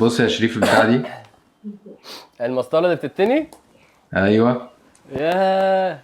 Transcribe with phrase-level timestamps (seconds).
[0.00, 1.02] بص يا شريف البتاع دي.
[2.46, 3.50] المسطرة اللي بتتني؟
[4.16, 4.70] أيوه.
[5.12, 5.98] ياه.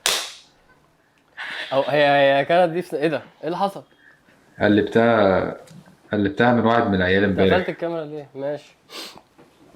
[1.73, 2.07] أو هي
[2.39, 3.83] هي كانت دي في إيه ده؟ إيه اللي حصل؟
[4.61, 5.57] قلبتها
[6.13, 8.77] قلبتها من واحد من العيال قفلت امبارح الكاميرا ليه؟ ماشي.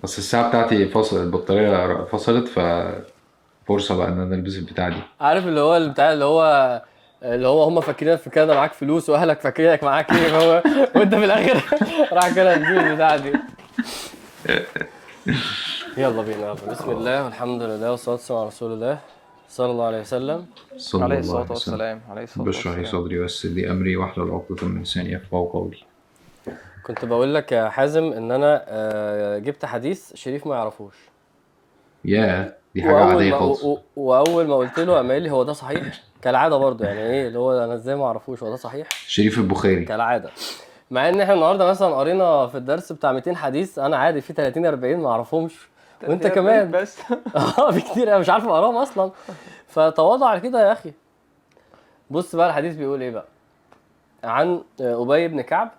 [0.02, 2.58] بس الساعة بتاعتي فصل البطارية فصلت ف
[3.68, 4.96] فرصة بقى إن أنا ألبس البتاع دي.
[5.20, 6.82] عارف اللي هو بتاع اللي هو
[7.22, 10.62] اللي هو هم فاكرينك في كندا معاك فلوس وأهلك فاكرينك معاك إيه؟ هو
[10.96, 11.62] وأنت في الآخر
[12.16, 13.32] راح كده البتاع دي.
[15.96, 18.98] يلا بينا يلا بسم الله والحمد لله والصلاة والسلام على رسول الله
[19.48, 20.46] صلى الله عليه وسلم.
[20.76, 22.00] صلى عليه الله الصلاة عليه وسلم.
[22.10, 22.46] والسلام.
[22.46, 23.02] بشرح لي والسلام.
[23.04, 25.78] صدري ويسر لي أمري واحلل عقدة من لساني يفقهوا قولي.
[26.82, 30.94] كنت بقول لك يا حازم إن أنا آه، جبت حديث شريف ما يعرفوش.
[32.04, 33.64] يا دي عادية ما خالص.
[33.96, 37.38] وأول ما قلت له قام قال لي هو ده صحيح؟ كالعادة برضه يعني إيه اللي
[37.38, 39.84] هو أنا إزاي ما أعرفوش؟ هو ده صحيح؟ شريف البخاري.
[39.84, 40.30] كالعادة.
[40.90, 44.66] مع إن إحنا النهارده مثلا قرينا في الدرس بتاع 200 حديث أنا عادي في 30
[44.66, 45.68] 40 ما أعرفهمش.
[46.08, 46.70] وأنت كمان.
[46.70, 46.98] بس.
[47.36, 49.10] آه في كتير أنا مش عارف أقراهم أصلا.
[49.66, 50.92] فتواضع على كده يا أخي.
[52.10, 53.24] بص بقى الحديث بيقول إيه بقى.
[54.24, 55.70] عن أبي بن كعب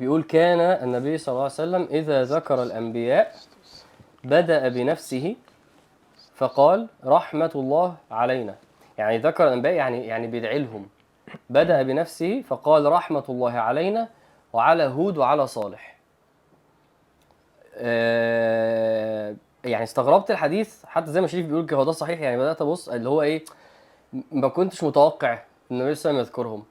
[0.00, 3.34] بيقول كان النبي صلى الله عليه وسلم إذا ذكر الأنبياء
[4.24, 5.36] بدأ بنفسه
[6.34, 8.54] فقال رحمة الله علينا.
[8.98, 10.86] يعني ذكر الأنبياء يعني يعني بيدعي لهم.
[11.50, 14.08] بدأ بنفسه فقال رحمة الله علينا
[14.52, 15.94] وعلى هود وعلى صالح.
[17.76, 22.62] آه، يعني استغربت الحديث حتى زي ما شريف بيقول كده هو ده صحيح؟ يعني بدأت
[22.62, 23.44] أبص اللي هو إيه
[24.32, 26.62] ما كنتش متوقع إن النبي صلى الله عليه وسلم يذكرهم.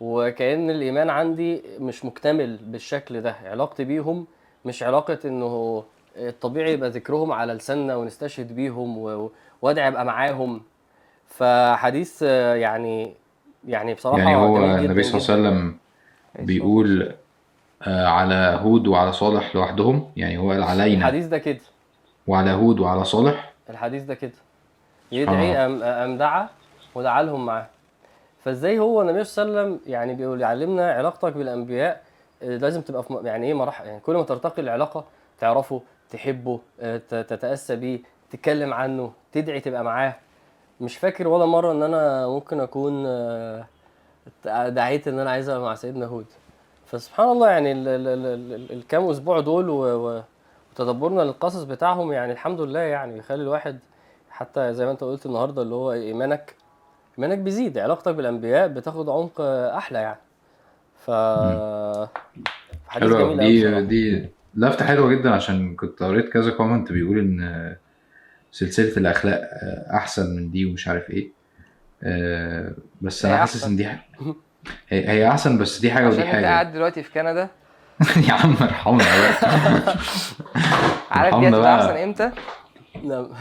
[0.00, 3.36] وكأن الإيمان عندي مش مكتمل بالشكل ده.
[3.44, 4.26] علاقتي بيهم
[4.64, 5.84] مش علاقة إنه
[6.16, 8.98] الطبيعي يبقى ذكرهم على لساننا ونستشهد بيهم
[9.62, 10.62] وأدعي أبقى معاهم.
[11.28, 13.14] فحديث يعني
[13.68, 15.76] يعني بصراحة يعني هو النبي صلى الله عليه وسلم
[16.38, 17.12] بيقول
[17.82, 20.98] آه، على هود وعلى صالح لوحدهم يعني هو قال علينا.
[20.98, 21.60] الحديث ده كده.
[22.26, 24.32] وعلى هود وعلى صالح؟ الحديث ده كده.
[25.12, 25.66] يدعي آه.
[25.66, 26.48] أم, أم دعا
[26.94, 27.66] ودعا لهم معاه.
[28.44, 32.02] فازاي هو النبي صلى الله عليه وسلم يعني بيقول يعلمنا علاقتك بالأنبياء
[32.42, 35.04] آه، لازم تبقى في يعني إيه مراحل؟ يعني كل ما ترتقي العلاقة
[35.40, 37.98] تعرفه تحبه آه، تتأسى بيه
[38.30, 40.14] تتكلم عنه تدعي تبقى معاه.
[40.80, 43.64] مش فاكر ولا مرة إن أنا ممكن أكون آه،
[44.68, 46.26] دعيت إن أنا عايز أبقى مع سيدنا هود.
[46.86, 50.22] فسبحان الله يعني ال- ال- ال- ال- الكام أسبوع دول و- و-
[50.72, 53.78] وتدبرنا للقصص بتاعهم يعني الحمد لله يعني بيخلي الواحد
[54.30, 56.54] حتى زي ما أنت قلت النهارده اللي هو إيمانك
[57.18, 60.18] إيمانك بيزيد علاقتك بالأنبياء بتاخد عمق أحلى يعني.
[61.06, 61.10] ف
[62.88, 64.10] حديث حلوة جميل دي.
[64.12, 67.76] دي لفتة حلوة جدا عشان كنت قريت كذا comment بيقول إن
[68.54, 69.40] سلسلة الأخلاق
[69.94, 71.28] أحسن من دي ومش عارف إيه.
[72.02, 73.64] آه، بس أنا حاسس.
[73.64, 74.06] إن دي ح-
[74.88, 76.46] هي هي أحسن بس دي حاجة عشان ودي أنت حاجة.
[76.46, 77.48] قاعد دلوقتي في كندا.
[78.28, 79.34] يا عم ارحمنا بقى
[81.10, 81.76] عارف دي هتبقى بقى.
[81.76, 82.30] أحسن إمتى؟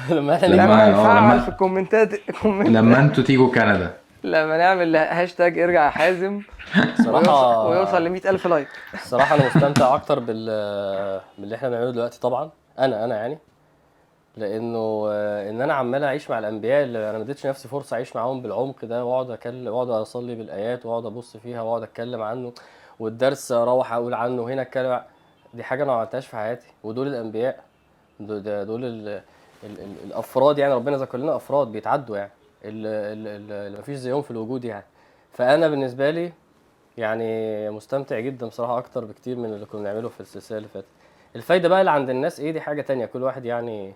[0.10, 2.74] لما لما آه، نفعل في الكومنتات الكومنتات.
[2.74, 3.94] لما أنتوا تيجوا كندا.
[4.24, 6.42] لما نعمل هاشتاج ارجع يا حازم.
[7.04, 8.68] صراحة ويوصل ل 100000 like.
[8.94, 10.46] الصراحة أنا مستمتع أكتر بال
[11.38, 12.52] باللي إحنا بنعمله دلوقتي طبعا.
[12.80, 13.38] أنا أنا يعني.
[14.38, 18.16] لأنه آه، إن أنا عمال أعيش مع الأنبياء اللي أنا ما اديتش نفسي فرصة أعيش
[18.16, 22.54] معاهم بالعمق ده وأقعد أكلم وأقعد أصلي بالآيات وأقعد أبص فيها وأقعد أتكلم عنه
[23.00, 25.04] والدرس أروح أقول عنه هنا أتكلم ع-
[25.54, 26.68] دي حاجة أنا ما عملتهاش في حياتي.
[26.84, 27.64] ودول الأنبياء
[28.20, 29.08] دول, ده- دول ال...
[29.64, 29.80] ال...
[29.80, 29.96] ال...
[30.04, 32.32] الأفراد يعني ربنا ذكر لنا أفراد بيتعدوا يعني.
[32.66, 34.86] ال- ال- ال- اللي مفيش زيهم في الوجود يعني.
[35.32, 36.32] فأنا بالنسبة لي
[36.98, 40.88] يعني مستمتع جدا بصراحة أكتر بكتير من اللي كنا بنعمله في السلسلة اللي فاتت.
[41.36, 43.06] الفايدة بقى اللي عند الناس إيه؟ دي حاجة تانية.
[43.06, 43.94] كل واحد يعني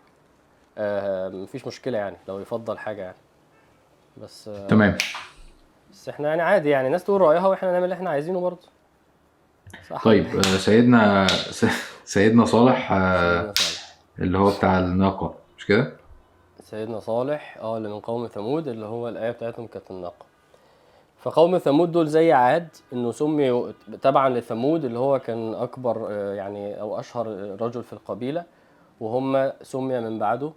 [0.77, 3.17] آه مفيش مشكلة يعني لو يفضل حاجة يعني.
[4.17, 4.97] بس آه تمام.
[5.91, 8.67] بس إحنا يعني عادي يعني الناس تقول رأيها وإحنا نعمل اللي إحنا عايزينه برضه.
[9.89, 10.03] صح.
[10.03, 11.27] طيب آه، سيدنا
[12.05, 13.53] سيدنا صالح آه،
[14.19, 15.93] اللي هو بتاع الناقة مش كده؟
[16.63, 20.25] سيدنا صالح آه اللي من قوم ثمود اللي هو الآية بتاعتهم كانت الناقة.
[21.17, 26.81] فقوم ثمود دول زي عاد إنه سمي تبعا لثمود اللي هو كان أكبر آه، يعني
[26.81, 27.27] أو أشهر
[27.61, 28.43] رجل في القبيلة
[28.99, 30.51] وهم سمي من بعده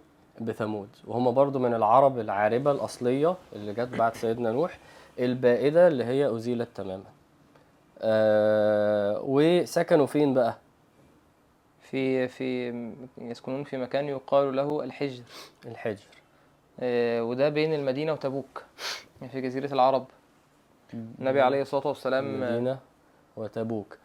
[0.45, 0.89] بثمود.
[1.07, 4.77] وهم برضو من العرب العاربة الأصلية اللي جت بعد سيدنا نوح
[5.19, 7.03] البائدة اللي هي أزيلت تماما.
[8.01, 10.57] آه وسكنوا فين بقى؟
[11.81, 12.73] في في
[13.17, 15.23] يسكنون في مكان يقال له الحجر.
[15.65, 16.05] الحجر.
[16.79, 18.63] آه، وده بين المدينة وتبوك
[19.31, 20.05] في جزيرة العرب.
[20.93, 22.79] النبي عليه الصلاة والسلام المدينة
[23.37, 23.97] وتبوك.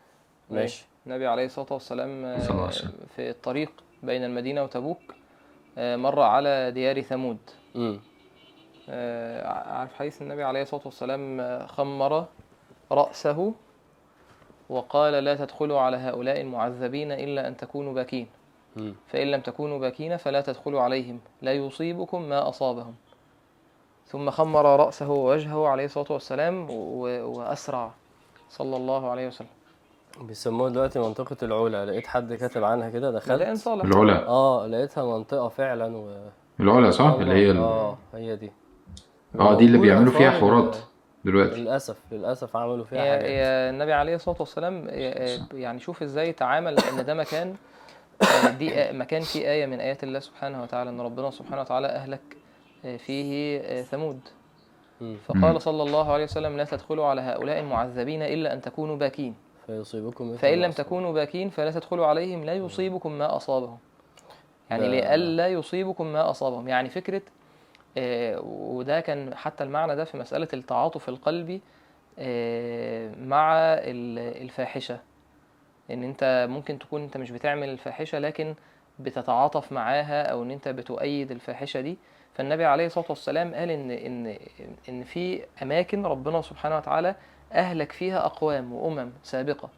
[0.50, 0.86] ماشي.
[1.06, 2.70] النبي عليه الصلاة والسلام آه،.
[3.16, 3.70] في الطريق
[4.02, 5.14] بين المدينة وتبوك.
[5.76, 7.38] مر على ديار ثمود.
[8.88, 12.26] آه، عارف حديث النبي عليه الصلاة والسلام آه، خمر
[12.92, 13.52] رأسه
[14.68, 18.26] وقال لا تدخلوا على هؤلاء المعذبين إلا أن تكونوا باكين.
[19.06, 22.94] فإن لم تكونوا باكين فلا تدخلوا عليهم لا يصيبكم ما أصابهم.
[24.06, 27.90] ثم خمر رأسه ووجهه عليه الصلاة والسلام وأسرع.
[28.50, 29.55] صلى الله عليه وسلم.
[30.20, 31.86] بيسموها دلوقتي منطقة العلا.
[31.86, 33.56] لقيت حد كاتب عنها كده دخلت.
[33.56, 34.26] صالح العلا.
[34.26, 36.10] آه لقيتها منطقة فعلا و
[36.60, 38.52] العلا صح؟ اللي هي ال- آه هي دي.
[39.40, 40.40] آه دي اللي بيعملوا فيها فعلاً.
[40.40, 40.76] حوارات
[41.24, 41.60] دلوقتي.
[41.60, 43.24] للأسف للأسف عملوا فيها هي حاجات.
[43.24, 44.86] هي النبي عليه الصلاة والسلام
[45.54, 47.54] يعني شوف إزاي تعامل لأن ده مكان
[48.58, 52.36] دي آ- مكان فيه آية من آيات الله سبحانه وتعالى إن ربنا سبحانه وتعالى أهلك
[52.98, 54.20] فيه ثمود.
[55.00, 55.06] مم.
[55.08, 55.16] مم.
[55.26, 59.34] فقال صلى الله عليه وسلم لا تدخلوا على هؤلاء المعذبين إلا أن تكونوا باكين.
[59.66, 60.70] فيصيبكم مثل فإن لم.
[60.70, 63.78] تكونوا باكين فلا تدخلوا عليهم لا يصيبكم ما أصابهم.
[64.70, 66.68] يعني لئلا يصيبكم ما أصابهم.
[66.68, 67.22] يعني فكرة
[67.98, 71.60] آه، وده كان حتى المعنى ده في مسألة التعاطف القلبي
[72.18, 74.98] آه، مع ال- الفاحشة.
[75.90, 78.54] إن أنت ممكن تكون أنت مش بتعمل الفاحشة لكن
[78.98, 81.96] بتتعاطف معاها أو إن أنت بتؤيد الفاحشة دي.
[82.34, 84.36] فالنبي عليه الصلاة والسلام قال إن إن
[84.88, 87.14] إن في أماكن ربنا سبحانه وتعالى
[87.52, 89.68] أهلك فيها أقوام وأمم سابقة.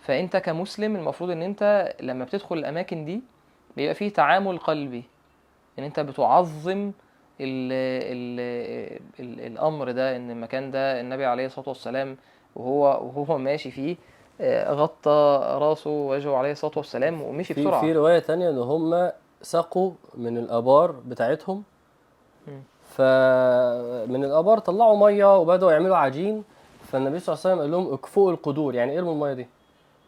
[0.00, 3.22] فأنت كمسلم المفروض إن أنت لما بتدخل الأماكن دي
[3.76, 5.04] بيبقى فيه تعامل قلبي.
[5.78, 6.92] إن أنت بتعظم
[7.40, 7.72] ال
[8.12, 8.40] ال
[9.20, 12.16] ال الأمر ده إن المكان ده النبي عليه الصلاة والسلام
[12.56, 12.82] وهو
[13.16, 13.96] وهو ماشي فيه
[14.40, 17.80] آه، غطى راسه ووجهه عليه الصلاة والسلام ومشي في بسرعة.
[17.80, 19.10] في رواية تانية إن هم
[19.42, 21.62] سقوا من الآبار بتاعتهم.
[22.82, 26.44] فمن الآبار طلعوا مية وبدأوا يعملوا عجين.
[26.92, 28.74] فالنبي صلى الله عليه وسلم قال لهم اكفؤوا القدور.
[28.74, 29.46] يعني ارموا المية دي؟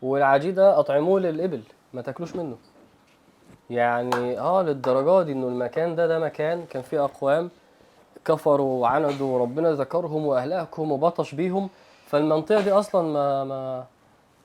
[0.03, 1.63] والعجين ده أطعموه للإبل
[1.95, 2.57] ما تاكلوش منه.
[3.71, 7.51] يعني آه للدرجة دي إنه المكان ده ده مكان كان فيه أقوام
[8.25, 11.69] كفروا وعندوا وربنا ذكرهم وأهلكهم وبطش بيهم.
[12.07, 13.85] فالمنطقة دي أصلا ما ما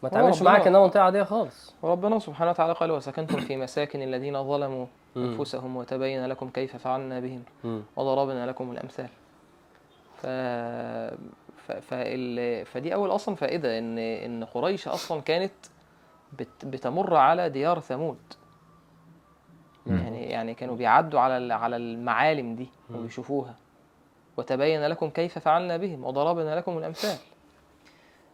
[0.03, 1.74] ما تعملش ربنا- معاك إنها منطقة عادية خالص.
[1.81, 4.86] وربنا سبحانه وتعالى قال وسكنتم في مساكن الذين ظلموا.
[5.18, 7.44] أنفسهم وتبين لكم كيف فعلنا بهم.
[7.95, 9.09] وضربنا لكم الأمثال.
[10.21, 10.25] ف...
[11.81, 12.66] فال...
[12.66, 15.51] فدي أول أصلا فائدة ان إن قريش أصلا كانت
[16.39, 16.66] بت...
[16.66, 18.18] بتمر على ديار ثمود.
[19.88, 23.56] يعني يعني كانوا بيعدوا على على المعالم دي وبيشوفوها.
[24.38, 27.18] وتبين لكم كيف فعلنا بهم وضربنا لكم الأمثال.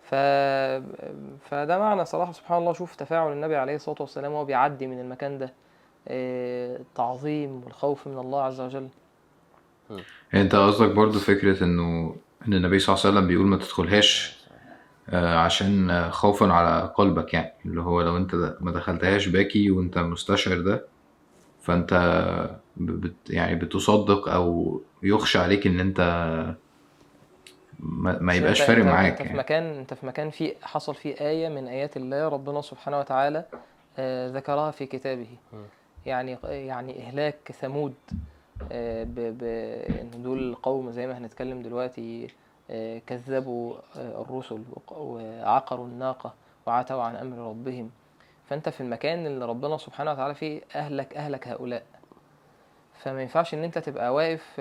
[0.03, 0.15] ف...
[1.49, 5.37] فده معنى صراحة سبحان الله شوف تفاعل النبي عليه الصلاة والسلام وهو بيعدي من المكان
[5.37, 5.53] ده.
[6.07, 8.89] آه، التعظيم والخوف من الله عز وجل.
[10.33, 12.15] انت قصدك برضو فكرة انه
[12.47, 14.35] إن النبي صلى الله عليه وسلم بيقول ما تدخلهاش
[15.09, 17.53] آه، عشان آه، خوفا على قلبك يعني.
[17.65, 20.85] اللي هو لو أنت ما دخلتهاش باكي وأنت مستشعر ده
[21.61, 21.93] فأنت
[22.77, 26.01] بت يعني بتصدق أو يخشى عليك إن أنت
[27.79, 29.37] ما, يبقاش فارق معاك أنت في يعني.
[29.37, 33.45] مكان أنت في مكان فيه حصل فيه آية من آيات الله ربنا سبحانه وتعالى
[33.97, 35.27] آه، ذكرها في كتابه.
[36.05, 37.93] يعني يعني إهلاك ثمود.
[38.71, 39.43] آه، ب ب
[40.01, 42.27] إن دول قوم زي ما هنتكلم دلوقتي
[42.69, 46.33] آه، كذبوا آه، الرسل وعقروا الناقة
[46.65, 47.91] وعتوا عن أمر ربهم.
[48.49, 51.83] فأنت في المكان اللي ربنا سبحانه وتعالى فيه أهلك أهلك هؤلاء.
[52.93, 54.59] فما ينفعش إن أنت تبقى واقف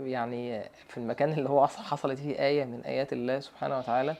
[0.00, 4.14] يعني في المكان اللي هو أصلا حصلت فيه آية من آيات الله سبحانه وتعالى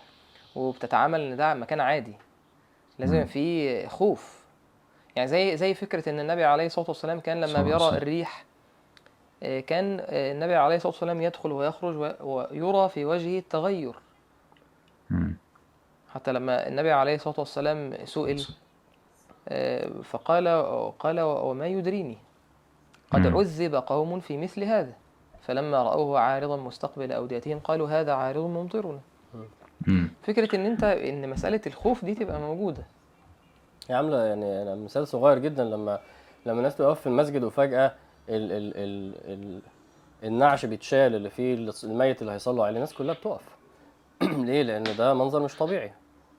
[0.56, 2.17] وبتتعامل إن ده مكان عادي.
[2.98, 4.44] لازم فيه خوف.
[5.17, 7.89] يعني زي زي فكرة إن النبي عليه الصلاة والسلام كان لما بيرى.
[7.89, 8.44] الريح
[9.67, 13.94] كان آه، النبي عليه الصلاة والسلام يدخل ويخرج ويرى في وجهه التغير.
[16.15, 18.46] حتى لما النبي عليه الصلاة والسلام سئل
[19.48, 20.48] آه، فقال
[20.98, 22.19] قال وما يدريني؟
[23.10, 23.27] قد.
[23.27, 24.93] عذب قوم في مثل هذا.
[25.43, 29.01] فلما رأوه عارضا مستقبل أوديتهم قالوا هذا عارض ممطرنا.
[29.86, 30.10] مم.
[30.22, 32.82] فكرة إن أنت إن مسألة الخوف دي تبقى موجودة.
[33.89, 35.65] هي عامله يعني مثال صغير جدا.
[35.65, 36.01] لما
[36.46, 37.94] لما الناس تبقى في المسجد وفجأة
[38.29, 39.61] ال ال ال ال
[40.25, 41.55] النعش بيتشال اللي فيه
[41.85, 43.43] الميت اللي هيصلوا عليه الناس كلها بتقف.
[44.23, 45.93] ليه؟ لأن ده منظر مش طبيعي.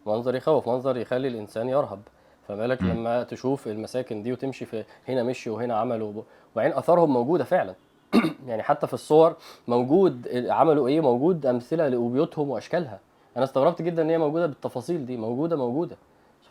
[0.05, 2.01] منظر يخوف منظر يخلي الإنسان يرهب.
[2.47, 6.23] فما بالك لما تشوف المساكن دي وتمشي في هنا مشي وهنا عملوا وب-
[6.53, 7.75] وبعدين آثارهم موجودة فعلا.
[8.47, 9.35] يعني حتى في الصور
[9.67, 12.99] موجود عملوا إيه؟ موجود أمثلة لبيوتهم وأشكالها.
[13.37, 15.17] أنا استغربت جدا إن هي موجودة بالتفاصيل دي.
[15.17, 15.97] موجودة موجودة.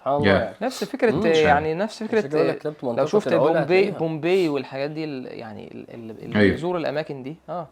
[0.05, 0.43] سبحان الله Yeah.
[0.43, 0.57] يعني.
[0.63, 1.27] نفس فكرة مم.
[1.27, 3.91] يعني نفس كتبت لو شفت بومبي.
[3.91, 6.51] بومبي والحاجات دي ال- يعني ال- ال- اللي أيوة.
[6.53, 7.67] بيزور الأماكن دي آه.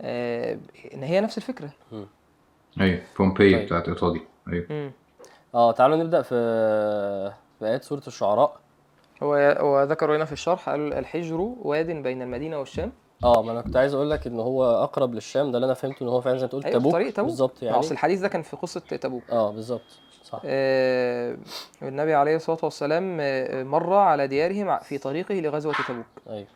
[0.00, 0.58] آه،
[0.94, 1.70] إن هي نفس الفكرة.
[2.80, 3.66] أيوه بومبي طيب.
[3.66, 4.20] بتاعت إيطاليا.
[4.52, 4.92] أيوه.
[5.54, 6.34] آه تعالوا نبدأ في
[7.58, 8.56] في آيات سورة الشعراء.
[9.22, 12.92] هو هو ذكروا هنا في الشرح قال الحجر واد بين المدينة والشام.
[13.24, 16.02] آه ما أنا كنت عايز أقول لك إن هو أقرب للشام ده اللي أنا فهمته
[16.02, 16.92] إن هو فعلا زي ما تقول تبوك.
[16.92, 17.26] طريق تبوك.
[17.26, 17.78] بالظبط يعني.
[17.78, 19.30] أصل الحديث ده كان في قصة تبوك.
[19.30, 20.00] آه بالظبط.
[20.26, 20.40] صح.
[20.44, 21.36] آه،
[21.82, 26.06] النبي عليه الصلاة والسلام آه، مر على ديارهم في طريقه لغزوة تبوك.
[26.28, 26.46] أيوه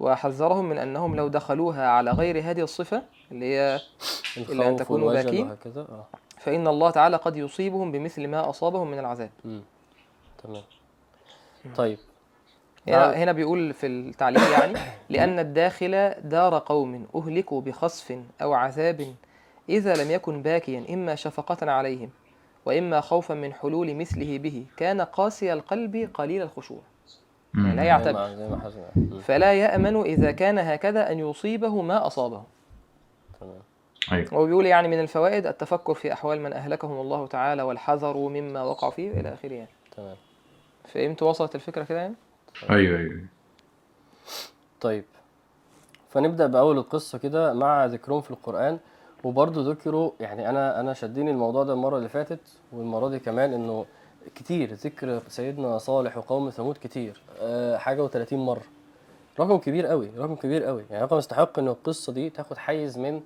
[0.00, 3.02] وحذرهم من أنهم لو دخلوها على غير هذه الصفة
[3.32, 3.80] اللي هي
[4.36, 5.56] إلا أن تكونوا باكين.
[5.76, 6.06] آه.
[6.38, 9.30] فإن الله تعالى قد يصيبهم بمثل ما أصابهم من العذاب.
[10.42, 10.62] تمام.
[11.76, 11.98] طيب.
[12.88, 13.14] هنا, نعم.
[13.14, 14.78] هنا بيقول في التعليق يعني
[15.10, 19.14] لأن الداخل دار قوم أهلكوا بخسف أو عذاب
[19.68, 22.10] إذا لم يكن باكيا إما شفقة عليهم.
[22.66, 24.66] وإما خوفا من حلول مثله به.
[24.76, 26.80] كان قاسي القلب قليل الخشوع.
[27.54, 29.20] يعني لا يعتبر ما زي ما حسن مم.
[29.20, 32.42] فلا يأمن إذا كان هكذا أن يصيبه ما أصابه.
[33.40, 33.60] تمام.
[34.12, 34.28] أيوه.
[34.34, 38.92] هو بيقول يعني من الفوائد التفكر في أحوال من أهلكهم الله تعالى والحذر مما وقعوا
[38.92, 39.70] فيه إلى آخره يعني.
[39.96, 40.16] تمام.
[40.94, 42.14] فهمت وصلت الفكرة كده يعني؟
[42.70, 43.20] أيوه أيوه.
[44.80, 45.04] طيب.
[46.10, 48.78] فنبدأ بأول القصة كده مع ذكرهم في القرآن.
[49.24, 52.40] وبرضه ذكروا يعني أنا أنا شدني الموضوع ده المرة اللي فاتت
[52.72, 53.84] والمرة دي كمان إنه
[54.34, 58.62] كتير ذكر سيدنا صالح وقوم ثمود كتير أه حاجة و30 مرة.
[59.40, 60.84] رقم كبير قوي رقم كبير قوي.
[60.90, 63.20] يعني رقم يستحق إن القصة دي تاخد حيز من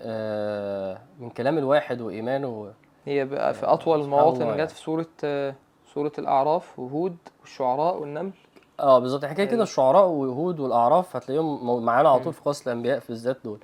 [0.00, 2.70] أه من كلام الواحد وإيمانه و-
[3.04, 4.62] هي بقى في سبحان الله المواطن يعني.
[4.64, 5.54] جت في سورة آه،
[5.94, 8.30] سورة الأعراف وهود والشعراء والنمل.
[8.80, 9.24] آه بالظبط.
[9.24, 13.58] حكايه كده الشعراء وهود والأعراف هتلاقيهم معانا على طول في قصص الأنبياء في الذات دول.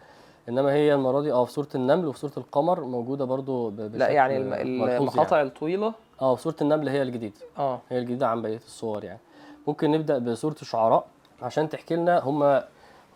[0.50, 4.38] إنما هي المرة دي آه في سوره النمل وفي سوره القمر موجودة برضو لا يعني
[4.38, 5.48] ملحوظ المقاطع يعني.
[5.48, 7.34] الطويلة؟ آه في سوره النمل هي الجديدة.
[7.58, 7.80] آه.
[7.88, 9.20] هي الجديدة عن بقية الصور يعني.
[9.66, 11.06] ممكن نبدأ بسوره الشعراء
[11.42, 12.62] عشان تحكي لنا هم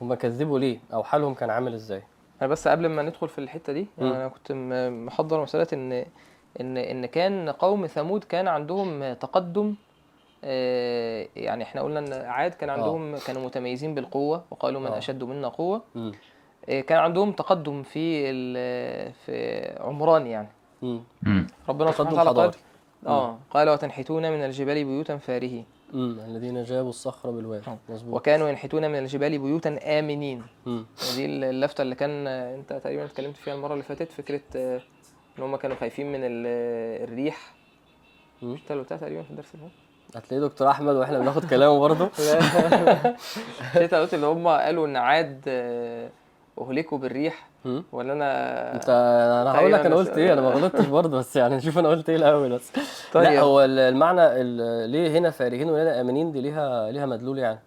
[0.00, 2.02] هم كذبوا ليه أو حالهم كان عامل إزاي.
[2.42, 4.16] أنا بس قبل ما ندخل في الحتة دي يعني مم.
[4.16, 5.92] أنا كنت م- محضر مسألة إن
[6.60, 9.74] إن إن كان قوم ثمود كان عندهم تقدم
[10.44, 14.98] آه، يعني إحنا قلنا إن عاد كان عندهم كانوا متميزين بالقوة وقالوا من آه.
[14.98, 16.12] أشد منا امم آه،
[16.66, 20.49] كان عندهم تقدم في ال- في عمران يعني.
[20.83, 22.54] امم امم ربنا سبحانه تقدم وتعالى قال
[23.06, 25.64] آه قال وتنحتون من الجبال بيوتا فارهين.
[25.94, 27.62] الذين جابوا الصخر بالواد.
[27.68, 27.78] آه.
[27.88, 28.14] مظبوط.
[28.14, 30.42] وكانوا ينحتون من الجبال بيوتا آمنين.
[30.66, 34.80] امم دي اللفتة اللي كان آه، انت تقريبا اتكلمت فيها المرة اللي فاتت فكرة آه،
[35.38, 37.54] إن هم كانوا خايفين من ال- آه، الريح.
[38.42, 38.52] مم.
[38.52, 41.78] مش انت اللي قلتها تقريبا في الدرس اللي فات؟ هتلاقيه دكتور أحمد وإحنا بناخد كلامه
[41.78, 42.04] برضه.
[43.80, 46.11] انت قلت اللي هم قالوا إن عاد آه،
[46.61, 47.49] أهلكوا بالريح.
[47.92, 48.88] ولا أنا انت
[49.42, 52.08] أنا هقول لك أنا قلت إيه أنا ما غلطتش برضه بس يعني نشوف أنا قلت
[52.08, 52.73] إيه الأول بس.
[53.12, 53.25] طيب.
[53.25, 57.58] لا هو ال- المعنى ال- ليه هنا فارهين وهنا آمنين؟ دي ليها ليها مدلول يعني.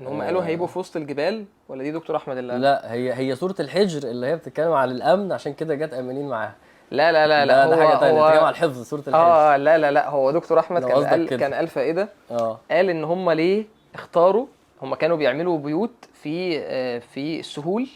[0.00, 3.12] إن هم قالوا هيبقوا في وسط الجبال؟ ولا دي دكتور أحمد اللي قال؟ لا هي
[3.14, 6.54] هي سوره الحجر اللي هي بتتكلم عن الأمن عشان كده جت آمنين معاها.
[6.90, 9.56] لا لا لا لا ده هو حاجة تانية هو بتتكلم عن الحفظ سوره الحجر آه
[9.56, 11.38] لا لا لا هو دكتور أحمد كان قال كده.
[11.38, 12.58] كان قال فائده آه.
[12.70, 14.46] قال إن هم ليه اختاروا؟
[14.82, 15.90] هم كانوا بيعملوا بيوت
[16.22, 17.86] في آه، في السهول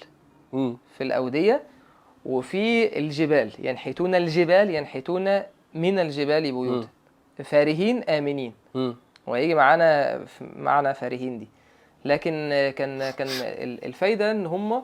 [0.99, 1.63] في الأودية
[2.25, 5.43] وفي الجبال ينحتون الجبال ينحتون
[5.75, 6.89] من الجبال بيوتا
[7.45, 8.55] فارهين آمنين.
[9.27, 10.21] وهيجي معانا
[10.57, 11.49] معنا فارهين دي.
[12.05, 12.33] لكن
[12.77, 14.83] كان كان ال- الفايدة إن هم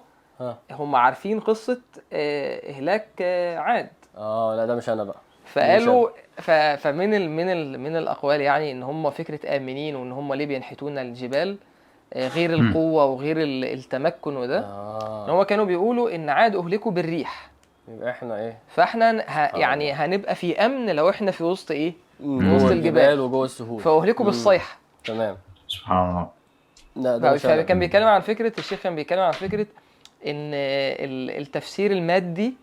[0.71, 1.81] هم عارفين قصة
[2.13, 3.89] آه، إهلاك آه، عاد.
[4.17, 5.17] آه لا ده مش أنا بقى.
[5.45, 6.09] فقالوا
[6.77, 10.99] فمن ال من ال من الأقوال يعني إن هم فكرة آمنين وإن هم ليه بينحتون
[10.99, 11.57] الجبال
[12.17, 12.69] غير مم.
[12.69, 14.59] القوة وغير ال- التمكن وده.
[14.59, 17.51] إن آه هو كانوا بيقولوا إن عاد أهلكوا بالريح.
[17.89, 22.55] يبقى إحنا إيه؟ فإحنا ه يعني هنبقى في أمن لو إحنا في وسط إيه؟ مم،
[22.55, 23.21] وسط الجبال.
[23.21, 23.81] وجوه السهول.
[23.83, 24.25] فأهلكوا.
[24.27, 24.79] بالصيحة.
[25.05, 25.37] تمام.
[25.69, 26.29] سبحان الله.
[26.97, 27.63] لا ده.
[27.63, 29.67] كان بيتكلم عن فكرة الشيخ كان بيتكلم عن فكرة
[30.27, 32.55] إن ال- التفسير المادي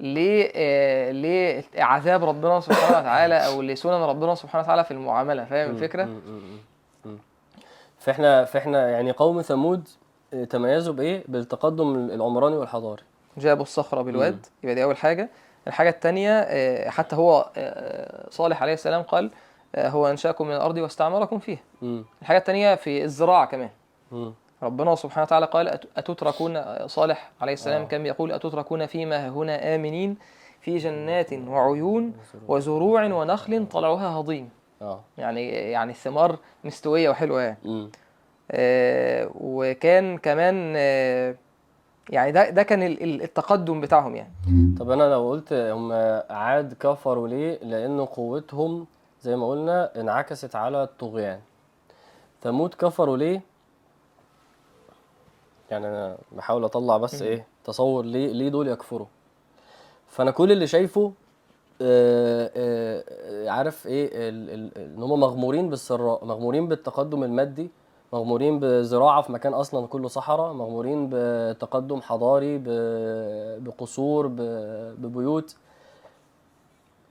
[0.00, 0.16] ل
[0.54, 5.44] آه، لعذاب ربنا سبحانه وتعالى أو لسنن ربنا سبحانه وتعالى في المعاملة.
[5.44, 6.08] فاهم مم، الفكرة؟
[8.00, 9.88] فاحنا فاحنا يعني قوم ثمود
[10.50, 13.02] تميزوا بإيه؟ بالتقدم العمراني والحضاري.
[13.38, 15.28] جابوا الصخرة بالواد يبقى دي أول حاجة.
[15.66, 19.30] الحاجة التانية آه، حتى هو آه، صالح عليه السلام قال
[19.74, 21.58] آه، هو أنشأكم من الأرض واستعمركم فيها.
[21.82, 23.70] مم، الحاجة التانية في الزراعة كمان.
[24.12, 27.86] مم، ربنا سبحانه وتعالى قال أت- أتتركون صالح عليه السلام آه.
[27.86, 30.16] كان يقول أتتركون فيما هنا آمنين
[30.60, 32.12] في جنات وعيون
[32.48, 34.50] وزروع ونخل طلعها هضيم.
[34.82, 35.00] آه.
[35.18, 37.90] يعني يعني الثمار مستوية وحلوة يعني.
[38.50, 41.34] آه، وكان كمان آه،
[42.10, 44.32] يعني ده ده كان ال- ال- التقدم بتاعهم يعني.
[44.78, 45.92] طب أنا لو قلت هم
[46.30, 48.86] عاد كفروا ليه؟ لأن قوتهم
[49.22, 51.40] زي ما قلنا انعكست على الطغيان.
[52.42, 53.40] ثمود كفروا ليه؟
[55.70, 59.06] يعني أنا بحاول أطلع بس إيه تصور ليه ليه دول يكفروا.
[60.08, 61.12] فأنا كل اللي شايفه آه، آه، آه،
[63.50, 67.70] عارف إيه؟ ال- ال- إن هم مغمورين بالسراء مغمورين بالتقدم المادي
[68.12, 75.56] مغمورين بزراعة في مكان أصلا كله صحراء مغمورين بتقدم حضاري ب- بقصور ب- ببيوت.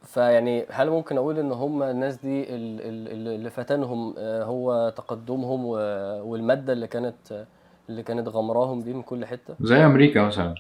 [0.03, 5.65] فيعني هل ممكن أقول إن هم الناس دي ال- ال- اللي فتنهم آه، هو تقدمهم
[5.65, 5.75] و-
[6.23, 7.45] والمادة اللي كانت
[7.89, 10.55] اللي كانت غمراهم دي من كل حتة؟ زي أمريكا مثلا.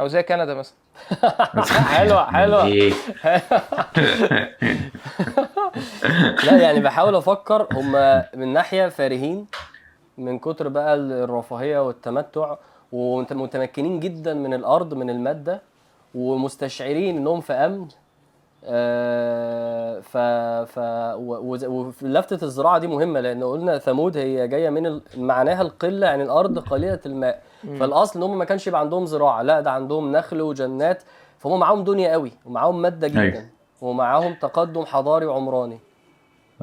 [0.00, 0.74] أو زي كندا مثلا.
[1.96, 2.64] حلوة حلوة.
[2.66, 2.92] إيه
[6.44, 7.92] لا يعني بحاول أفكر هم
[8.34, 9.46] من ناحية فارهين
[10.18, 12.54] من كتر بقى الرفاهية والتمتع
[12.92, 15.62] ومتمكنين جدا من الأرض من المادة
[16.14, 17.88] ومستشعرين إنهم في أمن.
[18.64, 20.16] آه، ف
[20.72, 20.78] ف
[21.16, 21.64] و- وز-
[22.02, 26.58] ولفتة الزراعة دي مهمة لأن قلنا ثمود هي جاية من ال- معناها القلة يعني الأرض
[26.58, 27.42] قليلة الماء.
[27.80, 31.02] فالأصل إن هم ما كانش يبقى عندهم زراعة لا ده عندهم نخل وجنات
[31.38, 33.42] فهم معاهم دنيا قوي ومعاهم مادة جدا أيوة.
[33.82, 35.78] ومعاهم تقدم حضاري وعمراني.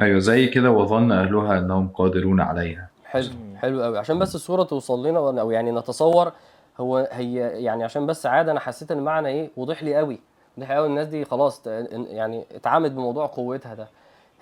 [0.01, 2.87] أيوه زي كده وظن أهلها إنهم قادرون عليها.
[3.05, 3.97] حلو حلو قوي.
[3.97, 6.31] عشان بس الصورة توصل لنا أو يعني نتصور
[6.79, 10.19] هو هي يعني عشان بس عادة أنا حسيت إن المعنى إيه وضح لي قوي.
[10.65, 13.87] قوي الناس دي خلاص يعني اتعامت بموضوع قوتها ده.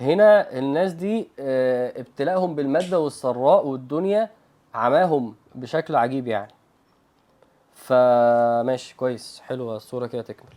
[0.02, 4.30] هنا الناس دي آه، ابتلاءهم بالمادة والسراء والدنيا
[4.74, 6.52] عماهم بشكل عجيب يعني.
[7.74, 9.42] فماشي كويس.
[9.46, 10.50] حلوة الصورة كده تكمل.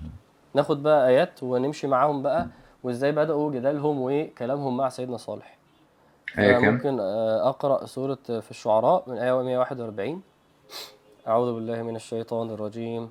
[0.55, 2.47] ناخد بقى آيات ونمشي معاهم بقى
[2.83, 5.59] وإزاي بدأوا جدالهم وكلامهم مع سيدنا صالح.
[6.39, 7.01] آية؟ ممكن
[7.41, 10.21] أقرأ سورة في الشعراء من آية 141
[11.29, 13.11] أعوذ بالله من الشيطان الرجيم.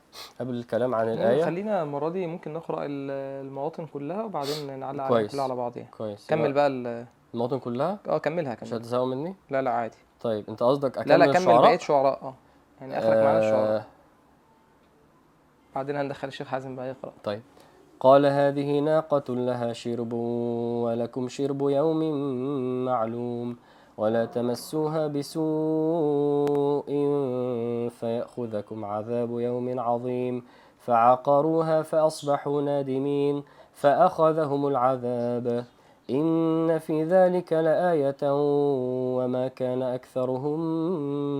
[0.39, 1.43] قبل الكلام عن الآية.
[1.45, 5.27] خلينا المرة دي ممكن نقرأ ال- المواطن كلها وبعدين نعلق عليها.
[5.27, 6.27] كلها على بعض يعني كويس.
[6.27, 9.97] كمل بقى ال- المواطن كلها؟ آه كملها مش كمل هتزهقوا مني؟ لا لا عادي.
[10.21, 12.19] طيب انت قصدك اكمل لا لا كمل الشعراء؟ بقية شعراء.
[12.23, 12.33] آه
[12.81, 13.77] يعني آخرك معانا الشعراء.
[13.77, 13.83] آه
[15.75, 17.13] بعدين هندخل الشيخ حازم بقى يقرأ.
[17.23, 17.41] طيب.
[17.99, 21.99] قال هذه ناقة لها شرب ولكم شرب يوم
[22.85, 23.57] معلوم.
[24.01, 26.89] ولا تمسوها بسوء
[27.89, 30.43] فيأخذكم عذاب يوم عظيم.
[30.79, 35.65] فعقروها فأصبحوا نادمين فأخذهم العذاب.
[36.09, 38.21] إن في ذلك لآية
[39.17, 40.59] وما كان أكثرهم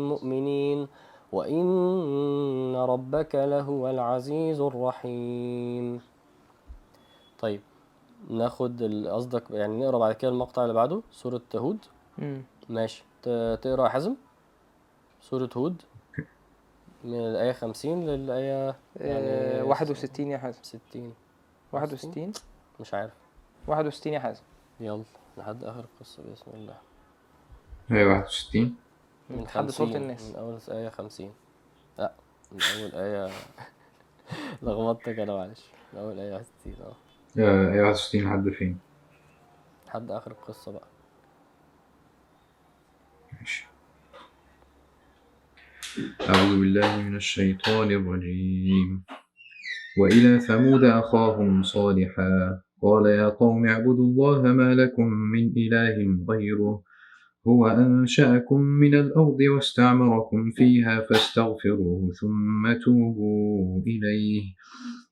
[0.10, 0.88] مؤمنين.
[1.32, 6.02] وإن ربك لهو العزيز الرحيم.
[7.39, 7.62] طيب
[8.30, 11.78] ناخد قصدك يعني نقرأ بعد كده المقطع اللي بعده سورة هود.
[12.71, 13.03] ماشي.
[13.23, 14.15] ت- تقرأ يا حازم
[15.21, 15.81] سورة هود.
[17.03, 21.13] من الآية خمسين للآية آه، يعني 61 يا حازم ستين.
[21.71, 22.34] 61
[22.79, 23.13] مش عارف.
[23.67, 24.41] 61 يا حازم
[24.79, 25.03] يلا
[25.38, 26.77] لحد آخر القصة بسم الله.
[27.89, 28.75] هي 61
[29.29, 30.29] من لحد 50 الناس.
[30.29, 31.34] من أول آية خمسين.
[31.97, 32.13] لا
[32.51, 33.31] من أول آية.
[34.63, 35.62] لخبطتك أنا معلش.
[35.93, 36.95] من أول آية ستين آه.
[37.41, 38.79] آه، هي 61 لحد فين؟
[39.88, 40.88] لحد آخر القصة بقى
[43.39, 43.67] ماشي
[45.99, 49.04] أعوذ بالله من الشيطان الرجيم.
[49.99, 52.62] وإلى ثمود أخاهم صالحا.
[52.82, 56.84] قال يا قوم اعبدوا الله ما لكم من إله غيره.
[57.47, 64.43] هو أنشأكم من الأرض واستعمركم فيها فاستغفروه ثم توبوا إليه.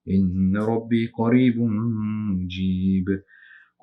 [0.10, 3.06] إن ربي قريب مجيب.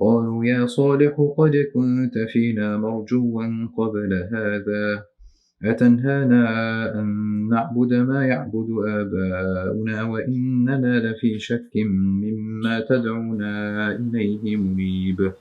[0.00, 3.44] قالوا يا صالح قد كنت فينا مرجوا
[3.78, 5.15] قبل هذا.
[5.64, 7.07] أتنهانا أن
[7.49, 15.33] نعبد ما يعبد آباؤنا وإننا لفي شك مما تدعونا إليه مريب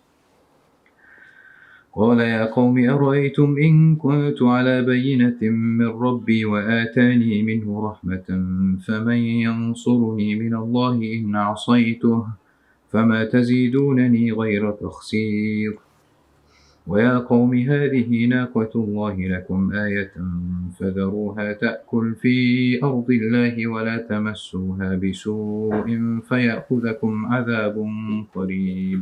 [1.93, 8.27] قال يا قوم أرأيتم إن كنت على بينة من ربي وآتاني منه رحمة
[8.87, 12.25] فمن ينصرني من الله إن عصيته
[12.89, 15.84] فما تزيدونني غير تخسير.
[16.87, 20.13] ويا قوم هذه ناقة الله لكم آية
[20.79, 22.35] فذروها تأكل في
[22.83, 25.87] أرض الله ولا تمسوها بسوء
[26.29, 27.75] فيأخذكم عذاب
[28.35, 29.01] قريب.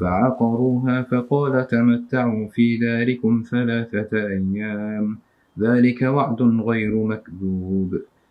[0.00, 5.18] فعقروها فقال تمتعوا في داركم ثلاثة أيام.
[5.58, 7.90] ذلك وعد غير مكذوب.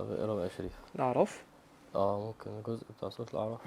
[0.00, 0.72] طب اقرا بقى يا شريف.
[0.94, 1.44] الأعراف؟
[1.94, 3.60] آه ممكن الجزء بتاع سورة الأعراف.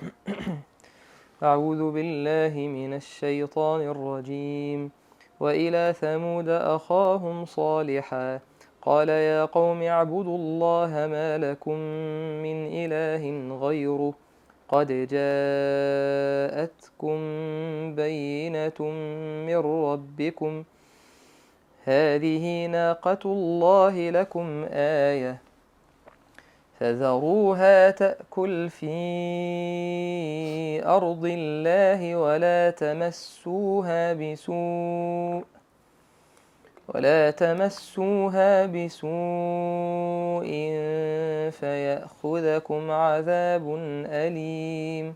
[1.43, 4.91] أعوذ بالله من الشيطان الرجيم.
[5.39, 8.39] وإلى ثمود أخاهم صالحا.
[8.81, 11.77] قال يا قوم اعبدوا الله ما لكم
[12.43, 14.13] من إله غيره.
[14.69, 14.87] قد
[16.47, 17.15] جاءتكم
[17.95, 18.79] بينة
[19.47, 20.63] من ربكم.
[21.83, 25.52] هذه ناقة الله لكم آية.
[26.83, 28.95] فذروها تأكل في
[30.85, 35.43] أرض الله ولا تمسوها بسوء
[36.87, 40.47] ولا تمسوها بسوء
[41.51, 45.15] فيأخذكم عذاب أليم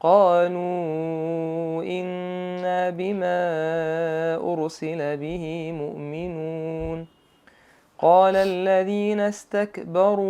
[0.00, 3.40] قالوا إنا بما
[4.52, 7.06] أرسل به مؤمنون.
[7.98, 10.26] قال الذين استكبروا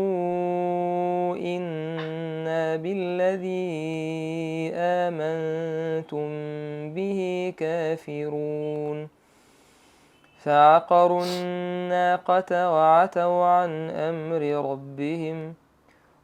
[1.36, 6.28] إنا بالذي آمنتم
[6.94, 9.08] به كافرون.
[10.46, 15.54] فعقروا الناقة وعتوا عن أمر ربهم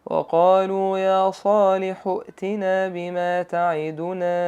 [0.06, 4.38] وقالوا يا صالح ائتنا بما تعدنا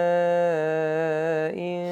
[1.50, 1.84] إن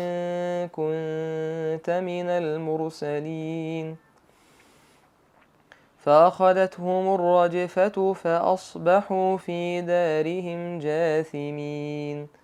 [0.68, 3.96] كنت من المرسلين.
[5.98, 12.42] فأخذتهم الرجفة فأصبحوا في دارهم جاثمين.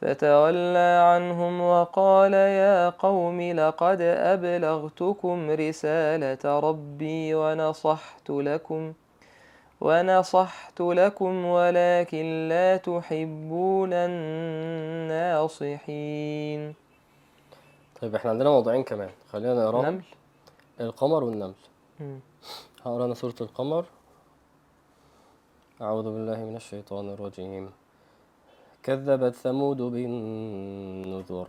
[0.00, 8.92] فتولى عنهم وقال يا قوم لقد أبلغتكم رسالة ربي ونصحت لكم
[9.80, 13.92] ونصحت لكم ولكن لا تحبون
[15.12, 16.74] الناصحين.
[18.00, 19.10] طيب إحنا عندنا موضوعين كمان.
[19.32, 20.02] خلينا نقراهم نمل.
[20.80, 21.54] القمر والنمل.
[22.82, 23.84] هقرأ أنا سورة القمر.
[25.80, 27.70] أعوذ بالله من الشيطان الرجيم.
[28.82, 31.48] كذبت ثمود بالنذر.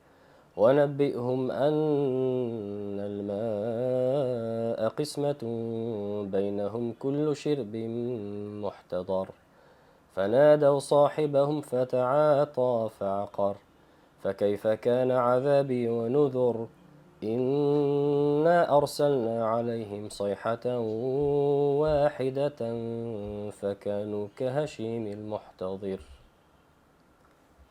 [0.57, 5.41] ونبئهم أن الماء قسمة
[6.31, 7.75] بينهم كل شرب
[8.63, 9.27] محتضر.
[10.15, 13.55] فنادوا صاحبهم فتعاطى فعقر.
[14.23, 16.67] فكيف كان عذابي ونذر؟
[17.23, 20.79] إنا أرسلنا عليهم صيحة
[21.79, 22.59] واحدة
[23.51, 25.99] فكانوا كهشيم المحتضر.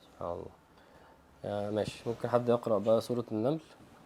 [0.02, 0.59] سبحان الله.
[1.44, 2.02] آه ماشي.
[2.06, 3.58] ممكن حد يقرأ بقى سورة النمل؟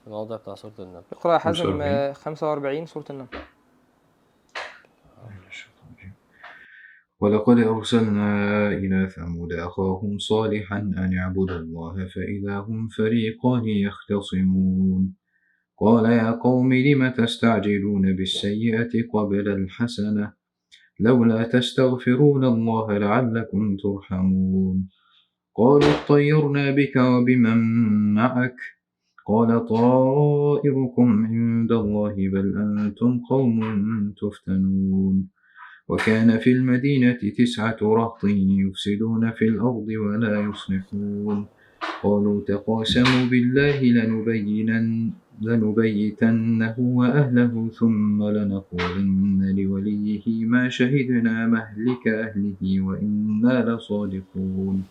[0.06, 1.02] الموضوع بتاع سورة النمل.
[1.12, 1.82] اقرأ يا حازم 45.
[1.82, 3.28] آه، 45 سورة النمل.
[7.20, 15.14] ولقد أرسلنا إلى ثمود أخاهم صالحا أن اعبدوا الله فإذا هم فريقان يختصمون.
[15.78, 20.32] قال يا قوم لم تستعجلون بالسيئة قبل الحسنة؟
[21.00, 24.88] لولا تستغفرون الله لعلكم ترحمون.
[25.56, 27.58] قالوا اطيرنا بك وبمن
[28.14, 28.56] معك.
[29.26, 33.60] قال طائركم عند الله بل أنتم قوم
[34.20, 35.28] تفتنون.
[35.88, 38.24] وكان في المدينة تسعة رهط
[38.64, 41.46] يفسدون في الأرض ولا يصلحون.
[42.02, 45.10] قالوا تقاسموا بالله لنبينن
[45.42, 54.84] لنبيتنه وأهله ثم لنقولن لوليه ما شهدنا مهلك أهله وإنا لصادقون.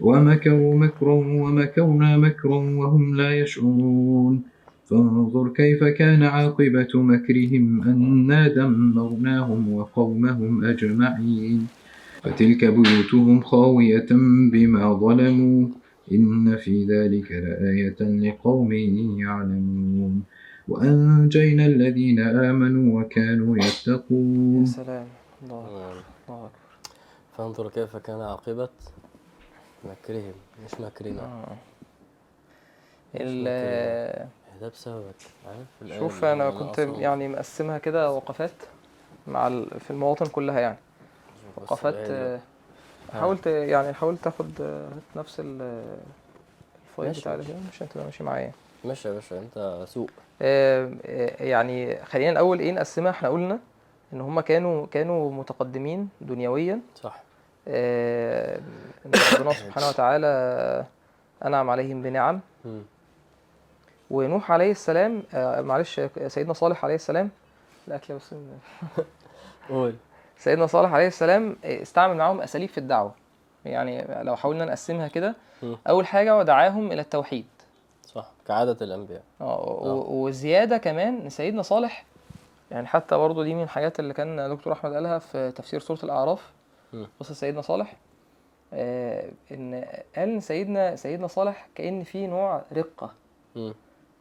[0.00, 4.42] ومكروا مكرا ومكرنا مكرا وهم لا يشعرون.
[4.84, 11.66] فانظر كيف كان عاقبة مكرهم أنا دمرناهم وقومهم أجمعين.
[12.22, 14.06] فتلك بيوتهم خاوية
[14.52, 15.68] بما ظلموا.
[16.12, 18.72] إن في ذلك لآية لقوم
[19.18, 20.22] يعلمون.
[20.68, 23.98] وأنجينا الذين آمنوا وكانوا يا سلام.
[23.98, 24.64] يتقون
[25.42, 25.92] الله.
[26.28, 26.50] الله
[27.36, 28.68] فانظر كيف كان عاقبة
[29.84, 30.32] مكرهم
[30.64, 31.56] مش مكرنا آه.
[33.14, 34.28] ال-
[34.60, 35.14] ده بسببك
[35.46, 38.50] عارف شوف أنا كنت يعني مقسمها كده وقفات
[39.26, 39.80] مع ال...
[39.80, 40.76] في المواطن كلها يعني.
[41.56, 42.40] وقفات الآية آه،
[43.12, 45.96] حاولت يعني حاول تاخد آه، نفس ال-
[46.88, 47.36] الفايل بتاع.
[47.36, 48.52] ده مش انت ماشي معايا.
[48.84, 50.10] ماشي يا باشا أنت سوق.
[50.42, 53.10] آه، آه، يعني خلينا الأول إيه نقسمها.
[53.10, 53.58] إحنا قلنا
[54.12, 56.80] إن هم كانوا كانوا متقدمين دنيويا.
[57.02, 57.14] صح.
[57.16, 57.29] آه،
[59.34, 60.84] ربنا سبحانه وتعالى
[61.44, 62.40] أنعم عليهم بنعم.
[64.10, 67.30] ونوح عليه السلام آه، معلش سيدنا صالح عليه السلام.
[67.88, 68.34] الأكل بس
[69.68, 69.94] قول.
[70.38, 73.14] سيدنا صالح عليه السلام استعمل معاهم أساليب في الدعوة.
[73.64, 75.76] يعني لو حاولنا نقسمها كده مم.
[75.88, 77.46] أول حاجة ودعاهم إلى التوحيد.
[78.06, 79.22] صح كعادة الأنبياء.
[79.40, 82.04] آه و- وزيادة كمان إن سيدنا صالح
[82.70, 86.50] يعني حتى برضه دي من الحاجات اللي كان دكتور أحمد قالها في تفسير سورة الأعراف
[87.20, 87.96] قصه سيدنا صالح
[88.72, 89.74] آه إن
[90.16, 93.12] قال إن سيدنا سيدنا صالح كأن في نوع رقة
[93.56, 93.74] مم.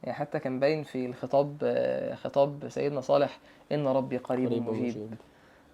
[0.03, 3.39] يعني حتى كان باين في الخطاب آه، خطاب سيدنا صالح
[3.71, 5.13] إن ربي قريب, قريب مجيب.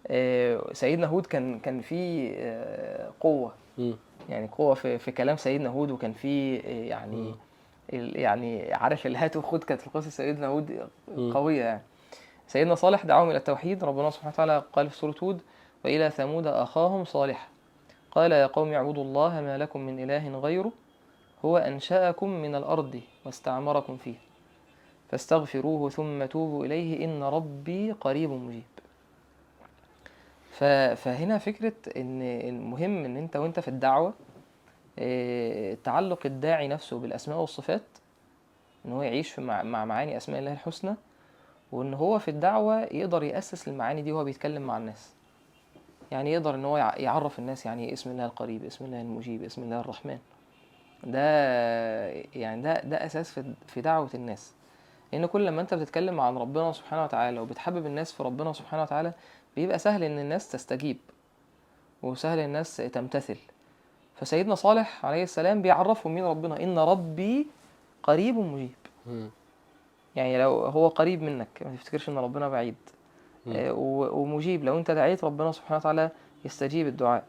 [0.07, 3.95] آه، سيدنا هود كان كان في آه، قوة مم.
[4.29, 6.55] يعني قوة في في كلام سيدنا هود وكان في
[6.87, 7.33] يعني.
[7.93, 10.87] ال- يعني عارف الهات وخد كانت في قصه سيدنا هود.
[11.33, 11.81] قوية يعني
[12.47, 15.41] سيدنا صالح دعاهم إلى التوحيد ربنا سبحانه وتعالى قال في سورة هود
[15.85, 17.47] والى ثمود أخاهم صالحا.
[18.11, 20.71] قال يا قوم اعبدوا الله ما لكم من إله غيره
[21.45, 24.15] هو أنشأكم من الأرض واستعمركم فيه
[25.09, 28.63] فاستغفروه ثم توبوا إليه إن ربي قريب مجيب.
[30.95, 34.13] فهنا فكرة إن المهم إن أنت وأنت في الدعوة
[34.99, 37.81] آه، تعلق الداعي نفسه بالأسماء والصفات
[38.85, 40.95] إن هو يعيش مع مع معاني أسماء الله الحسنى
[41.71, 45.13] وإن هو في الدعوة يقدر يأسس المعاني دي وهو بيتكلم مع الناس.
[46.11, 49.43] يعني يقدر إن هو يع- يعرف الناس يعني إيه اسم الله القريب اسم الله المجيب
[49.43, 50.17] اسم الله الرحمن.
[51.03, 51.19] ده
[52.35, 54.53] يعني ده ده أساس في في دعوة الناس.
[55.13, 59.13] لأن كل لما أنت بتتكلم عن ربنا سبحانه وتعالى وبتحبب الناس في ربنا سبحانه وتعالى
[59.55, 60.97] بيبقى سهل إن الناس تستجيب
[62.03, 63.37] وسهل الناس تمتثل.
[64.15, 67.47] فسيدنا صالح عليه السلام بيعرفهم مين ربنا؟ إن ربي
[68.03, 68.71] قريب مجيب.
[70.15, 72.75] يعني لو هو قريب منك ما تفتكرش إن ربنا بعيد.
[73.47, 74.63] ومجيب.
[74.63, 76.09] لو انت دعيت ربنا سبحانه وتعالى
[76.45, 77.23] يستجيب الدعاء.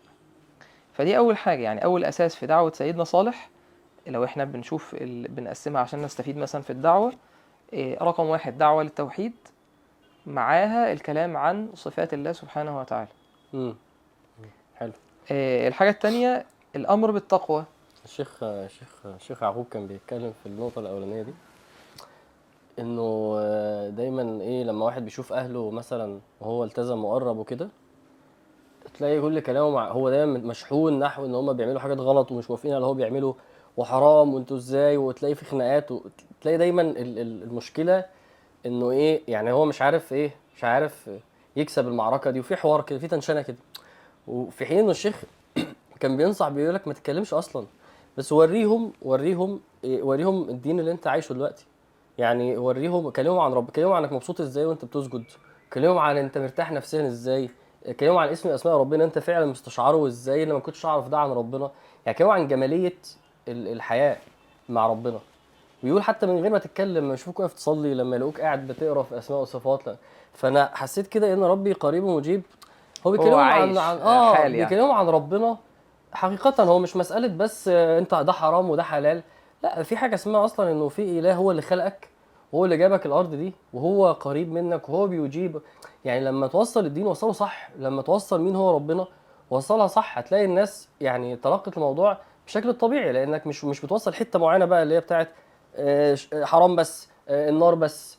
[0.92, 3.50] فدي أول حاجة يعني أول أساس في دعوة سيدنا صالح
[4.06, 5.28] لو إحنا بنشوف ال...
[5.28, 7.12] بنقسمها عشان نستفيد مثلا في الدعوة
[7.74, 9.32] آه، رقم واحد دعوة للتوحيد
[10.26, 13.08] معاها الكلام عن صفات الله سبحانه وتعالى.
[13.52, 13.74] مم.
[14.76, 14.92] حلو.
[15.32, 17.64] آه، الحاجة التانية الأمر بالتقوى.
[18.04, 21.32] الشيخ الشيخ الشيخ يعقوب كان بيتكلم في النقطة الأولانية دي.
[22.78, 27.68] إنه آه، دايما إيه لما واحد بيشوف أهله مثلا وهو التزم وقرب وكده
[28.98, 32.72] تلاقي كل كلامه مع هو دايما مشحون نحو إن هما بيعملوا حاجات غلط ومش موافقين
[32.72, 33.34] على اللي هو بيعمله
[33.76, 38.04] وحرام وأنتوا إزاي؟ وتلاقي في خناقات وتلاقي دايما ال- ال- المشكلة
[38.66, 41.10] إنه إيه يعني هو مش عارف إيه مش عارف
[41.56, 43.56] يكسب المعركة دي وفي حوار كده في تنشنة كده.
[44.28, 45.22] وفي حين إنه الشيخ
[46.00, 47.66] كان بينصح بيقول لك ما تتكلمش أصلا
[48.18, 51.66] بس وريهم وريهم إيه، وريهم الدين اللي أنت عايشه دلوقتي.
[52.18, 55.24] يعني وريهم كلمهم عن رب كلمهم عنك مبسوط إزاي وأنت بتسجد؟
[55.72, 57.50] كلمهم عن أنت مرتاح نفسيا إزاي؟
[58.00, 61.30] كلمهم عن اسم أسماء ربنا أنت فعلا مستشعره إزاي؟ أنا ما كنتش أعرف ده عن
[61.30, 61.70] ربنا.
[62.06, 62.94] يعني كلمهم عن جمالية
[63.48, 64.16] ال- الحياة
[64.68, 65.18] مع ربنا.
[65.82, 69.18] بيقول حتى من غير ما تتكلم لما يشوفوك واقف تصلي لما يلاقوك قاعد بتقرأ في
[69.18, 69.96] أسماء وصفات لا.
[70.34, 72.42] فأنا حسيت كده إن ربي قريب ومجيب.
[73.06, 74.56] هو بيكلمهم عن عن آه يعني.
[74.64, 75.56] بيكلمهم عن ربنا
[76.12, 76.62] حقيقة.
[76.64, 79.22] هو مش مسألة بس آه، أنت ده حرام وده حلال.
[79.66, 82.08] لا في حاجة اسمها أصلا إنه في إله هو اللي خلقك
[82.52, 85.60] وهو اللي جابك الأرض دي وهو قريب منك وهو بيجيب.
[86.04, 89.06] يعني لما توصل الدين وصله صح لما توصل مين هو ربنا
[89.50, 94.64] وصلها صح هتلاقي الناس يعني تلقت الموضوع بشكل طبيعي لأنك مش مش بتوصل حتة معينة
[94.64, 95.28] بقى اللي هي بتاعت
[95.76, 98.18] آه، آه، حرام بس آه، النار بس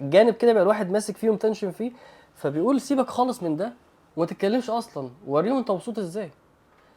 [0.00, 1.92] جانب كده يبقى الواحد ماسك فيه ومتنشن فيه
[2.34, 3.72] فبيقول سيبك خالص من ده
[4.16, 5.10] وما تتكلمش أصلا.
[5.26, 6.30] وريهم أنت مبسوط إزاي.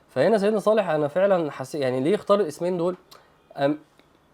[0.09, 2.95] فهنا سيدنا صالح أنا فعلا حسيت يعني ليه اختار الاسمين دول؟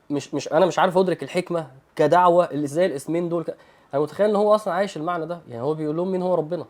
[0.09, 3.45] مش مش أنا مش عارف أدرك الحكمة كدعوة اللي إزاي الاسمين دول.
[3.93, 5.39] أنا متخيل إن هو أصلا عايش المعنى ده.
[5.49, 6.65] يعني هو بيقول لهم مين هو ربنا.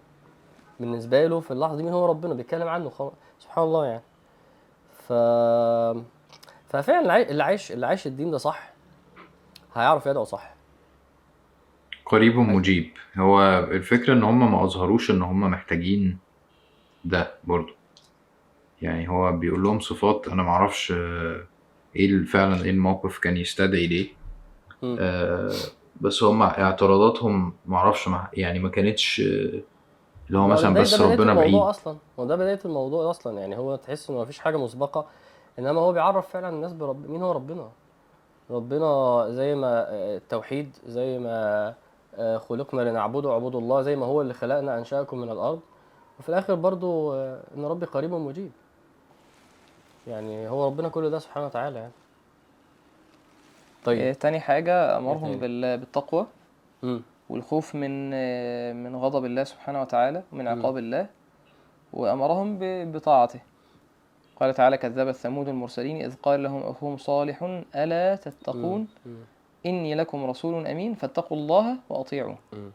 [0.80, 4.02] بالنسبة له في اللحظة دي مين هو ربنا؟ بيتكلم عنه خلاص سبحان الله يعني.
[5.08, 5.14] ف
[6.70, 8.74] ففعلا اللي عاي- اللي عايش اللي عايش الدين ده صح؟
[9.76, 10.54] هيعرف يدعو صح.
[12.06, 13.42] قريب مجيب هو
[13.72, 16.18] الفكرة إن هم ما أظهروش إن هم محتاجين
[17.06, 17.74] ده برضو
[18.82, 21.44] يعني هو بيقول لهم صفات أنا معرفش آه،
[21.96, 24.08] إيه فعلا إيه الموقف كان يستدعي ليه.
[25.00, 25.52] آه،
[26.02, 29.62] بس هم اعتراضاتهم معرفش مع يعني ما كانتش آه،
[30.28, 31.48] اللي هو مثلا بس ربنا بعيد.
[31.48, 33.40] الموضوع أصلا هو ده بداية الموضوع أصلا.
[33.40, 35.06] يعني هو تحس إنه مفيش حاجة مسبقة
[35.60, 37.70] إنما هو بيعرف فعلا الناس برب مين هو ربنا؟
[38.50, 41.74] ربنا زي ما آه، التوحيد زي ما
[42.50, 45.60] خلقنا لنعبده اعبدوا الله زي ما هو اللي خلقنا أنشأكم من الأرض.
[46.20, 48.52] وفي الآخر برضو إن ربي قريب مجيب.
[50.08, 51.92] يعني هو ربنا كل ده سبحانه وتعالى يعني
[53.86, 56.28] طيب تاني حاجة أمرهم تاني؟ بال- بالتقوى
[56.84, 57.02] مم.
[57.30, 60.60] والخوف من آه، من غضب الله سبحانه وتعالى ومن مم.
[60.60, 61.08] عقاب الله
[61.94, 63.40] وأمرهم ب- بطاعته
[64.40, 69.16] قال تعالى كذبت ثمود المرسلين إذ قال لهم أخوهم صالح ألا تتقون مم.
[69.66, 72.72] إني لكم رسول أمين فاتقوا الله وأطيعون مم.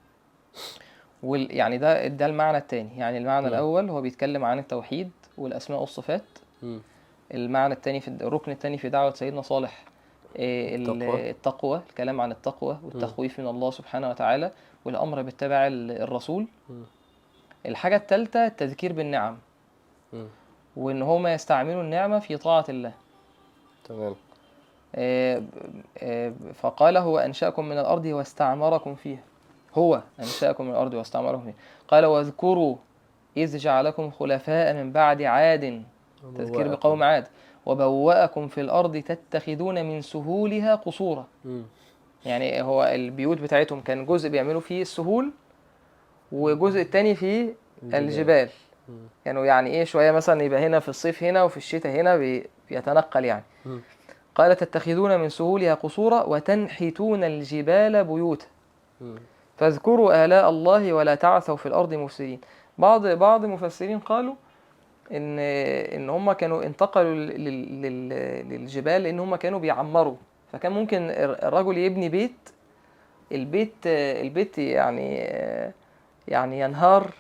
[1.23, 3.53] وال يعني ده ده المعنى التاني يعني المعنى مم.
[3.53, 6.23] الأول هو بيتكلم عن التوحيد والأسماء والصفات
[6.63, 6.81] مم.
[7.35, 9.85] المعنى التاني في الركن التاني في دعوة سيدنا صالح
[10.37, 11.31] آه، ال- التقوى.
[11.31, 14.51] التقوى الكلام عن التقوى والتخويف من الله سبحانه وتعالى
[14.85, 16.47] والأمر باتباع ال- الرسول.
[17.67, 19.39] الحاجة التالتة التذكير بالنعم.
[20.77, 22.93] وإن هما يستعملوا النعمة في طاعة الله.
[23.85, 24.15] تمام.
[24.95, 25.43] آه،
[25.99, 29.21] آه، فقال هو أنشأكم من الأرض واستعمركم فيها.
[29.75, 31.55] هو أنشأكم من الأرض واستعمركم فيها.
[31.89, 32.77] قال واذكروا
[33.37, 35.83] إذ جعلكم خلفاء من بعد عاد.
[36.37, 37.27] تذكير بقوم عاد.
[37.67, 41.27] وبوأكم في الأرض تتخذون من سهولها قصورا.
[42.27, 45.31] يعني هو البيوت بتاعتهم كان جزء بيعملوا فيه السهول
[46.33, 47.55] وجزء التاني فيه
[47.99, 48.49] الجبال.
[49.25, 53.25] كانوا يعني إيه شوية مثلا يبقى هنا في الصيف هنا وفي الشتاء هنا بي- بيتنقل
[53.25, 53.45] يعني.
[54.35, 58.47] قال تتخذون من سهولها قصورا وتنحتون الجبال بيوتا.
[59.57, 62.41] فاذكروا آلاء الله ولا تعثوا في الأرض مفسدين.
[62.79, 64.35] بعض بعض المفسرين قالوا
[65.13, 70.17] إن إن هم كانوا انتقلوا لل- لل- لل- للجبال لأن هم كانوا بيعمروا.
[70.53, 72.33] فكان ممكن الر- الرجل يبني بيت
[73.33, 75.17] البيت البيت يعني
[76.29, 77.11] يعني ينهار.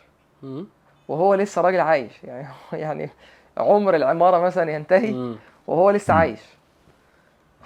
[1.09, 2.12] وهو لسه راجل عايش.
[2.24, 3.11] يعني يعني
[3.59, 5.12] عمر العمارة مثلا ينتهي.
[5.66, 6.40] وهو لسه عايش.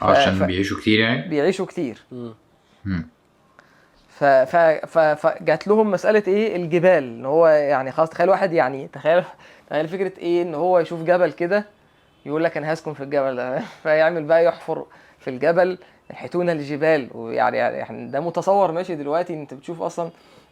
[0.03, 2.03] عشان بيعيشوا كتير يعني؟ بيعيشوا كتير.
[2.85, 3.07] مم.
[4.16, 7.05] فجات لهم مسألة إيه؟ الجبال.
[7.05, 9.24] إن هو يعني خلاص تخيل واحد يعني تخيل
[9.70, 11.64] تخيل فكرة إيه؟ إن هو يشوف جبل كده
[12.27, 13.59] يقول لك أنا هسكن في الجبل ده.
[13.83, 14.87] فيعمل بقى يحفر
[15.18, 15.79] في الجبل
[16.11, 17.09] ينحتون الجبال.
[17.14, 19.35] ويعني يعني ده متصور ماشي دلوقتي.
[19.35, 20.11] أنت بتشوف أصلا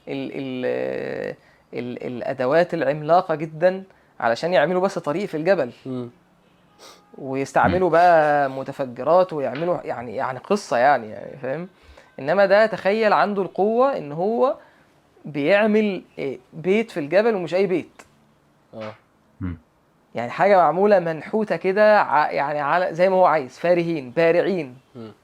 [0.08, 1.34] ال ال
[1.74, 3.84] ال الأدوات العملاقة جدا
[4.20, 5.70] علشان يعملوا بس طريق في الجبل.
[7.18, 11.68] ويستعملوا بقى متفجرات ويعملوا يعني يعني قصة يعني, يعني فاهم؟
[12.18, 14.56] إنما ده تخيل عنده القوة إن هو
[15.24, 18.02] بيعمل إيه، بيت في الجبل ومش أي بيت.
[18.74, 18.92] آه.
[20.14, 24.76] يعني حاجة معمولة منحوتة كده ع- يعني على زي ما هو عايز فارهين بارعين.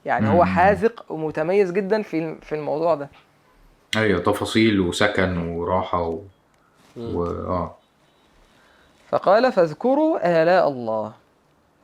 [0.05, 0.43] يعني هو.
[0.45, 3.09] حاذق ومتميز جدا في في الموضوع ده.
[3.97, 6.19] أيوه تفاصيل وسكن وراحة و...
[6.97, 7.25] و...
[7.25, 7.75] آه.
[9.09, 11.11] فقال فاذكروا آلاء الله.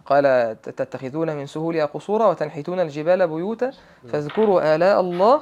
[0.05, 3.71] قال تتخذون من سهولها قصورا وتنحتون الجبال بيوتا
[4.11, 5.41] فاذكروا آلاء الله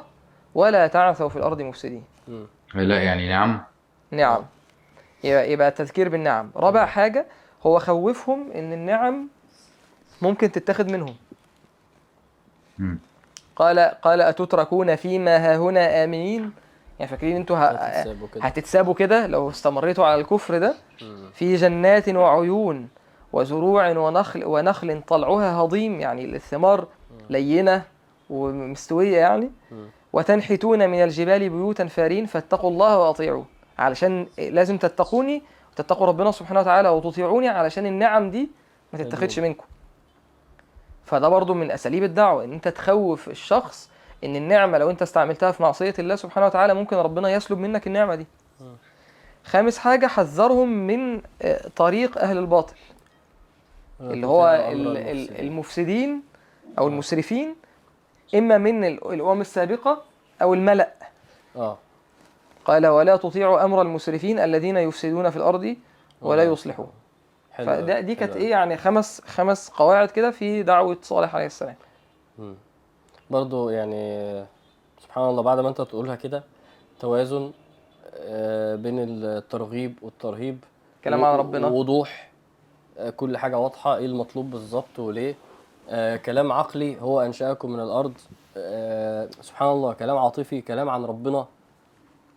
[0.56, 2.04] ولا تعثوا في الأرض مفسدين.
[2.76, 3.62] لا يعني نعم.
[4.12, 4.42] نعم.
[5.24, 6.52] يبقى التذكير بالنعم.
[6.56, 7.26] رابع حاجة
[7.66, 9.28] هو خوفهم إن النعم
[10.22, 11.16] ممكن تتخذ منهم.
[13.56, 16.52] قال قال أتتركون فيما هاهنا آمنين؟
[17.00, 17.58] يعني فاكرين أنتوا
[18.42, 19.28] هتتسابوا كده.
[19.28, 20.76] لو استمريتوا على الكفر ده.
[21.34, 22.90] في جنات وعيون.
[23.34, 26.88] وزروع ونخل ونخل طلعها هضيم يعني الثمار
[27.30, 27.84] لينة
[28.30, 29.52] ومستوية يعني.
[30.14, 33.46] وتنحتون من الجبال بيوتا فارين فاتقوا الله وأطيعون
[33.80, 35.42] علشان لازم تتقوني
[35.74, 38.50] وتتقوا ربنا سبحانه وتعالى وتطيعوني علشان النعم دي
[38.94, 39.66] ما تتاخدش منكم.
[41.06, 43.90] فده برضو من أساليب الدعوة إن أنت تخوف الشخص
[44.24, 48.16] إن النعمة لو أنت استعملتها في معصية الله سبحانه وتعالى ممكن ربنا يسلب منك النعمة
[48.16, 48.26] دي.
[49.46, 52.76] خامس حاجة حذرهم من آه، طريق أهل الباطل.
[54.12, 56.22] اللي هو ال- المفسدين.
[56.80, 57.56] أو المسرفين
[58.36, 60.02] إما من ال- الأمم السابقة
[60.42, 60.94] أو الملأ
[61.56, 61.78] آه
[62.66, 65.76] قال ولا تطيعوا أمر المسرفين الذين يفسدون في الأرض
[66.22, 66.46] ولا آه.
[66.46, 66.88] يصلحون
[67.52, 68.36] حلو فده دي كانت.
[68.36, 71.76] إيه يعني خمس خمس قواعد كده في دعوة صالح عليه السلام
[72.40, 72.56] مم.
[73.30, 74.44] برضو يعني
[75.04, 76.44] سبحان الله بعد ما أنت تقولها كده
[77.00, 77.52] توازن
[78.16, 80.64] آه، بين الترغيب والترهيب
[81.04, 81.68] كلام عن ربنا.
[81.68, 82.33] وضوح آه،
[83.18, 83.98] كل حاجة واضحة.
[83.98, 85.36] إيه المطلوب بالظبط وليه؟
[85.90, 88.14] آه، كلام عقلي هو أنشأكم من الأرض.
[88.58, 91.46] آه، سبحان الله كلام عاطفي كلام عن ربنا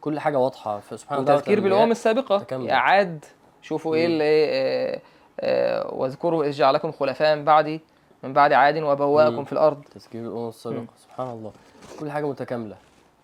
[0.01, 0.81] كل حاجة واضحة.
[0.81, 2.39] فسبحان الله وتذكير بالأمم السابقة.
[2.39, 2.71] تكمل.
[2.71, 3.25] عاد
[3.63, 5.01] شوفوا إيه اللي آه،
[5.41, 7.81] آه، واذكروا إذ جعلكم خلفاء من بعد
[8.23, 9.45] من بعد عاد وبواكم.
[9.45, 9.83] في الأرض.
[9.95, 10.87] تذكير الأمم السابقة.
[10.99, 11.53] سبحان الله.
[12.01, 12.77] كل حاجة متكاملة.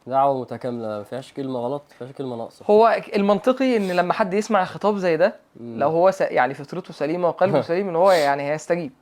[0.06, 4.34] دعوة متكاملة ما فيهاش كلمة غلط ما فيهاش كلمة ناقصة هو المنطقي إن لما حد
[4.34, 5.78] يسمع خطاب زي ده مم.
[5.78, 6.20] لو هو س...
[6.20, 8.92] يعني فطرته سليمة وقلبه سليم إن هو يعني هيستجيب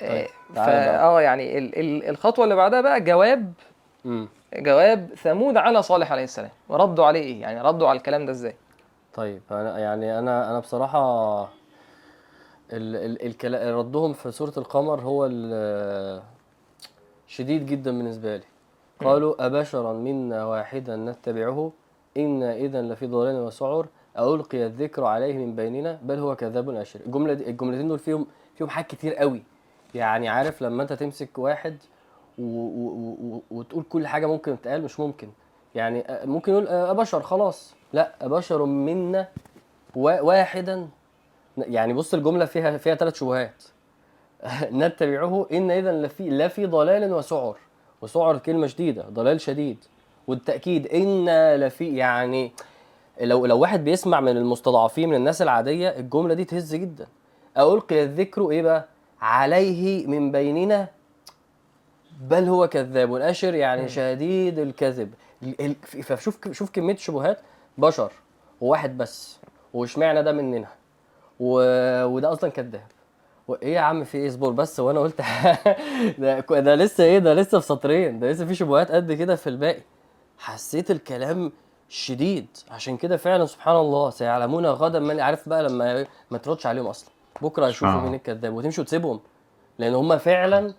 [0.00, 1.00] طيب، آه، فا.
[1.00, 1.78] آه يعني ال...
[1.78, 2.08] ال...
[2.08, 3.52] الخطوة اللي بعدها بقى جواب
[4.04, 4.28] مم.
[4.54, 8.54] جواب ثمود على صالح عليه السلام وردوا عليه إيه يعني ردوا على الكلام ده إزاي
[9.14, 11.42] طيب أنا يعني أنا أنا بصراحة
[12.72, 16.22] ال ال الكلا- ردهم في سورة القمر هو ال-
[17.26, 18.42] شديد جدا بالنسبة لي
[19.04, 21.72] قالوا أبشرا منا واحدا نتبعه
[22.16, 23.86] إنا إذا لفي ضلال وسعر
[24.18, 27.00] ألقي الذكر عليه من بيننا بل هو كذاب أشر.
[27.06, 29.42] الجملة دي الجملتين دول فيهم فيهم حاجات كتير قوي.
[29.94, 31.76] يعني عارف لما أنت تمسك واحد
[32.38, 35.28] و و و وتقول كل حاجة ممكن تتقال مش ممكن.
[35.74, 37.74] يعني ممكن يقول أبشر خلاص.
[37.92, 39.28] لا أبشر منا
[39.96, 40.88] وا- واحدا.
[41.58, 43.62] يعني بص الجملة فيها فيها ثلاث شبهات.
[44.72, 47.56] نتبعه إن إذا لفي لفي ضلال وسعر.
[48.02, 49.84] وسعر كلمة شديدة ضلال شديد.
[50.26, 52.52] والتأكيد إن لفي يعني
[53.20, 57.06] لو لو واحد بيسمع من المستضعفين من الناس العادية الجملة دي تهز جدا.
[57.58, 58.84] ألقي الذكر إيه بقى؟
[59.20, 60.88] عليه من بيننا
[62.20, 65.14] بل هو كذاب أشر يعني شديد الكذب.
[65.42, 67.38] ال- ال- فشوف شوف كمية شبهات
[67.78, 68.12] بشر
[68.60, 69.38] وواحد بس
[69.74, 70.68] واشمعنى ده مننا؟
[71.40, 71.52] و...
[72.04, 72.82] وده أصلا كذاب.
[73.48, 75.20] و- إيه يا عم في إيه اصبر بس وأنا قلت
[76.18, 79.46] ده ده لسه إيه ده لسه في سطرين ده لسه في شبهات قد كده في
[79.48, 79.82] الباقي.
[80.38, 81.52] حسيت الكلام
[81.88, 86.86] شديد عشان كده فعلا سبحان الله سيعلمون غدا من عارف بقى لما ما تردش عليهم
[86.86, 87.10] أصلا.
[87.42, 88.00] بكرة هيشوفوا آه.
[88.00, 89.20] مين الكذاب وتمشي وتسيبهم
[89.78, 90.74] لأن هم فعلا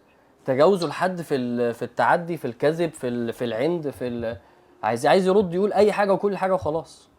[0.45, 4.37] تجاوزوا الحد في ال- في التعدي في الكذب في ال- في العند في ال-
[4.83, 7.09] عايز عايز يرد يقول أي حاجة وكل حاجة وخلاص.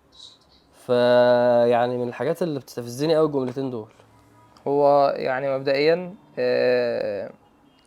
[0.87, 3.89] فيعني من الحاجات اللي بتستفزني قوي الجملتين دول.
[4.69, 7.31] هو يعني مبدئيا آه،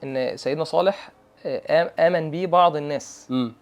[0.04, 1.10] إن سيدنا صالح
[1.46, 3.28] آه، آمن به بعض الناس.
[3.32, 3.54] امم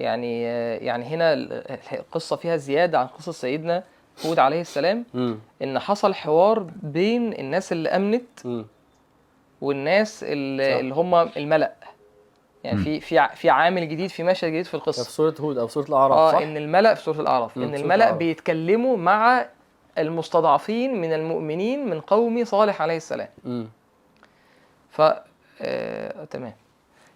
[0.00, 3.82] يعني آه، يعني هنا ال- القصة فيها زيادة عن قصة سيدنا
[4.26, 5.04] هود عليه السلام.
[5.14, 8.66] امم إن حصل حوار بين الناس اللي آمنت امم
[9.60, 10.80] والناس اللي.
[10.80, 11.72] اللي هم الملأ.
[12.64, 15.66] يعني في في في عامل جديد في مشهد جديد في في القصة سورة هود أو
[15.66, 17.56] في سورة الأعراف آه صح؟ إن الملأ في سورة الأعراف.
[17.56, 18.10] إن الملأ.
[18.10, 19.46] بيتكلموا مع
[19.98, 23.28] المستضعفين من المؤمنين من قوم صالح عليه السلام.
[24.90, 25.02] ف
[25.60, 26.54] آه، تمام.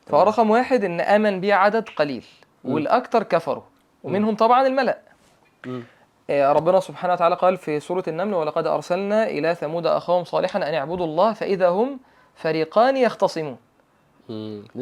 [0.06, 2.24] فرقم واحد إن آمن بيه عدد قليل.
[2.64, 3.62] والأكثر كفروا.
[4.04, 4.98] ومنهم طبعا الملأ.
[5.66, 5.82] امم
[6.30, 10.74] آه، ربنا سبحانه وتعالى قال في سورة النمل ولقد أرسلنا إلى ثمود أخاهم صالحا أن
[10.74, 12.00] اعبدوا الله فإذا هم
[12.34, 13.56] فريقان يختصمون.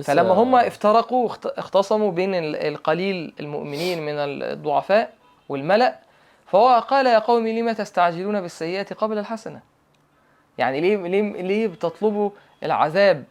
[0.02, 5.12] فلما هم افترقوا اخت- اختصموا بين ال- القليل المؤمنين من الضعفاء
[5.48, 5.98] والملأ
[6.52, 9.60] فهو قال يا قوم لم تستعجلون بالسيئة قبل الحسنة
[10.58, 12.30] يعني ليه ليه ليه بتطلبوا
[12.62, 13.24] العذاب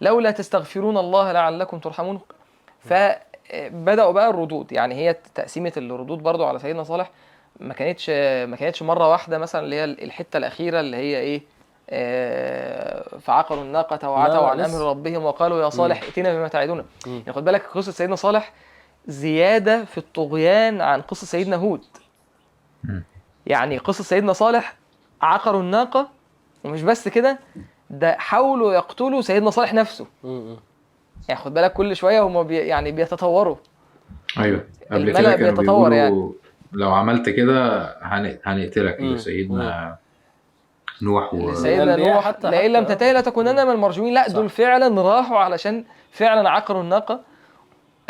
[0.00, 2.20] لولا تستغفرون الله لعلكم ترحمون
[2.80, 7.10] فبدأوا بقى الردود يعني هي تقسيمة الردود برضو على سيدنا صالح
[7.60, 8.10] ما كانتش
[8.50, 11.42] ما كانتش مرة واحدة مثلا اللي هي الحتة الأخيرة اللي هي إيه
[11.92, 14.60] آه، فعقروا الناقة وعتوا عن.
[14.60, 16.84] أمر ربهم وقالوا يا صالح ائتنا بما تعدنا.
[17.06, 18.52] يعني خد بالك قصة سيدنا صالح
[19.06, 21.84] زيادة في الطغيان عن قصة سيدنا هود.
[23.46, 24.74] يعني قصة سيدنا صالح
[25.22, 26.08] عقروا الناقة
[26.64, 27.38] ومش بس كده
[27.90, 30.06] ده حاولوا يقتلوا سيدنا صالح نفسه.
[31.28, 33.56] يعني خد بالك كل شوية هم بي يعني بيتطوروا.
[34.38, 34.64] أيوه.
[34.92, 36.32] قبل كده كانوا بيتطور بيقولوا
[36.72, 39.00] لو عملت كده هن- هنقتلك.
[39.00, 39.96] لسيدنا
[41.02, 41.54] نوح و...
[41.54, 44.14] سيدنا نوح حتى- لئن لم تنتهي لتكونن من المرجومين.
[44.14, 44.34] لا صح.
[44.34, 47.20] دول فعلا راحوا علشان فعلا عقروا الناقة.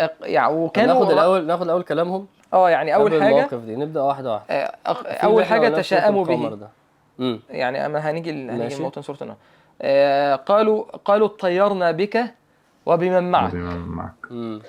[0.00, 2.26] أق- يعني وكانوا ناخد الأول ناخد الأول كلامهم.
[2.52, 3.76] آه يعني أول حاجة المواقف دي.
[3.76, 4.54] نبدأ واحدة واحدة.
[4.54, 6.68] آه، أخ- في أول حاجة تشاءموا به.
[7.50, 8.76] يعني أما هنيجي هنيجي ماشي.
[8.76, 9.36] الموطن سوره النور
[9.82, 12.24] آه، قالوا قالوا اطيرنا بك
[12.86, 13.52] وبمن معك.
[13.52, 14.60] بما معك.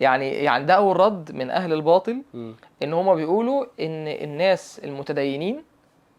[0.00, 5.62] يعني يعني ده اول رد من أهل الباطل امم إن هما بيقولوا إن الناس المتدينين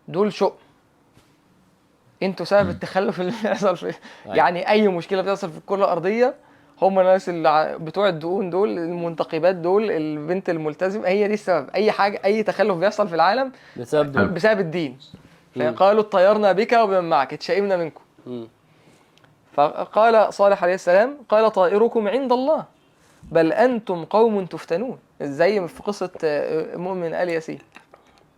[0.08, 0.52] دول شؤم.
[2.24, 3.94] أنتوا سبب التخلف اللي بيحصل في
[4.26, 6.36] يعني أي مشكلة بتحصل في الكرة الأرضية
[6.82, 11.70] هم الناس اللي بتوع الدقون دول المنتقبات دول البنت الملتزم هي دي السبب.
[11.76, 14.28] أي حاجة أي تخلف بيحصل في العالم بسبب دول.
[14.28, 14.98] بسبب الدين.
[15.56, 18.02] فقالوا اطيرنا بك وبمن معك اتشائمنا منكم.
[19.54, 22.66] فقال صالح عليه السلام قال طائركم عند الله
[23.32, 24.98] بل أنتم قوم تفتنون.
[25.22, 27.60] زي في قصة آه، مؤمن آل ياسين.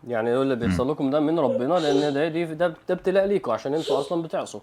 [0.08, 3.52] يعني يقول اللي بيحصل لكم ده من ربنا لأن ده دي ده, ده ابتلاء ليكم
[3.52, 4.60] عشان أنتوا أصلا بتعصوا.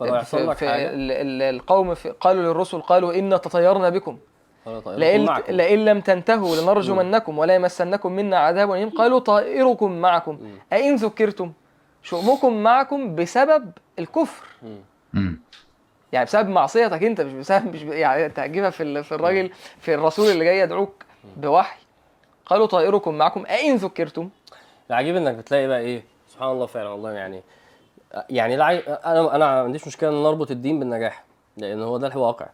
[0.00, 0.90] فلو يحصل في لك في حاجة.
[0.90, 4.18] ال- ال- القوم في قالوا للرسل قالوا إنا تطيرنا بكم.
[4.86, 5.52] لئن, معكم.
[5.52, 8.90] لئن لم تنتهوا لنرجمنكم ولا يمسنكم منا عذاب أليم.
[8.90, 10.38] قالوا طائركم معكم.
[10.72, 11.52] أئن ذكرتم؟
[12.02, 14.44] شؤمكم معكم بسبب الكفر.
[16.12, 19.50] يعني بسبب معصيتك أنت مش بسبب مش ب- يعني انت هتجيبها في ال- في الراجل
[19.80, 21.04] في الرسول اللي جاي يدعوك
[21.36, 21.78] بوحي.
[22.46, 23.46] قالوا طائركم معكم.
[23.46, 24.28] أئن ذكرتم؟
[24.90, 27.42] العجيب إنك بتلاقي بقى إيه؟ سبحان الله فعلا والله يعني
[28.30, 28.70] يعني لا
[29.12, 31.24] أنا أنا ما عنديش مشكلة إن نربط الدين بالنجاح
[31.56, 32.46] لأن هو ده الواقع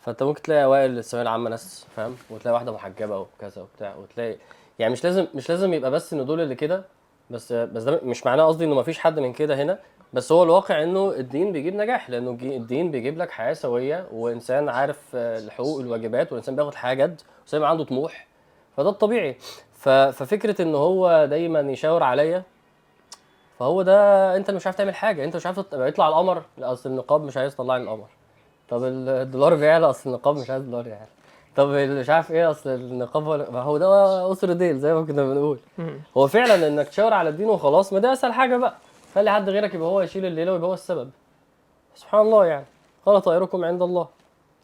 [0.00, 4.36] فأنت ممكن تلاقي أوائل الثانوية العامة ناس فاهم؟ وتلاقي واحدة محجبة وكذا وبتاع وتلاقي
[4.78, 6.84] يعني مش لازم مش لازم يبقى بس إن دول اللي كده
[7.30, 9.78] بس بس ده مش معناه قصدي إنه ما فيش حد من كده هنا
[10.12, 14.98] بس هو الواقع إنه الدين بيجيب نجاح لأنه الدين بيجيب لك حياة سوية وإنسان عارف
[15.14, 18.26] آه، الحقوق والواجبات والانسان بياخد حاجة جد وإنسان يبقى عنده طموح.
[18.76, 19.36] فده الطبيعي.
[19.78, 22.42] ففكرة ان هو دايما يشاور عليا
[23.62, 26.90] فهو ده انت اللي مش عارف تعمل حاجة انت مش عارف يطلع القمر لا أصل
[26.90, 28.06] النقاب مش عايز يطلعني القمر.
[28.68, 31.06] طب ال- الدولار بيعلى أصل النقاب مش عايز الدولار يعلى.
[31.56, 35.04] طب اللي مش عارف إيه أصل النقاب ولا- ما هو ده أسر ديل زي ما
[35.04, 35.58] كنا بنقول.
[36.16, 38.74] هو فعلا إنك تشاور على الدين وخلاص ما ده أسهل حاجة بقى.
[39.14, 41.10] خلي حد غيرك يبقى هو يشيل الليلة ويبقى هو السبب.
[41.94, 42.66] سبحان الله يعني.
[43.06, 44.08] قال طائركم عند الله.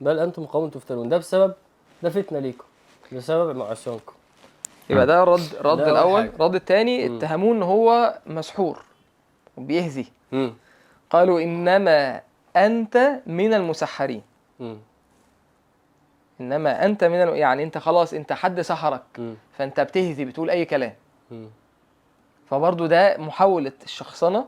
[0.01, 1.09] بل أنتم قوم تفتنون.
[1.09, 1.55] ده بسبب
[2.03, 2.65] ده فتنة ليكم.
[3.13, 4.13] بسبب معصيانكم.
[4.91, 6.31] يبقى ده رد رد حاجة.
[6.37, 8.88] الرد الثاني اتهموه إن هو مسحور.
[9.59, 10.05] وبيهزي
[11.11, 12.21] قالوا إنما
[12.57, 14.23] أنت من المسحرين.
[16.41, 17.37] إنما أنت من ال...
[17.37, 19.03] يعني أنت خلاص أنت حد سحرك.
[19.19, 20.93] امم فأنت بتهزي بتقول أي كلام.
[22.51, 24.47] فبرضو ده محاولة الشخصنة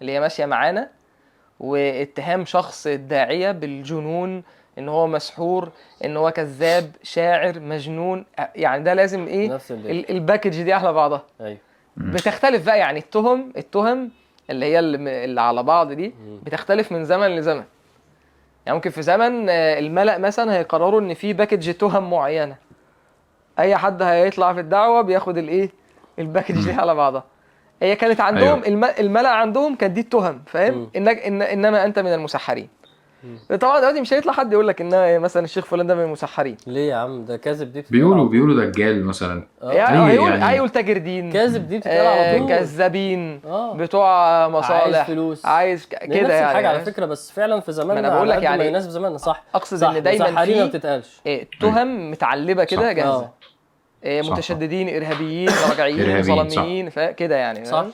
[0.00, 0.90] اللي هي ماشية معانا
[1.60, 4.42] واتهام شخص الداعية بالجنون
[4.78, 5.70] إن هو مسحور
[6.04, 8.24] إن هو كذاب شاعر مجنون.
[8.56, 9.58] يعني ده لازم إيه؟
[10.10, 11.22] ال package دي على بعضها.
[11.40, 11.58] أيوه.
[11.96, 14.10] بتختلف بقى يعني التهم التهم
[14.52, 17.64] اللي هي اللي, على بعض دي بتختلف من زمن لزمن.
[18.66, 22.56] يعني ممكن في زمن آه، الملأ مثلا هيقرروا إن في package تهم معينة.
[23.58, 25.70] أي حد هيطلع في الدعوة بياخد الإيه؟
[26.18, 27.24] ال package دي على بعضها.
[27.82, 28.66] هي كانت عندهم أيوة.
[28.68, 28.84] الم...
[28.84, 30.42] الملأ عندهم كانت دي التهم.
[30.46, 31.42] فاهم؟ إنك إن...
[31.42, 32.68] إنما أنت من المسحرين.
[33.60, 36.90] طبعا دلوقتي مش هيطلع حد يقول لك إن مثلا الشيخ فلان ده من المسحرين ليه
[36.90, 39.46] يا عم؟ ده كاذب دي بتتقال بيقولوا بيقولوا دجال مثلا.
[39.62, 39.72] آه.
[39.72, 41.32] يعني هيقول يعني- هيقول تاجر دين.
[41.32, 42.48] كاذب دي بتتقال على آه طول.
[42.48, 43.40] كذابين.
[43.46, 43.74] آه.
[43.76, 44.72] بتوع مصالح.
[44.82, 45.46] عايز فلوس.
[45.46, 48.42] عايز كده نفس يعني الحاجة على فكرة بس فعلا في زماننا ما أنا بقول لك
[48.42, 49.42] يعني- الناس في زماننا صح.
[49.54, 51.20] أقصد إن دايما ما في بتتقالش.
[51.26, 52.92] إيه، تهم متعلبه كده.
[52.92, 53.10] جاهزة.
[53.10, 53.32] آه.
[54.04, 56.28] إيه، متشددين إرهابيين رجعيين صح.
[56.34, 57.84] ظلميين فكده يعني صح.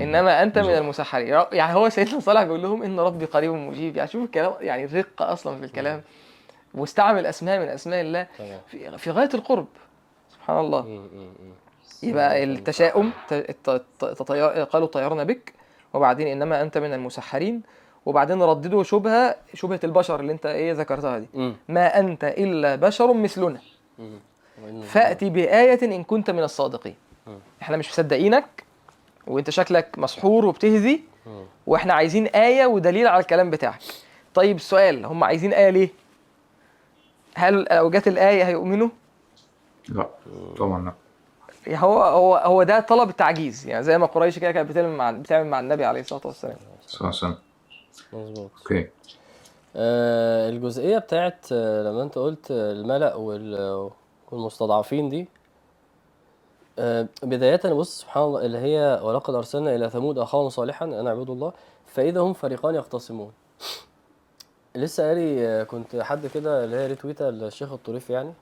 [0.00, 0.64] إنما أنت من.
[0.78, 1.28] المسحرين.
[1.52, 3.96] يعني هو سيدنا صالح بيقول لهم إن ربي قريب مجيب.
[3.96, 6.02] يعني شوف الكلام يعني الرقه أصلا في الكلام.
[6.74, 8.26] واستعمل أسماء من أسماء الله
[8.66, 9.66] في, في غاية القرب.
[10.30, 11.08] سبحان الله.
[12.02, 13.10] يبقى التشاؤم
[14.72, 15.52] قالوا طيرنا بك
[15.94, 17.62] وبعدين إنما أنت من المسحرين.
[18.06, 21.28] وبعدين رددوا شبهة شبهة البشر اللي أنت إيه ذكرتها دي.
[21.34, 23.60] م- ما أنت إلا بشر مثلنا.
[23.98, 24.02] م.
[24.82, 26.94] فأتي بآية إن كنت من الصادقين.
[27.62, 28.64] إحنا مش مصدقينك
[29.26, 31.42] وانت شكلك مسحور وبتهزي م.
[31.66, 33.78] وإحنا عايزين آية ودليل على الكلام بتاعك.
[34.34, 35.88] طيب السؤال هم عايزين آية ليه؟
[37.34, 38.88] هل لو جت الآية هيؤمنوا؟
[39.88, 40.08] لا
[40.58, 40.92] طبعا لا.
[41.66, 43.66] يعني هو هو هو ده طلب التعجيز.
[43.66, 46.56] يعني زي ما قريش كده كانت بتعمل مع بتعمل مع النبي عليه الصلاة والسلام.
[46.86, 47.34] صح صح
[48.12, 48.50] مظبوط.
[48.58, 48.88] أوكي.
[49.76, 53.90] آه الجزئية بتاعت آه لما انت قلت آه، الملأ وال-
[54.30, 55.28] والمستضعفين دي
[56.78, 61.34] آه بداية بص سبحان الله اللي هي ولقد أرسلنا إلى ثمود أخاهم صالحا أن اعبدوا
[61.34, 61.52] الله.
[61.86, 63.32] فإذا هم فريقان يختصمون.
[64.74, 68.32] لسه قاري آه، كنت حد كده اللي هي ريتويتا الشيخ الطريفي يعني.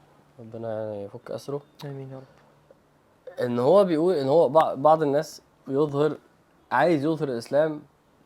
[0.41, 1.61] ربنا يعني يفك أسره.
[1.85, 2.23] آمين يا رب.
[3.47, 6.17] إن هو بيقول إن هو بع- بعض الناس بيظهر
[6.73, 7.83] عايز يظهر الإسلام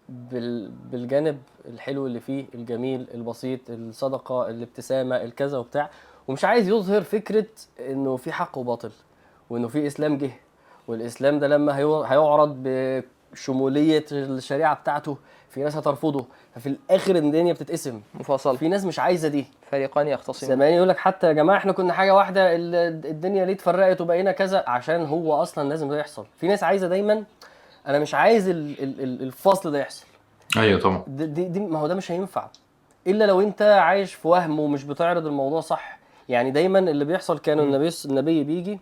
[0.08, 1.38] بال بالجانب
[1.68, 5.90] الحلو اللي فيه الجميل البسيط الصدقة الابتسامة الكذا وبتاع.
[6.28, 7.46] ومش عايز يظهر فكرة
[7.80, 8.90] إنه في حق وباطل.
[9.50, 10.30] وإنه في إسلام جه
[10.88, 12.56] والإسلام ده لما هيو- هيعرض
[13.32, 15.16] بشمولية الشريعة بتاعته
[15.50, 16.24] في ناس هترفضه.
[16.54, 18.00] ففي الآخر الدنيا بتتقسم.
[18.14, 18.56] مفاصلة.
[18.56, 19.46] في ناس مش عايزة دي.
[19.70, 20.54] فريقان يختصمون.
[20.56, 24.32] زمان يقول لك حتى يا جماعة إحنا كنا حاجة واحدة ال- الدنيا ليه اتفرقت وبقينا
[24.32, 26.26] كذا؟ عشان هو أصلا لازم ده يحصل.
[26.40, 27.24] في ناس عايزة دايما
[27.86, 30.06] أنا مش عايز ال- ال- ال- الفصل ده يحصل.
[30.56, 31.02] أيوه طبعا.
[31.06, 32.48] دي, دي, دي ما هو ده مش هينفع.
[33.06, 35.98] إلا لو أنت عايش في وهم ومش بتعرض الموضوع صح.
[36.28, 38.80] يعني دايما اللي بيحصل كان النبي النبي بيجي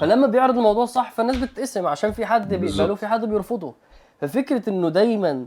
[0.00, 2.92] فلما بيعرض الموضوع صح فالناس بتتقسم عشان في حد بيقبله.
[2.92, 3.74] وفي حد بيرفضه.
[4.20, 5.46] ففكرة إنه دايما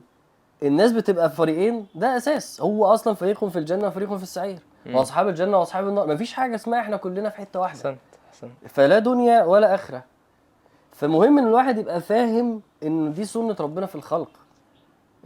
[0.64, 2.62] الناس بتبقى في فريقين ده أساس.
[2.62, 4.60] هو أصلا فريق في الجنة وفريق في السعير.
[4.94, 6.08] وأصحاب الجنة وأصحاب النار.
[6.08, 7.80] مفيش حاجة اسمها إحنا كلنا في حتة واحدة.
[7.80, 7.98] أحسنت
[8.30, 8.52] أحسنت.
[8.68, 10.04] فلا دنيا ولا آخرة.
[10.92, 14.30] فمهم إن الواحد يبقى فاهم إن دي سنة ربنا في الخلق.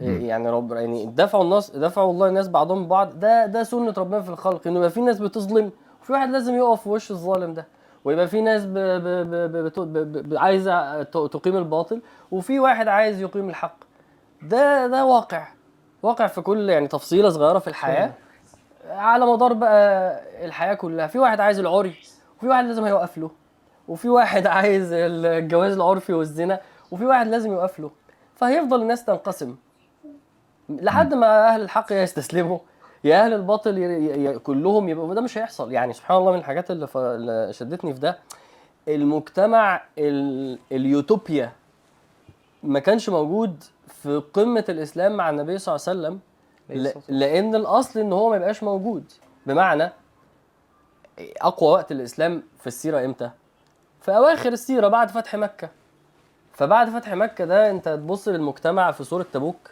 [0.00, 3.20] يعني رب يعني دفعوا الناس دفعوا الله الناس بعضهم ببعض.
[3.20, 4.66] ده ده سنة ربنا في الخلق.
[4.66, 5.70] إنه يبقى في ناس بتظلم
[6.02, 7.66] وفي واحد لازم يقف في وش الظالم ده.
[8.04, 13.20] ويبقى في ناس ب ب ب ب ب ب عايزة تقيم الباطل وفي واحد عايز
[13.22, 13.76] يقيم الحق.
[14.42, 15.48] ده ده واقع.
[16.02, 18.12] واقع في كل يعني تفصيلة صغيرة في الحياة.
[18.88, 21.06] على مدار بقى الحياة كلها.
[21.06, 21.94] في واحد عايز العري
[22.38, 23.30] وفي واحد لازم هيوقف له.
[23.88, 27.90] وفي واحد عايز الجواز العرفي والزنا وفي واحد لازم يوقف له.
[28.36, 29.56] فهيفضل الناس تنقسم.
[30.68, 32.58] لحد ما أهل الحق يستسلموا.
[33.04, 33.82] يا أهل الباطل ي...
[34.24, 34.38] ي...
[34.38, 35.72] كلهم يبقوا وده مش هيحصل.
[35.72, 36.96] يعني سبحان الله من الحاجات اللي, ف...
[36.96, 38.18] اللي شدتني في ده
[38.88, 40.58] المجتمع ال...
[40.72, 41.52] اليوتوبيا
[42.62, 46.20] ما كانش موجود في قمة الإسلام مع النبي صلى الله عليه وسلم
[47.08, 47.18] ل...
[47.18, 49.04] لأن الأصل إن هو ما يبقاش موجود.
[49.46, 49.92] بمعنى
[51.40, 53.30] أقوى وقت الإسلام في السيرة إمتى؟
[54.00, 55.68] في أواخر السيرة بعد فتح مكة.
[56.52, 59.70] فبعد فتح مكة ده أنت تبص للمجتمع في سورة تبوك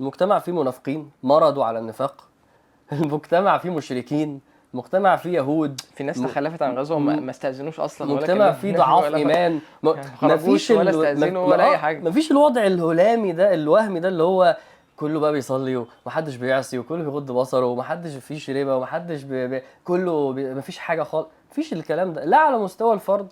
[0.00, 2.24] المجتمع فيه منافقين مرضوا على النفاق.
[2.92, 4.40] المجتمع فيه مشركين
[4.74, 5.80] المجتمع فيه يهود.
[5.94, 9.60] في ناس تخلفت عن غزوهم ما- ما استأذنوش أصلا ولا مجتمع فيه ضعاف إيمان.
[9.82, 12.08] ما يعني ما خرجوش ولا استأذنوا ولا أي حاجة.
[12.08, 14.56] مفيش الوضع الهلامي ده الوهمي ده اللي هو
[14.96, 15.76] كله بقى بيصلي
[16.06, 21.02] ومحدش بيعصي وكله بيغض بصره ومحدش فيش ربا ومحدش بي بي كله بي مفيش حاجة
[21.02, 21.26] خالص.
[21.50, 23.28] مفيش الكلام ده لا على مستوى الفرد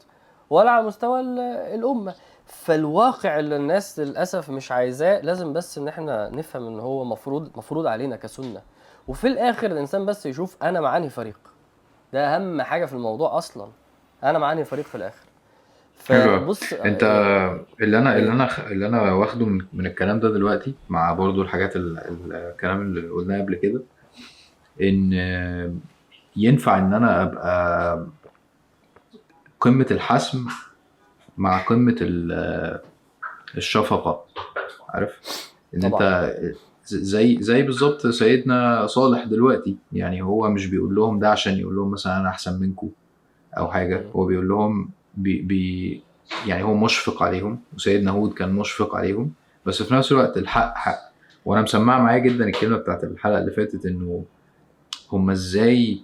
[0.50, 1.38] ولا على مستوى ال-
[1.74, 2.14] الأمة.
[2.50, 7.86] فالواقع اللي الناس للأسف مش عايزاه لازم بس إن إحنا نفهم إن هو مفروض مفروض
[7.86, 8.60] علينا كسنة.
[9.08, 11.38] وفي الآخر الإنسان بس يشوف أنا مع انهي فريق.
[12.12, 13.68] ده أهم حاجة في الموضوع أصلا.
[14.24, 15.24] أنا مع انهي فريق في الآخر.
[15.94, 17.02] فبص أنت
[17.80, 21.76] اللي أنا اللي أنا اللي أنا واخده من, من الكلام ده دلوقتي مع برضو الحاجات
[21.76, 23.80] ال- ال- الكلام اللي قلناه قبل كده
[24.82, 25.12] إن
[26.36, 28.06] ينفع إن أنا أبقى
[29.60, 30.46] قمة الحسم
[31.40, 32.80] مع قمة ال-
[33.56, 34.24] الشفقة.
[34.88, 35.10] عارف؟
[35.74, 36.32] إن أنت طبعا.
[36.86, 39.76] زي زي بالظبط سيدنا صالح دلوقتي.
[39.92, 42.88] يعني هو مش بيقول لهم ده عشان يقول لهم مثلا أنا أحسن منكم
[43.58, 44.04] أو حاجة.
[44.16, 46.02] هو بيقول لهم بي بي
[46.46, 47.60] يعني هو مشفق عليهم.
[47.74, 49.32] وسيدنا هود كان مشفق عليهم.
[49.66, 50.98] بس في نفس الوقت الحق حق.
[51.44, 54.24] وأنا مسمعة معايا جدا الكلمة بتاعت الحلقة اللي فاتت إنه
[55.12, 56.00] هم إزاي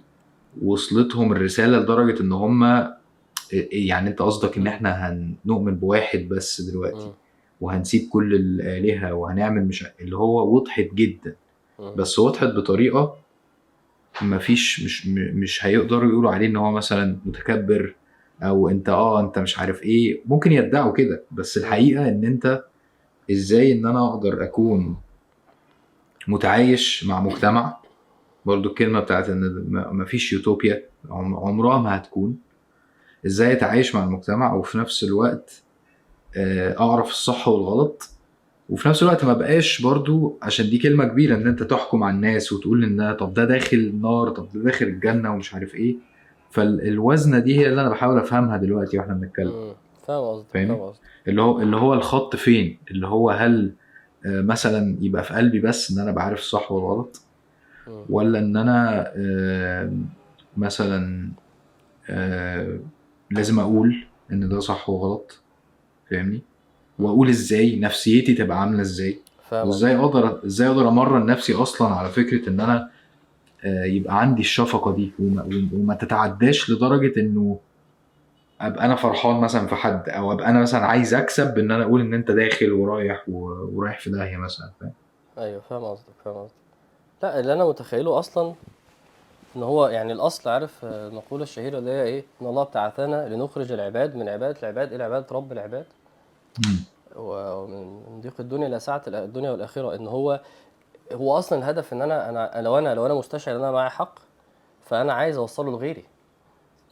[0.63, 2.87] وصلتهم الرسالة لدرجة إن هم
[3.71, 5.09] يعني انت قصدك ان إحنا
[5.45, 6.97] هنؤمن بواحد بس دلوقتي.
[7.61, 11.35] وهنسيب كل الآلهة وهنعمل مش اللي هو وضحت جدا.
[11.95, 13.15] بس وضحت بطريقة
[14.21, 17.95] مفيش مش مش هيقدروا يقولوا عليه إن هو مثلا متكبر
[18.43, 20.21] أو أنت آه أنت مش عارف إيه.
[20.25, 22.63] ممكن يدعوا كده بس الحقيقة إن أنت
[23.31, 24.97] إزاي إن أنا أقدر أكون
[26.27, 27.77] متعايش مع مجتمع؟
[28.45, 32.37] برضو الكلمة بتاعت إن مفيش يوتوبيا عم- عمرها ما هتكون.
[33.27, 35.63] إزاي أتعايش مع المجتمع وفي نفس الوقت
[36.37, 38.09] آه، أعرف الصح والغلط
[38.69, 42.53] وفي نفس الوقت ما بقاش برضو عشان دي كلمة كبيرة إن أنت تحكم على الناس
[42.53, 45.95] وتقول إن طب ده داخل النار طب ده داخل الجنة ومش عارف إيه
[46.51, 49.73] فالوزنة دي هي اللي أنا بحاول أفهمها دلوقتي وإحنا بنتكلم.
[50.07, 53.73] فاهم قصدك؟ فاهم قصدك اللي هو اللي هو الخط فين اللي هو هل
[54.25, 57.21] آه، مثلا يبقى في قلبي بس إن أنا بعرف الصح والغلط.
[58.09, 59.11] ولا إن أنا
[60.57, 61.29] مثلا
[62.09, 62.79] آه،
[63.31, 65.39] لازم أقول إن ده صح وغلط
[66.09, 66.41] فاهمني؟
[66.99, 69.19] وأقول إزاي نفسيتي تبقى عاملة إزاي؟
[69.51, 72.89] وإزاي أقدر إزاي أقدر أمرن نفسي أصلا على فكرة إن أنا
[73.63, 77.59] آه، يبقى عندي الشفقة دي وما, وما تتعداش لدرجة إنه
[78.61, 82.01] أبقى أنا فرحان مثلا في حد أو أبقى أنا مثلا عايز أكسب ان أنا أقول
[82.01, 84.91] إن أنت داخل ورايح ورايح في داهية مثلا فاهم؟
[85.37, 86.53] أيوه فاهم قصدك فاهم قصدك.
[87.23, 88.53] لا اللي أنا متخيله أصلا
[89.57, 93.71] إن هو يعني الأصل عارف آه، المقولة الشهيرة اللي هي إيه؟ إن الله ابتعثنا لنخرج
[93.71, 95.85] العباد من عبادة العباد إلى عبادة رب العباد.
[97.15, 99.95] ومن من ضيق الدنيا إلى سعه الدنيا والآخرة.
[99.95, 100.41] إن هو
[101.13, 104.19] هو أصلا الهدف إن أنا أنا لو أنا لو أنا مستشعر إن أنا معايا حق
[104.83, 106.05] فأنا عايز أوصله لغيري.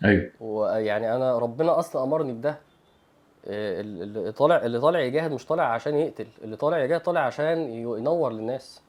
[0.06, 0.32] أيوه.
[0.40, 2.58] ويعني أنا ربنا أصلا أمرني بده.
[3.48, 6.28] إيه، اللي طالع اللي طالع يجاهد مش طالع عشان يقتل.
[6.44, 8.82] اللي طالع يجاهد طالع عشان ينور للناس.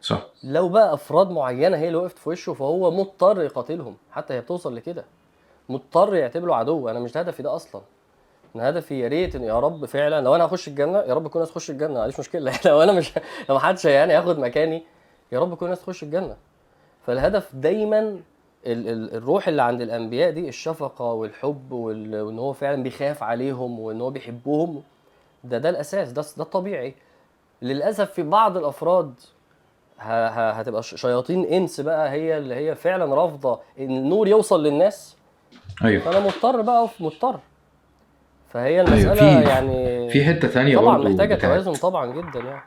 [0.00, 0.26] صح.
[0.44, 3.96] لو بقى أفراد معينة هي اللي وقفت في وشه فهو مضطر يقاتلهم.
[4.12, 5.04] حتى هي بتوصل لكده.
[5.68, 6.88] مضطر يعتبره عدو.
[6.88, 7.82] أنا مش هدفي ده أصلا.
[8.56, 11.38] أنا هدفي يا ريت إن يا رب فعلا لو أنا هخش الجنة يا رب كل
[11.38, 12.00] الناس تخش الجنة.
[12.00, 12.52] عنديش مشكلة.
[12.66, 13.12] لو أنا مش
[13.48, 14.82] لو محدش يعني هياخد مكاني
[15.32, 16.36] يا رب كل الناس تخش الجنة.
[17.06, 17.98] فالهدف دايما
[18.66, 23.80] ال ال الروح اللي عند الأنبياء دي الشفقة والحب وال- وإن هو فعلا بيخاف عليهم
[23.80, 24.82] وإن هو بيحبهم
[25.44, 26.12] ده ده الأساس.
[26.12, 26.94] ده ده الطبيعي.
[27.62, 29.14] للأسف في بعض الأفراد
[30.00, 35.16] هتبقى شياطين إنس بقى هي اللي هي فعلا رافضة إن النور يوصل للناس.
[35.84, 36.02] أيوه.
[36.04, 37.40] فأنا مضطر بقى أقف مضطر.
[38.52, 42.62] فهي أيوة، المسألة في- يعني في حتة تانية طبعا برضو محتاجة توازن طبعا جدا يعني.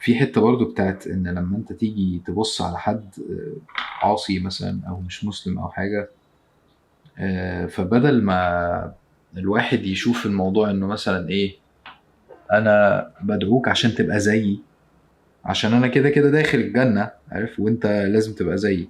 [0.00, 5.00] في حتة برضو بتاعت إن لما أنت تيجي تبص على حد آه، عاصي مثلا أو
[5.00, 6.08] مش مسلم أو حاجة
[7.18, 8.92] آه، فبدل ما
[9.36, 11.56] الواحد يشوف الموضوع إنه مثلا إيه
[12.52, 14.60] أنا بدعوك عشان تبقى زيي
[15.46, 18.88] عشان أنا كده كده داخل الجنة عارف؟ وأنت لازم تبقى زيي.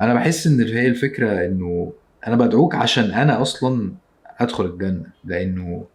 [0.00, 1.92] أنا بحس إن هي الفكرة إنه
[2.26, 3.92] أنا بدعوك عشان أنا أصلا
[4.40, 5.86] ادخل الجنة لأنه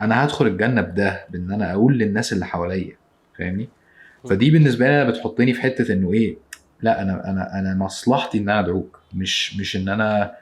[0.00, 2.96] أنا هدخل الجنة بده بإن أنا أقول للناس اللي حواليا
[3.38, 3.68] فاهمني؟
[4.30, 6.36] فدي بالنسبة لي أنا بتحطني في حتة إنه إيه
[6.80, 10.32] لأ أنا أنا أنا مصلحتي إن أنا أدعوك مش مش إن أنا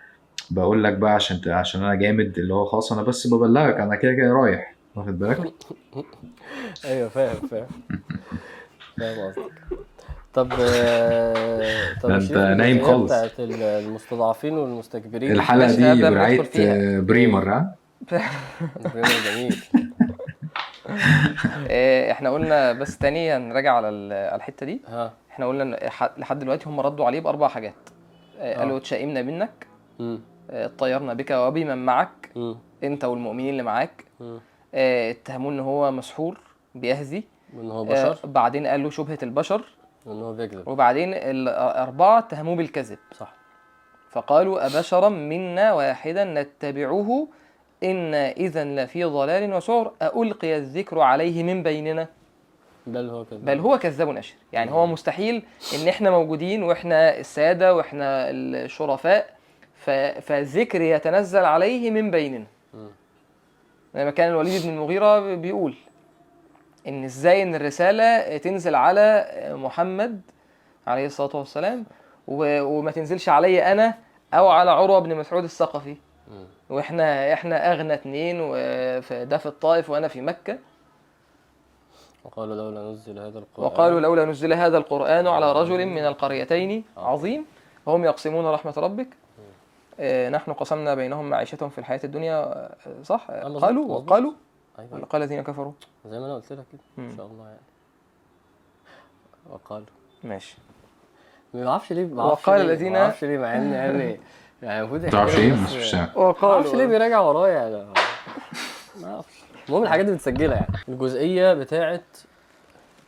[0.51, 4.15] بقول لك بقى عشان عشان أنا جامد اللي هو خلاص أنا بس ببلغك أنا كده
[4.15, 4.77] كده رايح.
[4.97, 5.39] واخد بالك؟
[6.85, 7.67] أيوه فاهم فاهم.
[8.99, 9.53] فاهم قصدك.
[10.35, 13.13] طب آه، طب انت شريف نايم خالص.
[13.13, 17.75] بتاعت ال- المستضعفين والمستكبرين؟ الحلقة دي برعايه بريمر ها؟
[18.77, 19.57] البرنامج جميل.
[21.71, 24.81] آه، إحنا قلنا بس تاني هنراجع على ال- على الحتة دي.
[24.89, 25.13] ها.
[25.31, 25.77] إحنا قلنا
[26.19, 27.75] لحد دلوقتي هم ردوا عليه بأربع حاجات.
[28.39, 28.59] آه،.
[28.59, 29.67] قالوا اتشائمنا منك.
[29.99, 30.21] مم.
[30.51, 32.31] اطيرنا بك وبمن معك.
[32.85, 34.05] أنت والمؤمنين اللي معاك.
[34.75, 36.39] اتهموه إن هو مسحور
[36.75, 37.23] بيهزي.
[37.57, 38.27] وإن هو آه، بشر.
[38.27, 39.65] بعدين قال له شبهة البشر.
[40.07, 40.69] وإن هو بيكذب.
[40.69, 42.99] وبعدين الأربعة اتهموه بالكذب.
[43.13, 43.33] صح.
[44.11, 47.29] فقالوا أبشرا منا واحدا نتبعه.
[47.85, 49.93] إنا إذا لفي ضلال وسعر.
[50.03, 52.09] ألقي الذكر عليه من بيننا.
[52.87, 55.43] بل هو كذب بل هو كذاب أشر يعني هو مستحيل
[55.75, 59.35] إن إحنا موجودين وإحنا السادة وإحنا الشرفاء.
[60.21, 62.47] فالذكر يتنزل عليه من بيننا.
[62.75, 62.89] مم.
[63.95, 65.75] لما كان الوليد بن المغيرة بيقول.
[66.89, 70.21] إن إزاي إن الرسالة تنزل على محمد
[70.87, 71.87] عليه الصلاة والسلام
[72.29, 73.95] وما تنزلش علي أنا
[74.35, 75.97] أو على عروة بن مسعود الثقفي.
[76.71, 80.59] وإحنا إحنا أغنى اتنين وده في الطائف وأنا في مكة.
[82.25, 83.67] وقالوا لولا نزل هذا القرآن.
[83.67, 87.47] وقالوا لولا نزل هذا القرآن على رجل من القريتين عظيم.
[87.87, 89.09] هم يقسمون رحمة ربك.
[90.01, 93.87] آه، نحن قسمنا بينهم معيشتهم في الحياة الدنيا آه، صح؟ آه، قالوا.
[93.87, 94.33] وقالوا
[94.79, 94.95] أيوه.
[94.95, 95.73] ولا قال الذين كفروا؟
[96.07, 97.17] زي ما أنا قلت لك كده إن.
[97.17, 97.61] شاء الله يعني.
[99.51, 99.87] وقالوا.
[100.25, 100.57] ماشي.
[101.55, 104.21] ما أعرفش ليه ما أعرفش وقال ليه- الذين- ما أعرفش ليه مع إن يعني
[104.63, 107.85] يعني المفروض ما تعرفش إيه مش ما أعرفش ليه بيراجع ورايا يعني.
[109.01, 109.35] ما أعرفش
[109.69, 110.77] المهم الحاجات دي متسجلة يعني.
[110.89, 112.05] الجزئية بتاعت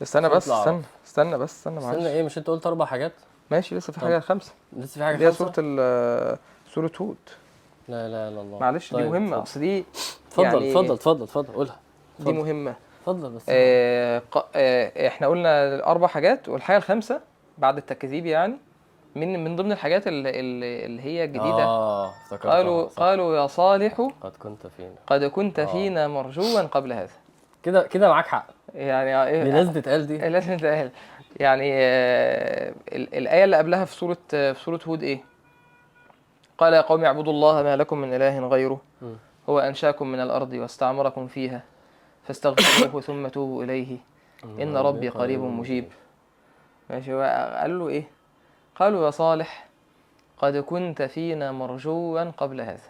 [0.02, 3.12] استنى بس استنى استنى بس استنى استنى معلش إيه مش أنت قلت أربع حاجات؟
[3.50, 4.00] ماشي لسه في.
[4.00, 4.52] حاجة خمسة.
[4.72, 6.38] لسه في حاجة اللي هي خمسة؟ سورة ال-
[6.74, 7.16] سورة هود.
[7.88, 8.58] لا لا لا الله.
[8.58, 9.42] معلش دي طيب، مهمة اتفضل.
[9.42, 9.84] أصل دي
[10.40, 11.76] اتفضل يعني- اتفضل اتفضل اتفضل قولها
[12.18, 12.32] دي.
[12.32, 14.22] مهمة اتفضل بس آه،
[14.56, 17.20] آه، إحنا قلنا أربع حاجات والحاجة الخامسة
[17.58, 18.54] بعد التكذيب يعني
[19.14, 20.30] من من ضمن الحاجات اللي,
[20.86, 22.98] اللي هي جديده آه افتكرتها، قالوا صح.
[23.02, 25.64] قالوا يا صالح قد كنت فينا قد كنت آه.
[25.64, 27.10] فينا مرجوا قبل هذا
[27.62, 30.90] كده كده معاك حق يعني دي إيه لازم تتقال دي لازم تتقال
[31.36, 35.20] يعني آه، ال- الآية اللي قبلها في سورة في سورة هود إيه؟
[36.58, 39.16] قال يا قوم اعبدوا الله ما لكم من إله غيره مم.
[39.48, 41.62] هو أنشاكم من الأرض واستعمركم فيها
[42.26, 43.96] فاستغفروه ثم توبوا إليه.
[44.44, 45.84] إن ربي قريب مجيب.
[46.90, 47.12] ماشي
[47.60, 48.04] قال له إيه؟
[48.76, 49.66] قالوا يا صالح
[50.38, 52.80] قد كنت فينا مرجوا قبل هذا.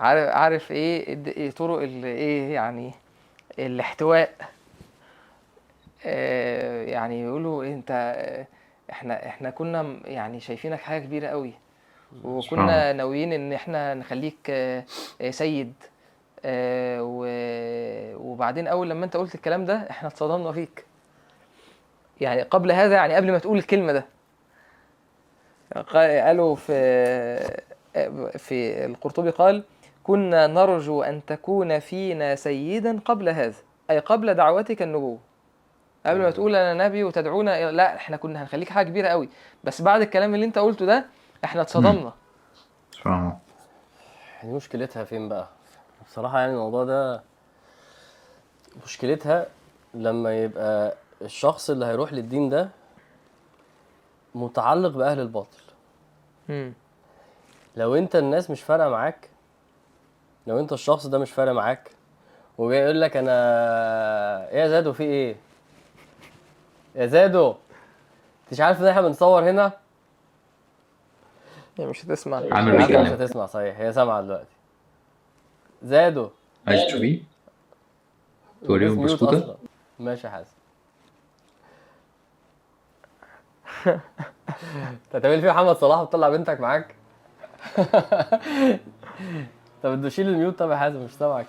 [0.00, 2.92] عارف عارف إيه؟ الد- إيه طرق إيه يعني
[3.58, 4.34] الاحتواء؟
[6.04, 8.46] آه، يعني يقولوا إيه أنت آه،
[8.90, 11.52] إحنا إحنا كنا يعني شايفينك حاجة كبيرة قوي
[12.24, 14.84] وكنا ناويين إن إحنا نخليك آه،
[15.20, 15.72] آه، سيد.
[16.44, 16.98] آه،
[18.16, 20.84] وبعدين أول لما أنت قلت الكلام ده إحنا اتصدمنا فيك.
[22.20, 24.06] يعني قبل هذا يعني قبل ما تقول الكلمة ده.
[25.88, 26.72] قال- قالوا في
[28.38, 29.62] في القرطبي قال
[30.04, 33.56] كنا نرجو أن تكون فينا سيدا قبل هذا
[33.90, 35.18] أي قبل دعوتك النبوة.
[36.06, 39.28] قبل ما تقول أنا نبي وتدعونا لا إحنا كنا هنخليك حاجة كبيرة قوي.
[39.64, 41.04] بس بعد الكلام اللي أنت قلته ده
[41.44, 42.12] إحنا اتصدمنا.
[43.06, 43.38] الله.
[44.42, 45.48] دي مشكلتها فين بقى؟
[46.06, 47.22] بصراحة يعني الموضوع ده
[48.84, 49.46] مشكلتها
[49.94, 52.68] لما يبقى الشخص اللي هيروح للدين ده
[54.34, 55.62] متعلق بأهل الباطل.
[56.48, 56.72] مم.
[57.76, 59.28] لو انت الناس مش فارقة معاك
[60.46, 61.90] لو انت الشخص ده مش فارق معاك
[62.58, 63.32] وجاي يقول لك أنا
[64.48, 65.36] إيه يا زادو في إيه؟
[66.94, 69.72] يا زادو انت مش عارف إن إحنا بنصور هنا؟
[71.78, 72.42] يعني مش هتسمع.
[72.50, 73.80] عامل مش هتسمع صحيح.
[73.80, 74.46] هي سامعة دلوقتي.
[75.82, 76.30] زادو.
[76.66, 77.20] عايز تشوفيه؟
[78.66, 79.54] توريهم بسكوتة؟
[79.98, 80.52] ماشي يا حازم.
[83.86, 86.94] انت هتعمل فيه محمد صلاح وتطلع بنتك معاك؟
[89.82, 90.58] طب ادوا شيل الميوت.
[90.58, 91.46] طب يا حازم مش سامعك.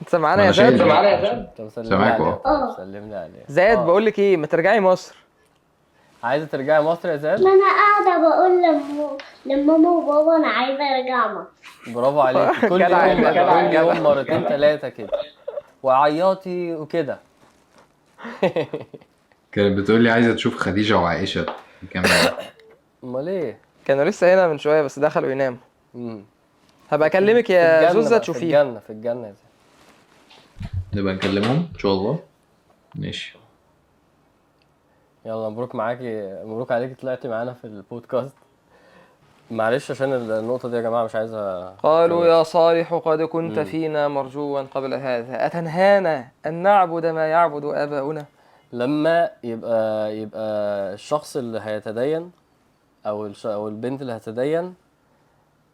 [0.00, 1.48] انت سامعانا يا زاد؟ الميوت.
[1.58, 2.74] طب سلمني سامعك أهو.
[2.76, 3.78] سلم لي عليه زاد.
[3.78, 5.16] بقول لك إيه ما ترجعي مصر.
[6.22, 9.16] عايزة ترجعي مصر يا زاد ما أنا قاعدة بقول لم-
[9.46, 11.92] لماما وبابا أنا عايزة أرجع مصر.
[11.92, 13.74] برافو عليك كل يوم كل.
[13.74, 15.08] يوم مرتين ثلاثة كده.
[15.82, 17.18] وعياطي وكده.
[19.52, 21.46] كانت بتقول لي عايزة تشوف خديجة وعائشة
[21.90, 22.32] كمان.
[23.04, 25.58] أمال إيه؟ كانوا لسه هنا من شوية بس دخلوا يناموا.
[26.90, 31.92] هبقى أكلمك يا زوزة بقى، في الجنة في الجنة يا زاد نبقى نكلمهم إن شاء
[31.92, 32.18] الله.
[32.94, 33.36] ماشي.
[35.24, 38.34] يلا مبروك معاكي مبروك عليكي طلعتي معانا في البودكاست.
[39.50, 43.64] معلش عشان النقطة دي يا جماعة مش عايزة قالوا يا صالح قد كنت مم.
[43.64, 45.46] فينا مرجوا قبل هذا.
[45.46, 48.24] أتنهانا أن نعبد ما يعبد آباؤنا؟
[48.72, 50.40] لما يبقى يبقى
[50.94, 52.30] الشخص اللي هيتدين
[53.06, 53.46] أو الش...
[53.46, 54.74] أو البنت اللي هتتدين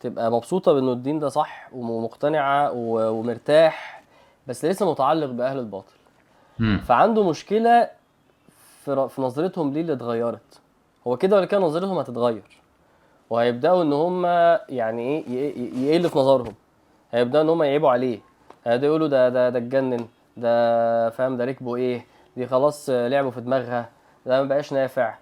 [0.00, 3.10] تبقى مبسوطة بإنه الدين ده صح ومقتنعة و...
[3.10, 4.02] ومرتاح
[4.46, 5.92] بس لسه متعلق بأهل الباطل.
[6.58, 6.80] مم.
[6.86, 7.88] فعنده مشكلة
[8.86, 10.60] في, في نظرتهم ليه اللي اتغيرت.
[11.06, 12.60] هو كده ولا كده نظرتهم هتتغير؟
[13.30, 14.24] وهيبدأوا إن هم
[14.68, 16.54] يعني ي- يقل في نظرهم.
[17.12, 18.18] هيبدأوا إن هم يعيبوا عليه.
[18.64, 20.06] هيبدأوا يقولوا ده ده ده اتجنن
[20.36, 22.06] ده فاهم ده ركبه إيه
[22.36, 23.88] دي خلاص لعبوا في دماغها
[24.26, 25.14] ده ما بقاش نافع.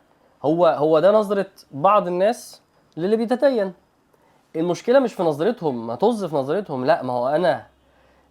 [0.45, 2.61] هو هو ده نظرة بعض الناس
[2.97, 3.73] للي بيتدين.
[4.57, 7.67] المشكلة مش في نظرتهم ما طز في نظرتهم لا ما هو أنا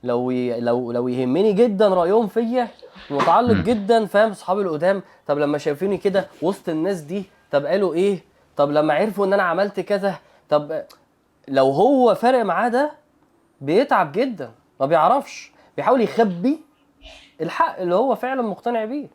[0.04, 0.60] لو ي...
[0.60, 2.68] لو لو يهمني جدا رأيهم فيا
[3.12, 3.64] متعلق.
[3.66, 5.02] جدا فاهم؟ اصحابي القدام.
[5.28, 8.20] طب لما شايفيني كده وسط الناس دي طب قالوا إيه؟
[8.58, 10.16] طب لما عرفوا إن أنا عملت كذا
[10.50, 10.82] طب
[11.48, 12.92] لو هو فارق معاه ده
[13.62, 15.52] بيتعب جدا ما بيعرفش.
[15.78, 16.60] بيحاول يخبي
[17.42, 19.08] الحق اللي هو فعلا مقتنع بيه.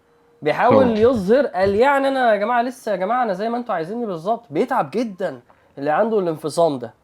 [0.42, 0.98] بيحاول.
[0.98, 4.44] يظهر قال يعني أنا يا جماعة لسه يا جماعة أنا زي ما أنتوا عايزيني بالظبط.
[4.50, 5.40] بيتعب جدا
[5.78, 6.94] اللي عنده الانفصام ده.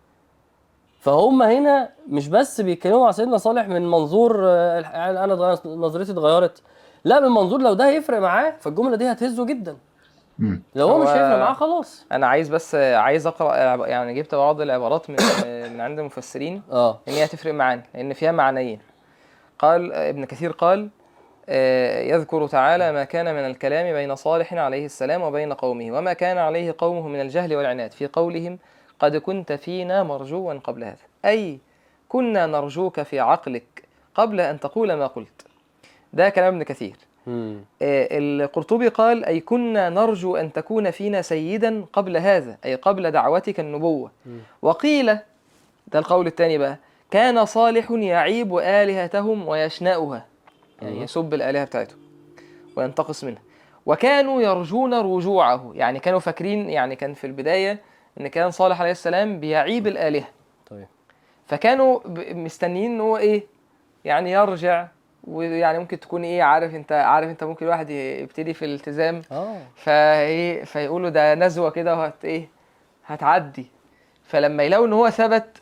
[1.04, 4.80] فهم هنا مش بس بيتكلموا مع سيدنا صالح من منظور آه،
[5.24, 5.34] أنا
[5.64, 6.62] نظرتي اتغيرت.
[7.04, 9.76] لا من منظور لو ده هيفرق معاه فالجملة دي هتهزه جدا.
[10.74, 12.06] لو هو مش هيفرق معاه خلاص.
[12.12, 15.16] أنا عايز بس عايز عب- يعني جبت بعض العبارات من
[15.72, 16.98] من عند المفسرين آه.
[17.08, 18.78] إن هي هتفرق معانا لأن فيها معنيين.
[19.58, 20.88] قال ابن كثير قال
[21.48, 26.38] آه، يذكر تعالى ما كان من الكلام بين صالح عليه السلام وبين قومه وما كان
[26.38, 27.92] عليه قومه من الجهل والعناد.
[27.92, 28.58] في قولهم
[29.00, 31.58] قد كنت فينا مرجوا قبل هذا أي
[32.08, 33.84] كنا نرجوك في عقلك
[34.14, 35.46] قبل أن تقول ما قلت
[36.12, 36.96] ده كلام ابن كثير.
[37.82, 43.60] آه، القرطبي قال أي كنا نرجو أن تكون فينا سيدا قبل هذا أي قبل دعوتك
[43.60, 44.10] النبوة.
[44.62, 45.06] وقيل
[45.86, 46.76] ده القول الثاني بقى
[47.10, 50.24] كان صالح يعيب آلهتهم ويشنأها
[50.82, 51.00] يعني.
[51.02, 51.98] يسب الآلهة بتاعتهم
[52.76, 53.42] وينتقص منها
[53.86, 57.80] وكانوا يرجون رجوعه يعني كانوا فاكرين يعني كان في البداية
[58.20, 60.26] إن كان صالح عليه السلام بيعيب الآلهة.
[60.70, 60.86] طيب.
[61.46, 62.00] فكانوا
[62.30, 63.42] مستنيين إن هو إيه
[64.04, 64.86] يعني يرجع
[65.24, 69.22] ويعني ممكن تكون إيه عارف أنت عارف أنت ممكن الواحد يبتدي في الالتزام.
[69.32, 69.56] آه.
[69.76, 72.48] فإيه فيقولوا ده نزوة كده وهت إيه
[73.06, 73.66] هتعدي.
[74.24, 75.58] فلما يلاقوا إن هو ثبت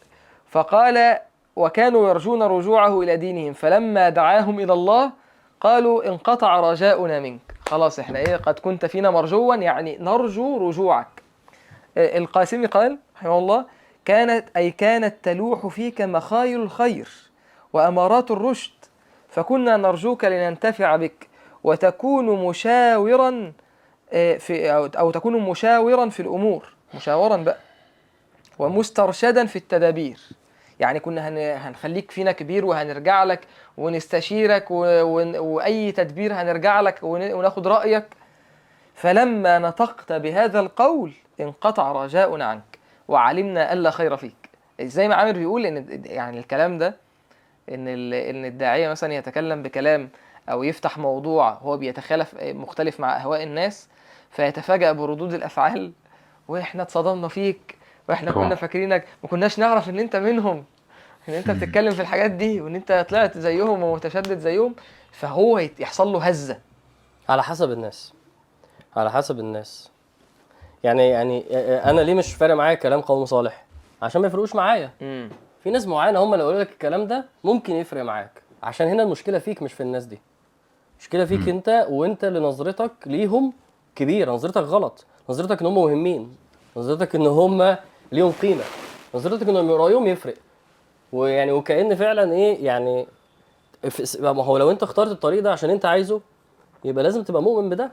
[0.46, 1.18] فقال
[1.56, 3.52] وكانوا يرجون رجوعه إلى دينهم.
[3.52, 5.12] فلما دعاهم إلى الله
[5.60, 7.40] قالوا انقطع رجاؤنا منك.
[7.66, 11.21] خلاص إحنا إيه قد كنت فينا مرجوا يعني نرجو رجوعك.
[11.96, 13.64] القاسمي قال رحمه الله
[14.04, 17.08] كانت أي كانت تلوح فيك مخايل الخير
[17.72, 18.72] وأمارات الرشد
[19.28, 21.28] فكنا نرجوك لننتفع بك
[21.64, 23.52] وتكون مشاورا
[24.12, 27.58] آه، في أو, أو تكون مشاورا في الأمور مشاورا بقى
[28.58, 30.18] ومسترشدا في التدابير
[30.80, 33.40] يعني كنا هن هنخليك فينا كبير وهنرجع لك
[33.76, 34.70] ونستشيرك.
[34.70, 37.32] وأي تدبير هنرجع لك ون...
[37.32, 38.04] وناخد رأيك
[38.94, 42.78] فلما نطقت بهذا القول انقطع رجاؤنا عنك
[43.08, 44.34] وعلمنا ألا خير فيك.
[44.80, 46.96] زي ما عامر بيقول إن يعني الكلام ده
[47.68, 50.08] إن ال- إن الداعية مثلا يتكلم بكلام
[50.48, 53.88] أو يفتح موضوع هو بيتخالف مختلف مع أهواء الناس
[54.30, 55.92] فيتفاجأ بردود الأفعال
[56.48, 57.78] وإحنا اتصدمنا فيك
[58.08, 58.30] وإحنا.
[58.32, 60.64] كنا فاكرينك ما كناش نعرف إن أنت منهم
[61.28, 64.74] إن أنت بتتكلم في الحاجات دي وإن أنت طلعت زيهم ومتشدد زيهم
[65.12, 66.60] فهو يحصل له هزة.
[67.28, 68.12] على حسب الناس.
[68.96, 69.90] على حسب الناس.
[70.84, 71.44] يعني يعني
[71.90, 73.64] أنا ليه مش فارق معايا كلام قوم صالح؟
[74.02, 74.90] عشان ما يفرقوش معايا.
[75.62, 78.42] في ناس معينة هم اللي يقولوا لك الكلام ده ممكن يفرق معاك.
[78.62, 80.20] عشان هنا المشكلة فيك مش في الناس دي.
[80.96, 83.52] المشكلة فيك انت وانت اللي نظرتك ليهم
[83.96, 84.32] كبيرة.
[84.32, 85.04] نظرتك غلط.
[85.28, 86.36] نظرتك إن هم مهمين.
[86.76, 87.76] نظرتك إن هم
[88.12, 88.62] ليهم قيمة.
[89.14, 90.34] نظرتك إن رأيهم يفرق.
[91.12, 93.06] ويعني وكأن فعلا إيه يعني
[94.20, 96.20] ما هو لو أنت اخترت الطريق ده عشان أنت عايزه
[96.84, 97.90] يبقى لازم تبقى مؤمن بده.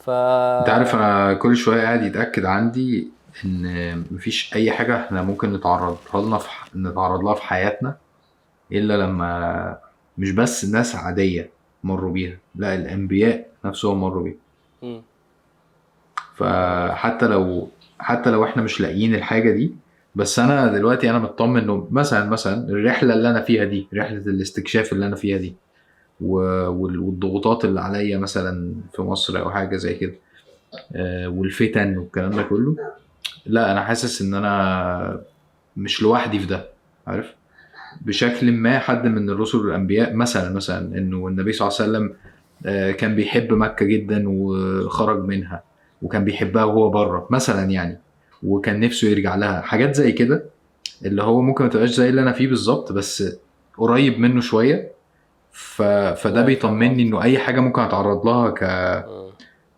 [0.00, 3.08] ف انت عارف أنا كل شوية قاعد يتأكد عندي
[3.44, 7.96] ان مفيش اي حاجة إحنا ممكن نتعرض لها في ح- نتعرض لها في حياتنا
[8.72, 9.78] إلا لما
[10.18, 11.50] مش بس ناس عادية
[11.84, 14.34] مروا بيها لا الأنبياء نفسهم مروا بيها.
[16.36, 17.68] فحتى لو
[18.00, 19.72] حتى لو إحنا مش لاقيين الحاجة دي
[20.14, 24.92] بس أنا دلوقتي أنا مطمن إنه مثلا مثلا الرحلة اللي أنا فيها دي رحلة الاستكشاف
[24.92, 25.54] اللي أنا فيها دي
[26.20, 30.14] والضغوطات اللي عليا مثلا في مصر أو حاجة زي كده.
[30.96, 32.76] آه، والفتن والكلام ده كله.
[33.46, 35.20] لا أنا حاسس إن أنا
[35.76, 36.66] مش لوحدي في ده
[37.06, 37.34] عارف؟
[38.00, 42.14] بشكل ما حد من الرسل والأنبياء مثلا مثلا إنه النبي صلى الله عليه وسلم
[42.66, 45.62] آه، كان بيحب مكة جدا وخرج منها
[46.02, 47.98] وكان بيحبها وهو بره مثلا يعني
[48.42, 49.60] وكان نفسه يرجع لها.
[49.60, 50.44] حاجات زي كده
[51.04, 53.36] اللي هو ممكن ما تبقاش زي اللي أنا فيه بالظبط بس
[53.78, 54.92] قريب منه شوية.
[55.58, 55.82] ف...
[56.22, 58.62] فده بيطمني إنه أي حاجة ممكن أتعرض لها ك...
[59.08, 59.30] مم.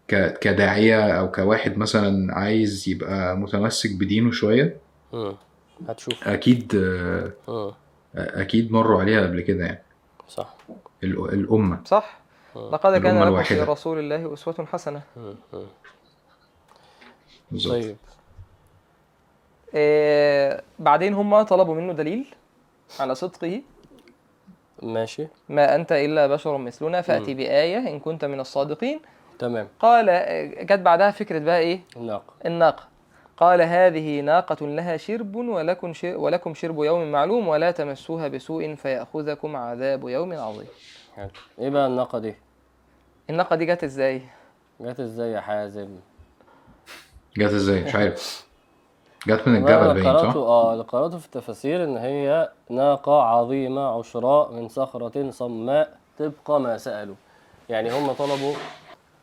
[0.09, 0.39] ك...
[0.39, 4.77] كداعية أو كواحد مثلا عايز يبقى متمسك بدينه شوية
[5.13, 5.37] مم.
[5.89, 6.73] هتشوف أكيد
[7.49, 7.75] آه،.
[8.17, 9.83] أكيد مروا عليها قبل كده يعني
[10.29, 10.55] صح
[11.05, 12.21] ال- الأمة صح.
[12.57, 13.61] لقد كان لكم في.
[13.61, 15.03] رسول الله أسوة حسنة.
[17.51, 17.97] بالظبط طيب
[19.75, 22.35] آه بعدين هم طلبوا منه دليل
[23.01, 23.63] على صدقه
[24.83, 27.37] ماشي ما أنت إلا بشر مثلنا فأتي مم.
[27.37, 29.01] بآية إن كنت من الصادقين
[29.39, 30.07] تمام قال
[30.67, 32.89] جت بعدها فكرة بقى إيه الناقة الناقة
[33.37, 39.57] قال هذه ناقة لها شرب ولكم شر ولكم شرب يوم معلوم ولا تمسوها بسوء فيأخذكم
[39.57, 40.67] عذاب يوم عظيم
[41.17, 41.29] حلو.
[41.59, 42.35] إيه بقى الناقة دي؟
[43.31, 44.23] الناقة دي جت إزاي؟
[44.81, 45.89] جت إزاي يا حازم؟
[47.39, 48.47] جت إزاي مش عارف
[49.27, 54.53] جت من الجبل باين صح؟ آه اللي قرأته في التفاسير إن هي ناقة عظيمة عشراء
[54.53, 57.15] من صخرة صماء تبقى ما سألوا.
[57.69, 58.55] يعني هم طلبوا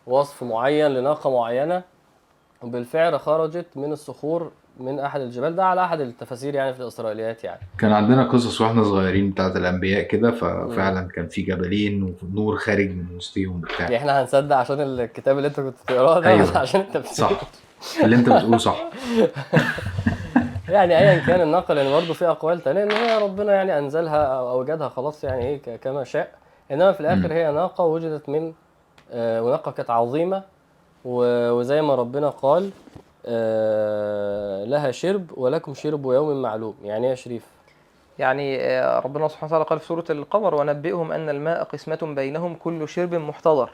[0.08, 1.82] وصف معين لناقة معينة
[2.62, 5.56] وبالفعل خرجت من الصخور من أحد الجبال.
[5.56, 7.62] ده على أحد التفاسير يعني في الإسرائيليات يعني.
[7.80, 13.06] كان عندنا قصص وإحنا صغيرين بتاعت الأنبياء كده ففعلا كان في جبلين ونور خارج من
[13.18, 16.58] وسطهم يعني وبتاع إحنا هنصدق عشان الكتاب اللي أنت كنت بتقراه ده أيوة.
[16.64, 17.28] عشان التفسير.
[17.28, 17.42] صح.
[18.04, 18.76] اللي انت بتقوله صح.
[20.70, 24.50] يعني ايا كان الناقه لأن برضه في أقوال تانية إن هي ربنا يعني أنزلها أو
[24.52, 26.32] أوجدها خلاص يعني إيه كما شاء.
[26.72, 27.34] إنما في الآخر.
[27.34, 28.54] هي ناقة وجدت من
[29.12, 30.44] آه وناقة كانت عظيمة
[31.06, 32.70] وزي ما ربنا قال
[33.26, 36.76] آه لها شرب ولكم شرب يوم معلوم.
[36.84, 37.44] يعني إيه يا شريف؟
[38.20, 42.88] يعني آه، ربنا سبحانه وتعالى قال في سورة القمر ونبئهم أن الماء قسمة بينهم كل
[42.90, 43.70] شرب محتضر.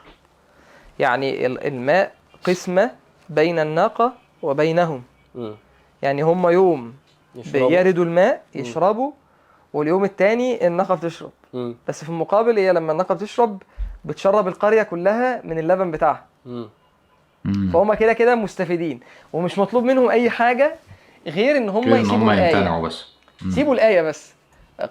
[0.98, 2.12] يعني ال- الماء
[2.46, 2.90] قسمة
[3.28, 4.12] بين الناقة
[4.42, 5.02] وبينهم
[5.34, 5.54] مم.
[6.02, 6.94] يعني هم يوم
[7.34, 7.68] يشربوا.
[7.68, 9.10] بيردوا الماء يشربوا
[9.72, 11.74] واليوم التاني الناقة بتشرب مم.
[11.88, 13.62] بس في المقابل هي لما الناقة بتشرب
[14.04, 16.24] بتشرب القرية كلها من اللبن بتاعها.
[17.72, 19.00] فهم كده كده مستفيدين
[19.32, 20.74] ومش مطلوب منهم أي حاجة
[21.26, 23.04] غير إن هم يسيبوا هم الآية يمتنعوا بس.
[23.50, 24.34] سيبوا الآية بس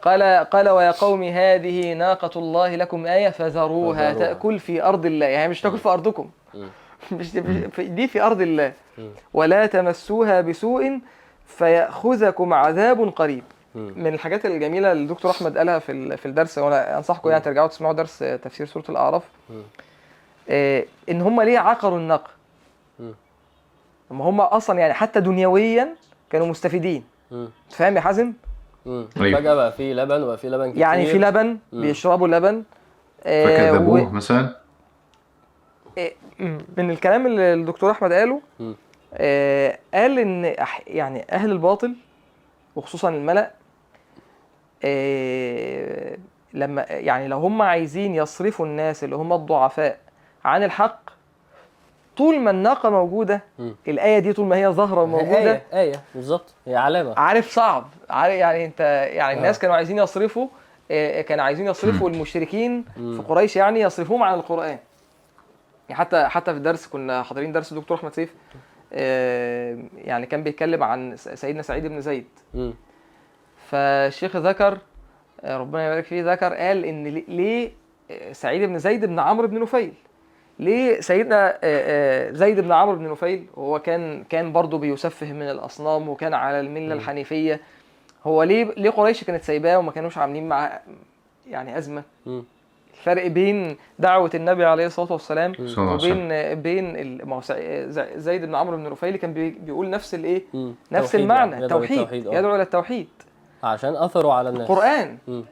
[0.02, 4.14] قال قال ويا قوم هذه ناقة الله لكم آية فذروها فذروها.
[4.14, 6.30] تأكل في أرض الله يعني مش تأكل في أرضكم.
[7.18, 7.32] مش
[7.80, 8.74] دي في أرض الله.
[9.34, 11.00] ولا تمسوها بسوء
[11.46, 13.44] فيأخذكم عذاب قريب.
[13.76, 17.68] من الحاجات الجميلة اللي الدكتور أحمد قالها في ال- في الدرس وأنا أنصحكم يعني ترجعوا
[17.68, 19.62] تسمعوا درس تفسير سورة الأعراف مم.
[20.50, 22.30] آه، إن هم ليه عقروا الناقة
[23.00, 23.14] مم.
[24.12, 25.96] ما هم أصلا يعني حتى دنيويا
[26.30, 27.04] كانوا مستفيدين.
[27.70, 28.34] فاهم يا حازم؟
[28.86, 29.06] مم.
[29.22, 29.40] أيوة.
[29.40, 31.58] فجأة بقى في لبن وبقى في لبن كتير يعني في لبن.
[31.74, 32.64] بيشربوا لبن
[33.24, 34.56] آه، فكذبوه و- مثلا
[36.78, 38.42] من الكلام اللي الدكتور أحمد قاله.
[39.14, 41.96] آه، قال إن أح- يعني أهل الباطل
[42.76, 43.52] وخصوصا الملأ
[44.86, 46.18] آه،
[46.54, 49.98] لما يعني لو هم عايزين يصرفوا الناس اللي هم الضعفاء
[50.46, 51.00] عن الحق
[52.18, 53.76] طول ما الناقة موجودة مم.
[53.88, 58.34] الآية دي طول ما هي ظاهرة وموجودة آية آية بالظبط هي علامة عارف صعب عارف
[58.36, 58.80] يعني أنت
[59.14, 59.62] يعني الناس آه.
[59.62, 60.48] كانوا عايزين يصرفوا
[60.92, 62.86] آه، كانوا عايزين يصرفوا المشركين.
[62.96, 64.80] في قريش يعني يصرفوهم عن القرآن يعني
[65.94, 68.34] حتى حتى في الدرس كنا حاضرين درس الدكتور أحمد سيف
[68.94, 72.26] آه، يعني كان بيتكلم عن سيدنا سعيد بن زيد.
[73.70, 74.78] فالشيخ ذكر
[75.42, 77.72] آه، ربنا يبارك فيه ذكر قال إن ليه-
[78.12, 79.94] آه، سعيد بن زيد بن عمرو بن نفيل.
[80.60, 81.58] ليه سيدنا
[82.32, 86.94] زيد بن عمرو بن نفيل؟ هو كان كان برضه بيسفه من الأصنام وكان على الملة
[86.94, 87.60] الحنيفية.
[88.26, 90.82] هو ليه ليه قريش كانت سايباه وما كانوش عاملين معاه
[91.48, 92.04] يعني أزمة؟
[93.04, 97.42] الفرق بين دعوة النبي عليه الصلاة والسلام صلى الله عليه وبين بين
[98.16, 100.44] زيد بن عمرو بن نفيل كان بي- بيقول نفس الإيه.
[100.92, 102.38] نفس المعنى يعني، يدعو توحيد للتوحيد، آه.
[102.38, 103.08] يدعو إلى التوحيد
[103.64, 105.46] عشان اثروا على الناس قرآن مم.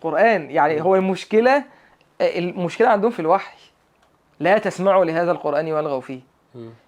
[0.00, 1.64] قرآن يعني هو المشكلة
[2.20, 3.58] المشكلة عندهم في الوحي
[4.40, 6.20] لا تسمعوا لهذا القرآن والغوا فيه.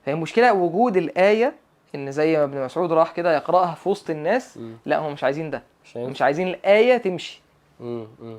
[0.07, 1.53] فهي المشكلة وجود الآية
[1.95, 4.59] إن زي ما ابن مسعود راح كده يقرأها في وسط الناس.
[4.87, 5.63] لا هم مش عايزين ده
[5.97, 7.43] مش عايزين الآية تمشي.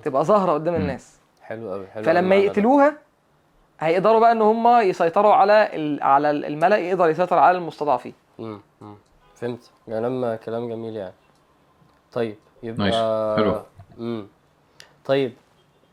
[0.04, 2.36] تبقى ظاهرة قدام الناس حلو قوي حلو فلما.
[2.36, 2.98] يقتلوها
[3.80, 8.14] هيقدروا بقى إن هم يسيطروا على ال- على الملأ يقدر يسيطر على المستضعفين.
[9.36, 11.14] فهمت كلام كلام جميل يعني
[12.12, 13.42] طيب يبقى ماشي.
[13.44, 13.62] حلو.
[13.98, 14.28] مم.
[15.06, 15.34] طيب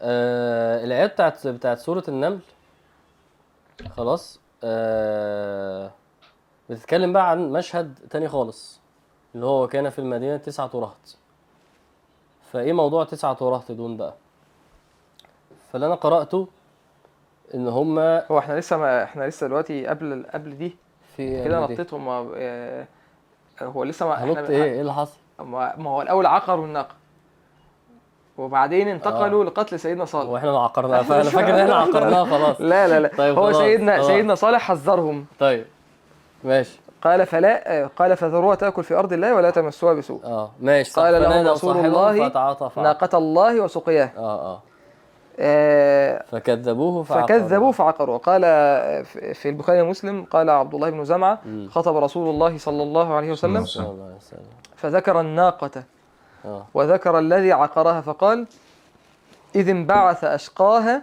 [0.02, 2.38] آه الآيات بتاعت بتاعت سورة النمل
[3.96, 5.90] خلاص آه
[6.70, 8.80] بتتكلم بقى عن مشهد تاني خالص
[9.34, 11.16] اللي هو كان في المدينة تسعة رهط
[12.52, 14.14] فإيه موضوع تسعة رهط دول بقى
[15.72, 16.48] فاللي أنا قرأته
[17.54, 20.76] إن هما هو إحنا لسه ما إحنا لسه دلوقتي قبل قبل دي
[21.16, 21.60] في كده.
[21.60, 22.06] نطيتهم.
[22.06, 22.86] ما- آه،
[23.62, 26.94] هو لسه ما هنط إحنا إيه؟ إيه اللي حصل؟ ما هو الأول عقروا الناقه
[28.38, 30.28] وبعدين انتقلوا لقتل سيدنا صالح.
[30.28, 31.02] هو إحنا اللي عقرناها.
[31.08, 32.60] فانا فاكر إن إحنا عقرناها خلاص.
[32.60, 33.10] لا لا لا.
[33.18, 34.06] طيب هو خلاص، سيدنا خلاص.
[34.06, 35.26] سيدنا صالح حذرهم.
[35.40, 35.66] طيب.
[36.44, 36.80] ماشي.
[37.02, 40.24] قال فلا آه، قال فذروها تأكل في أرض الله ولا تمسوها بسوء.
[40.24, 42.32] آه ماشي قال لهم رسول الله.
[42.76, 44.62] ناقة الله وسقياها آه آه.
[45.40, 47.26] آه، فكذبوه فعقروا.
[47.26, 51.38] فكذبوا فعقروا قال آه، في البخاري ومسلم قال عبد الله بن زمعة.
[51.70, 54.40] خطب رسول الله صلى الله عليه وسلم صلى الله عليه وسلم.
[54.76, 55.82] فذكر الناقة
[56.44, 56.66] آه.
[56.74, 58.46] وذكر الذي عقرها فقال
[59.54, 61.02] إذ انبعث أشقاها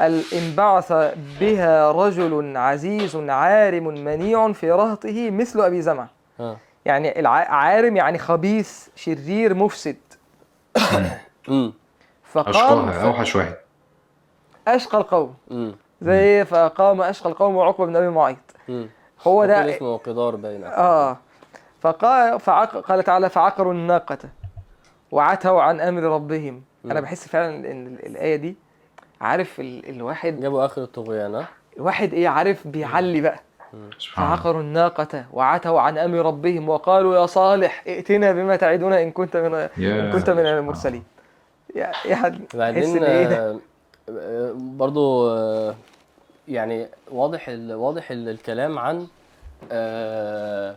[0.00, 0.92] ال- انبعث
[1.40, 6.06] بها رجل عزيز عارم منيع في رهطه مثل أبي زمع
[6.40, 9.96] آه يعني الع- عارم يعني خبيث شرير مفسد.
[11.48, 11.72] امم
[12.24, 13.54] فقام أوحش واحد.
[14.68, 15.34] أشقى القوم.
[15.50, 18.36] امم زي فقام أشقى القوم وعقبة بن أبي معيط.
[18.68, 18.88] امم
[19.26, 21.16] هو ده اسمه قدار باين آه.
[21.80, 24.18] فقال فعق قال تعالى فعقروا الناقة.
[25.10, 26.62] وعتوا عن أمر ربهم.
[26.84, 27.00] أنا.
[27.00, 28.56] بحس فعلا إن ال- الآية دي
[29.22, 33.40] عارف ال- الواحد جابوا آخر الطغيان ها؟ الواحد إيه عارف بيعلي بقى.
[33.98, 39.10] سبحان الله فعقروا الناقة وعتوا عن أمر ربهم وقالوا يا صالح ائتنا بما تعدنا إن
[39.12, 41.02] كنت من يا إن كنت من المرسلين.
[41.76, 43.56] يا يعني بعدين إيه
[44.08, 45.74] آه، برضو آه،
[46.48, 47.74] يعني واضح ال...
[47.74, 49.06] واضح ال- الكلام عن
[49.72, 50.76] آه،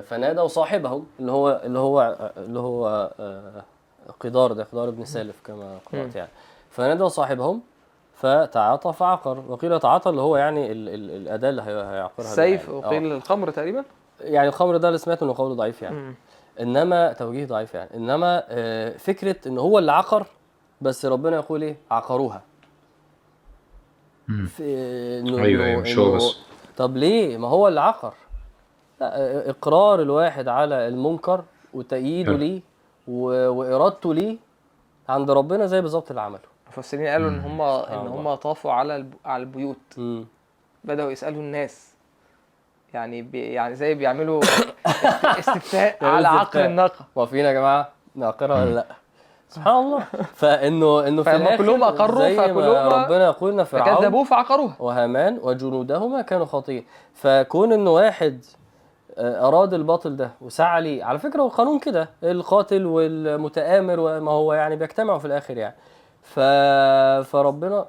[0.00, 3.10] فنادوا صاحبهم اللي هو اللي هو اللي هو
[4.20, 6.14] قدار ده قدار بن سالف كما قرأت.
[6.16, 6.28] يعني.
[6.74, 7.60] فنادوا صاحبهم
[8.14, 10.88] فتعاطى فعقر وقيل تعاطى اللي هو يعني ال...
[10.88, 11.10] ال...
[11.10, 12.86] الأداة اللي هي- هيعقرها السيف بها يعني.
[12.86, 13.84] وقيل الخمر تقريبا آه.
[14.20, 16.14] يعني الخمر ده اللي سمعته إنه قوله ضعيف يعني مم.
[16.60, 20.26] إنما توجيه ضعيف يعني إنما آه، فكرة إن هو اللي عقر
[20.80, 22.42] بس ربنا يقول إيه عقروها.
[24.26, 24.62] في
[25.20, 26.36] إنه أيوة، إنه- أيوة، مش هو بس.
[26.76, 28.14] طب ليه ما هو اللي عقر
[29.00, 31.44] لا آه، إقرار الواحد على المنكر
[31.74, 32.32] وتأييده.
[32.32, 32.60] ليه
[33.08, 34.36] و- وإرادته ليه
[35.08, 39.42] عند ربنا زي بالظبط اللي عمله المفسرين قالوا إن هم سبحان هم طافوا على على
[39.42, 39.76] البيوت.
[39.98, 40.24] امم
[40.84, 41.94] بدأوا يسألوا الناس.
[42.94, 44.40] يعني بي يعني زي بيعملوا
[45.38, 46.66] استفتاء على عقر استفتاء.
[46.66, 47.04] الناقة.
[47.14, 48.86] واقفين يا جماعة؟ نعقرها ولا لأ؟
[49.54, 50.04] سبحان الله.
[50.34, 54.76] فانه إنه في كلهم ما فكلهم ربنا يقول إن فرعون فكذبوه فعقروها.
[54.78, 58.44] وهامان وجنودهما كانوا خاطئين فكون ان واحد
[59.18, 64.52] آه، أراد الباطل ده وسعى ليه على فكرة هو قانون كده القاتل والمتآمر وما هو
[64.52, 65.74] يعني بيجتمعوا في الآخر يعني.
[66.24, 66.40] ف...
[67.30, 67.88] فربنا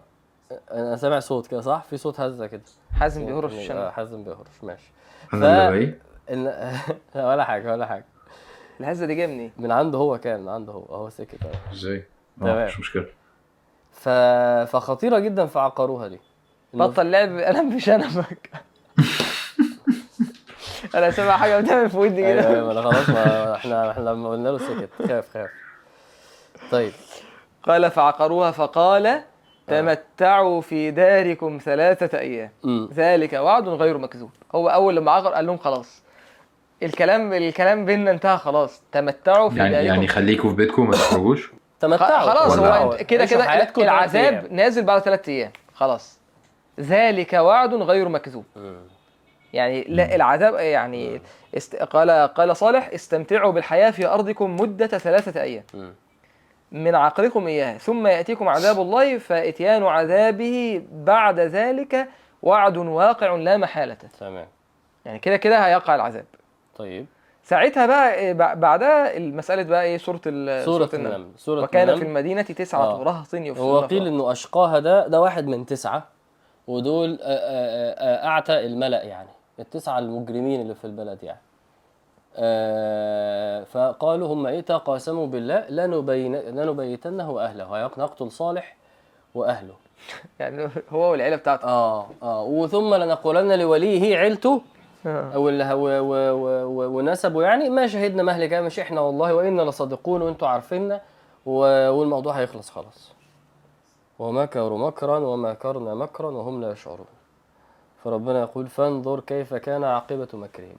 [0.72, 2.62] أنا سامع صوت كده صح؟ في صوت هزة كده.
[3.00, 4.48] حازم بيهرش الشمع آه، حازم بيهرش.
[4.64, 4.92] ماشي.
[5.34, 6.00] اللي بايه
[6.32, 6.44] إن...
[7.16, 8.06] لا، ولا حاجة ولا حاجة.
[8.80, 10.86] الهزة دي جاية منين؟ من عنده هو كان من عنده هو.
[10.86, 11.44] هو سكت.
[11.46, 12.04] اهو إزاي؟
[12.40, 12.58] تمام.
[12.58, 13.06] آه مش مشكلة.
[13.92, 14.10] ف...
[14.72, 16.18] فخطيرة جدا في عقروها دي.
[16.18, 18.50] إنه- بطل لعب أنا مش انامك
[20.96, 22.48] أنا سامع حاجة بتعمل في ودني كده.
[22.50, 24.90] أيوه أنا خلاص ما إحنا إحنا لما قلنا له سكت.
[25.08, 25.50] خاف خاف.
[26.72, 26.94] طيب.
[27.68, 29.22] قال فعقروها فقال
[29.68, 32.50] تمتعوا في داركم ثلاثة أيام.
[32.66, 34.30] امم ذلك وعد غير مكذوب.
[34.56, 36.04] هو أول لما عقر قال لهم خلاص.
[36.84, 38.82] الكلام الكلام بيننا انتهى خلاص.
[38.92, 39.88] تمتعوا في يعني داركم.
[39.88, 42.20] يعني خليكوا في بيتكم ما تخرجوش تمتعوا.
[42.20, 43.44] خلاص هو كده كده
[43.78, 44.48] العذاب.
[44.52, 45.52] نازل بعد ثلاثة أيام.
[45.74, 46.20] خلاص.
[46.80, 48.46] ذلك وعد غير مكذوب.
[49.54, 51.22] يعني لا العذاب يعني
[51.58, 55.64] است قال قال صالح استمتعوا بالحياة في أرضكم مدة ثلاثة أيام.
[56.72, 62.08] من عقلكم إياها ثم يأتيكم عذاب الله فإتيان عذابه بعد ذلك
[62.44, 63.98] وعد واقع لا محالة.
[64.20, 64.48] تمام.
[65.06, 66.26] يعني كده كده هيقع العذاب.
[66.76, 67.06] طيب.
[67.44, 71.28] ساعتها بقى إيه، بع- بعدها المسألة بقى إيه سورة ال- سورة النمل.
[71.38, 72.02] سورة وكان النمل.
[72.02, 73.04] في المدينة تسعة آه.
[73.04, 74.08] رهط يفسدون هو قيل.
[74.08, 76.08] إنه أشقاها ده ده واحد من تسعة
[76.68, 79.30] ودول آه، آه، آه، أعتى الملأ يعني.
[79.60, 81.40] التسعة المجرمين اللي في البلد يعني.
[83.66, 88.76] فقالوا هم إيه تقاسموا بالله لنبين لنبيتنه واهله نقتل صالح
[89.36, 89.74] وأهله.
[90.40, 91.66] يعني هو والعيلة بتاعته.
[91.68, 94.62] آه آه وثم لنقولن لوليه عيلته
[95.06, 95.32] آه.
[95.36, 96.34] أو اللي و- و-
[96.66, 97.42] و- ونسبه.
[97.44, 101.02] يعني ما شهدنا مهلك مش إحنا والله وإنا لصادقون وإنتوا عارفيننا
[101.46, 103.12] و- والموضوع هيخلص خلاص.
[104.20, 107.06] ومكروا مكرا ومكرنا مكرا وهم لا يشعرون.
[108.04, 110.76] فربنا يقول فانظر كيف كان عاقبة مكرهم.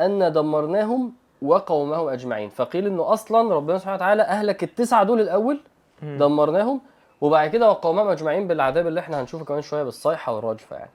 [0.00, 1.12] أن دمرناهم
[1.42, 2.48] وقومهم أجمعين.
[2.48, 5.60] فقيل إنه أصلا ربنا سبحانه وتعالى أهلك التسعة دول الأول.
[6.02, 6.80] دمرناهم
[7.20, 10.90] وبعد كده وقومهم أجمعين بالعذاب اللي إحنا هنشوفه كمان شوية بالصيحة والرجفة يعني.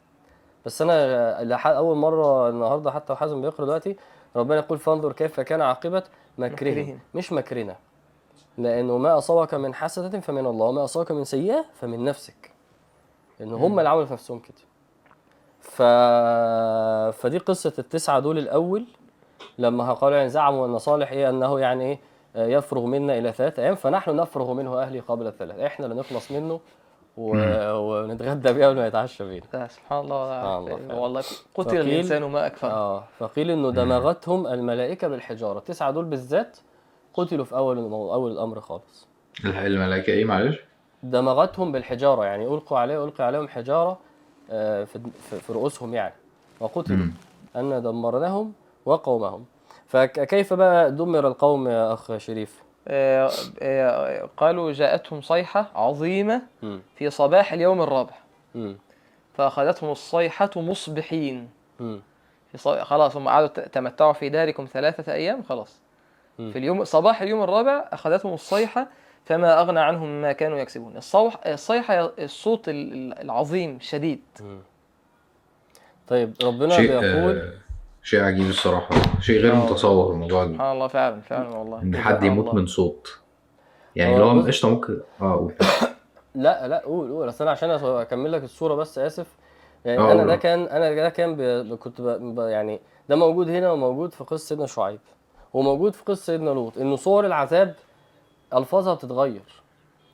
[0.66, 3.96] بس أنا أول مرة النهاردة حتى وحازم بيقرأ دلوقتي
[4.36, 6.04] ربنا يقول فانظر كيف كان عاقبة
[6.38, 7.00] مكرهم.
[7.16, 7.76] مش مكرنا.
[8.58, 12.52] لأنه ما أصابك من حسنة فمن الله وما أصابك من سيئة فمن نفسك.
[13.40, 14.58] لأن هم اللي عملوا في نفسهم كده.
[15.72, 15.82] ف...
[17.22, 18.86] فدي قصة التسعة دول الأول
[19.58, 22.00] لما قالوا يعني زعموا أن صالح إيه أنه يعني إيه
[22.36, 26.32] آه، يفرغ منا إلى ثلاثة أيام فنحن نفرغ منه أهلي قبل الثلاث إحنا اللي نخلص
[26.32, 26.60] منه
[27.18, 27.32] و...
[27.78, 30.94] ونتغدى بيه قبل ما يتعشى بينا سبحان الله سبحان الله فعلا.
[30.94, 31.22] والله
[31.56, 36.58] قتل فقيل- الإنسان ما أكفر آه فقيل إنه دمغتهم الملائكة بالحجارة التسعة دول بالذات
[37.14, 37.78] قتلوا في أول.
[37.94, 39.08] أول الأمر خالص
[39.46, 40.60] الملائكة إيه معلش؟
[41.04, 43.98] دمغتهم بالحجارة يعني ألقوا عليه ألقي عليهم حجارة
[44.50, 45.00] في
[45.30, 46.14] في- رؤوسهم يعني
[46.60, 47.08] وقتلوا.
[47.56, 48.54] أن دمرناهم
[48.86, 49.46] وقومهم
[49.88, 53.30] فكيف بقى دمر القوم يا أخ شريف آه،
[53.62, 56.42] آه، قالوا جاءتهم صيحة عظيمة.
[56.96, 58.14] في صباح اليوم الرابع.
[59.34, 61.50] فأخذتهم الصيحة مصبحين.
[61.80, 62.00] في.
[62.84, 65.80] خلاص هم قعدوا تمتعوا في داركم ثلاثة أيام خلاص.
[66.38, 68.88] في اليوم صباح اليوم الرابع أخذتهم الصيحة
[69.28, 70.98] فما أغنى عنهم ما كانوا يكسبون.
[70.98, 71.48] الصوح...
[71.48, 74.20] الصيحة الصوت ال- ال- العظيم الشديد.
[76.08, 77.54] طيب ربنا شيء بيقول آه
[78.04, 78.96] شيء عجيب الصراحة.
[79.22, 79.56] شيء غير آه.
[79.56, 80.54] متصور الموضوع ده.
[80.54, 81.82] سبحان الله فعلا فعلا والله.
[81.82, 82.54] إن حد يموت.
[82.54, 83.20] من صوت.
[83.96, 85.54] يعني هو لو قشطة ممكن آه قول.
[86.36, 87.30] لا لا قول قول.
[87.30, 89.28] أصل أنا عشان أكمل لك الصورة بس آسف.
[89.86, 90.26] يعني آه أنا.
[90.26, 91.74] ده كان أنا ده كان ب...
[91.76, 92.02] كنت.
[92.02, 92.40] ب...
[92.40, 92.80] يعني
[93.10, 95.00] ده موجود هنا وموجود في قصة سيدنا شعيب.
[95.54, 96.78] وموجود في قصة سيدنا لوط.
[96.78, 97.76] إنه صور العذاب
[98.54, 99.62] ألفاظها بتتغير.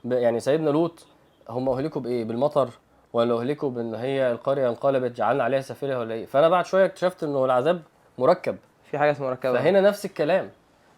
[0.04, 0.12] ب...
[0.12, 1.06] يعني سيدنا لوط
[1.50, 2.70] هم أهلكوا بإيه؟ بالمطر
[3.14, 7.24] ولا أهلكوا بإن هي القرية انقلبت جعلنا عليها سفينة ولا إيه؟ فأنا بعد شوية اكتشفت
[7.24, 7.82] إنه العذاب
[8.18, 8.58] مركب.
[8.84, 10.50] في حاجات مركبة فهنا نفس الكلام.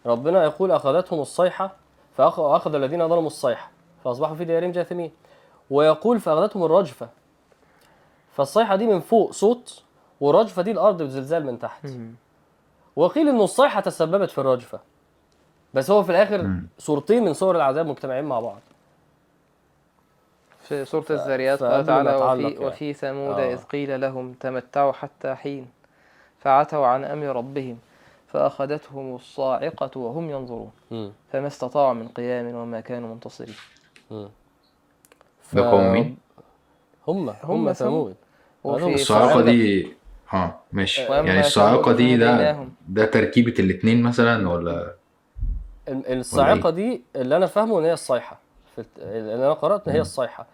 [0.06, 1.76] ربنا يقول أخذتهم الصيحة
[2.18, 3.70] وأخذ الذين ظلموا الصيحة
[4.04, 5.10] فأصبحوا في ديارهم جاثمين.
[5.70, 7.08] ويقول فأخذتهم الرجفة.
[8.32, 9.82] فالصيحة دي من فوق صوت
[10.20, 11.86] والرجفة دي الأرض بزلزال من تحت.
[12.96, 14.80] وقيل إنه الصيحة تسببت في الرجفة.
[15.76, 16.66] بس هو في الآخر مم.
[16.78, 18.60] صورتين من صور العذاب مجتمعين مع بعض
[20.60, 22.66] في سورة الذاريات فقبل قال تعالى وفي, يعني.
[22.66, 23.52] وفي ثمود آه.
[23.52, 25.66] إذ قيل لهم تمتعوا حتى حين
[26.38, 27.78] فعتوا عن أمر ربهم
[28.28, 31.12] فأخذتهم الصاعقة وهم ينظرون مم.
[31.32, 33.54] فما استطاعوا من قيام وما كانوا منتصرين
[34.10, 34.28] مم.
[35.52, 36.16] ده قوم مين؟
[37.08, 38.14] هم هم هم ثمود
[38.64, 39.92] الصاعقة صاعقة دي
[40.32, 42.66] آه ماشي يعني الصاعقة دي ده.
[42.88, 44.95] ده تركيبة الاتنين مثلا ولا
[45.88, 48.38] الصاعقه دي اللي أنا فاهمه إن هي الصيحة.
[48.98, 50.46] اللي أنا قرأت إن هي الصيحة.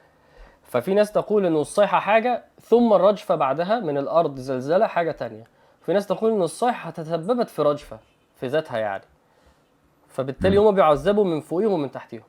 [0.62, 5.44] ففي ناس تقول ان الصيحة حاجة ثم الرجفه بعدها من الأرض زلزلة حاجة تانية.
[5.86, 7.98] في ناس تقول ان الصيحة تسببت في رجفة
[8.36, 9.04] في ذاتها يعني.
[10.08, 12.22] فبالتالي هم بيعذبوا من فوقهم ومن تحتهم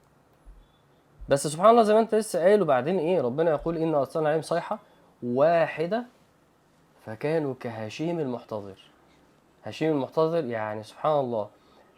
[1.29, 4.41] بس سبحان الله زي ما أنت لسه قايل وبعدين إيه ربنا يقول إن أرسلنا عليهم
[4.41, 4.79] صيحة
[5.23, 6.03] واحدة
[7.05, 8.79] فكانوا كهشيم المحتضر.
[9.63, 11.47] هشيم المحتضر يعني سبحان الله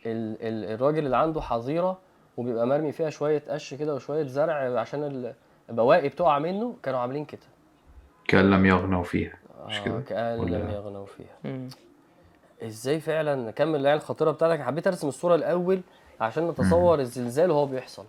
[0.06, 1.98] ال ال الراجل اللي عنده حظيرة
[2.38, 5.34] وبيبقى مرمي فيها شوية قش كده وشوية زرع عشان ال-
[5.70, 7.42] البواقي بتقع منه كانوا عاملين كده.
[8.28, 9.38] كان لم يغنوا فيها
[9.68, 11.36] مش آه كده؟ كأن ولا- لم يغنوا فيها.
[11.44, 11.70] مم.
[12.64, 14.62] إزاي فعلا؟ نكمل العين الخطيرة بتاعتك.
[14.62, 15.82] حبيت أرسم الصورة الأول
[16.22, 18.06] عشان نتصور الزلزال وهو بيحصل.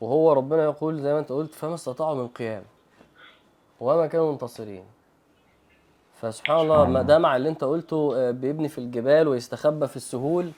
[0.00, 2.62] وهو ربنا يقول زي ما أنت قلت فما استطاعوا من قيام
[3.80, 4.84] وما كانوا منتصرين.
[6.20, 10.50] فسبحان الله ما ده مع اللي أنت قلته آه، بيبني في الجبال ويستخبى في السهول.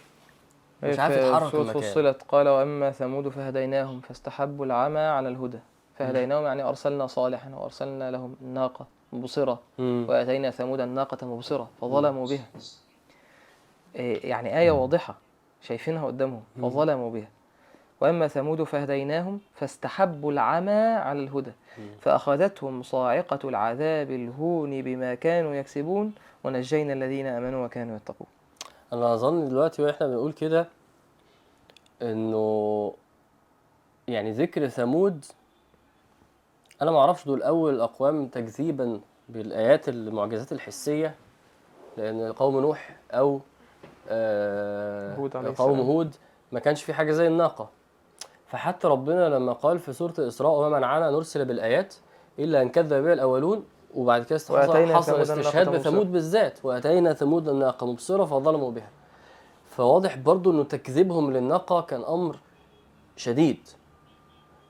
[0.82, 1.80] مش عارف في يتحرك المكان.
[1.82, 5.58] فصلت قال وأما ثمود فهديناهم فاستحبوا العمى على الهدى
[5.98, 10.06] فهديناهم يعني أرسلنا صالحا وأرسلنا لهم الناقة مبصرة مم.
[10.08, 12.44] وآتينا ثمود الناقة مبصرة فظلموا بها.
[13.96, 15.14] إيه، يعني آية واضحة
[15.62, 17.28] شايفينها قدامهم فظلموا بها.
[18.00, 21.52] وأما ثمود فهديناهم فاستحبوا العمى على الهدى
[22.00, 26.12] فأخذتهم صاعقة العذاب الهون بما كانوا يكسبون
[26.44, 28.26] ونجينا الذين آمنوا وكانوا يتقون.
[28.92, 30.66] أنا اظن دلوقتي وإحنا بنقول كده
[32.02, 32.94] انه
[34.08, 35.24] يعني ذكر ثمود
[36.82, 41.14] أنا ما أعرفش دول اول الاقوام تكذيبا بالآيات المعجزات الحسية
[41.96, 43.40] لأن قوم نوح أو
[44.08, 45.86] آه هود عليه قوم السلام.
[45.90, 46.14] هود
[46.52, 47.68] ما كانش في حاجة زي الناقة
[48.46, 51.94] فحتى ربنا لما قال في سورة الاسراء وما منعنا نرسل بالآيات
[52.38, 53.64] إلا أن كذب بها الأولون
[53.94, 58.88] وبعد كده حصل ثمود استشهاد بثمود بالذات وأتينا ثمود الناقه مبصره فظلموا بها
[59.70, 62.36] فواضح برضو إنه تكذيبهم للناقه كان أمر
[63.16, 63.58] شديد.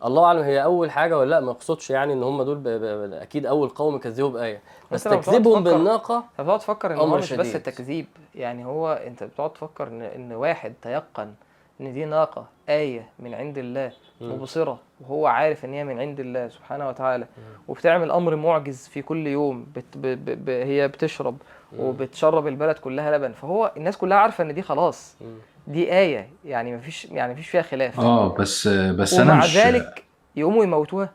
[0.05, 2.69] الله أعلم هي أول حاجة ولا لأ ما أقصدش يعني إن هم دول ب...
[2.69, 3.13] ب...
[3.13, 4.63] أكيد أول قوم كذبوا بآية.
[4.93, 7.57] بس تكذيبهم تفكر- بالناقه فبتقعد تفكر إن هو أمر مش بس شديد.
[7.57, 11.35] التكذيب يعني هو أنت بتقعد تفكر ان إن واحد تيقن
[11.81, 14.79] إن دي ناقة آية من عند الله مبصرة.
[15.01, 17.27] وهو عارف إن هي من عند الله سبحانه وتعالى.
[17.69, 21.37] وبتعمل أمر معجز في كل يوم بت ب ب ب هي بتشرب
[21.79, 23.33] وبتشرب البلد كلها لبن.
[23.33, 25.17] فهو الناس كلها عارفة إن دي خلاص.
[25.67, 28.01] دي آية يعني مفيش يعني مفيش فيها خلاف.
[28.01, 30.05] آه بس بس أنا ومع مش ذلك
[30.37, 31.11] يقوموا يموتوها.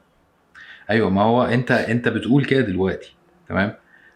[0.89, 3.15] أيوه ما هو أنت أنت بتقول كده دلوقتي
[3.49, 3.73] تمام؟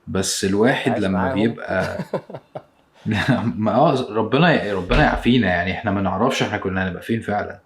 [0.07, 1.33] بس الواحد لما.
[1.33, 1.97] بيبقى
[3.05, 5.47] لا، ما آه ربنا ربنا يعافينا.
[5.47, 7.59] يعني إحنا ما نعرفش إحنا كنا هنبقى فين فعلا.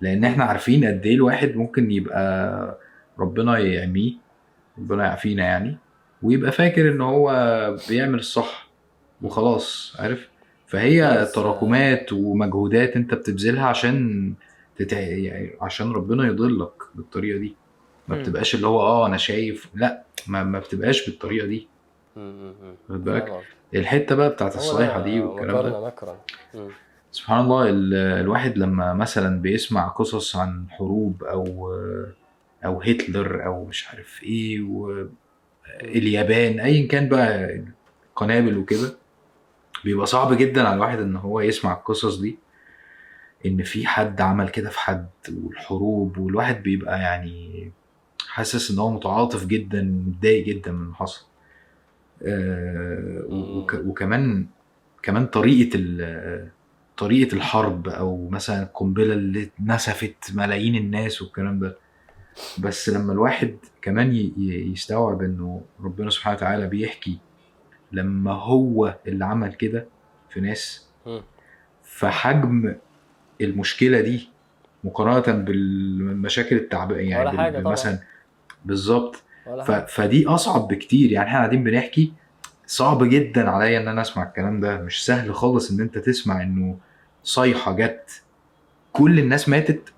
[0.00, 2.78] لأن إحنا عارفين قد إيه الواحد ممكن يبقى
[3.18, 4.12] ربنا يعميه
[4.78, 5.76] ربنا يعافينا يعني
[6.22, 7.30] ويبقى فاكر ان هو
[7.88, 8.68] بيعمل الصح
[9.22, 10.28] وخلاص عارف
[10.66, 14.32] فهي تراكمات ومجهودات انت بتبذلها عشان
[14.76, 14.98] تتع...
[15.00, 17.54] يعني عشان ربنا يضلك بالطريقة دي
[18.08, 18.14] ما.
[18.22, 21.68] بتبقاش اللي هو آه أنا شايف لأ ما, ما بتبقاش بالطريقة دي.
[22.88, 23.28] خد بالك.
[23.74, 25.70] الحتة بقى بتاعت الصيحة دي والكلام ده.
[27.12, 31.72] سبحان الله ال- الواحد لما مثلا بيسمع قصص عن حروب أو
[32.64, 37.60] أو هتلر أو مش عارف إيه واليابان ايا كان بقى
[38.16, 38.94] قنابل وكده
[39.84, 42.38] بيبقى صعب جدا على الواحد إن هو يسمع القصص دي
[43.46, 45.06] إن في حد عمل كده في حد
[45.44, 47.70] والحروب والواحد بيبقى يعني
[48.28, 51.26] حاسس إن هو متعاطف جدا متضايق جدا من اللي حصل.
[52.22, 54.46] آه، وك- وكمان
[55.02, 55.78] كمان طريقة
[56.98, 61.76] طريقة الحرب أو مثلا القنبلة اللي نسفت ملايين الناس والكلام ده
[62.58, 67.18] بس لما الواحد كمان يستوعب إنه ربنا سبحانه وتعالى بيحكي
[67.92, 69.86] لما هو اللي عمل كده
[70.30, 70.88] في ناس.
[71.82, 72.74] فحجم
[73.40, 74.28] المشكلة دي
[74.84, 77.60] مقارنة بالمشاكل التعبئه يعني ولا حاجة.
[77.60, 77.98] مثلا
[78.64, 79.22] بالظبط.
[79.88, 82.12] فدي أصعب بكتير يعني إحنا قاعدين بنحكي
[82.66, 86.78] صعب جدا عليا إن أنا أسمع الكلام ده مش سهل خالص إن أنت تسمع إنه
[87.22, 88.22] صيحه جت
[88.92, 89.92] كل الناس ماتت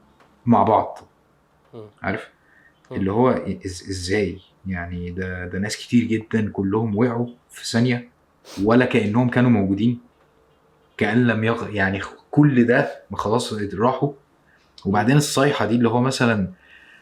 [0.46, 0.98] مع بعض.
[2.02, 2.28] عارف.
[2.92, 3.30] اللي هو.
[3.66, 8.08] إزاي يعني ده ده ناس كتير جدا كلهم وقعوا في ثانية
[8.64, 10.00] ولا كأنهم كانوا موجودين
[10.96, 11.68] كأن لم يغ...
[11.74, 14.12] يعني كل ده خلاص راحوا
[14.86, 16.50] وبعدين الصيحه دي اللي هو مثلا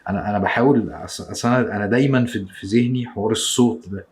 [0.09, 4.05] أنا أنا بحاول أصل أنا أنا دايما في في ذهني حوار الصوت ده.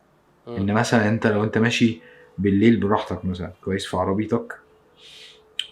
[0.48, 2.02] إن مثلا أنت لو أنت ماشي
[2.38, 4.56] بالليل براحتك مثلا كويس في عربيتك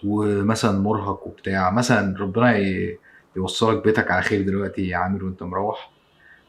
[0.04, 1.72] ومثلا مرهق وبتاع.
[1.72, 2.58] مثلا ربنا
[3.36, 5.92] يوصلك بيتك على خير دلوقتي يا عامر وأنت مروح.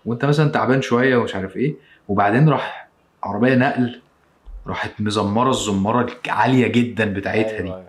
[0.04, 1.74] وأنت مثلا تعبان شوية ومش عارف إيه
[2.08, 2.88] وبعدين راح
[3.24, 4.00] عربية نقل
[4.66, 7.68] راحت مزمرة الزمارة العالية جدا بتاعتها دي.
[7.68, 7.88] أيوة،.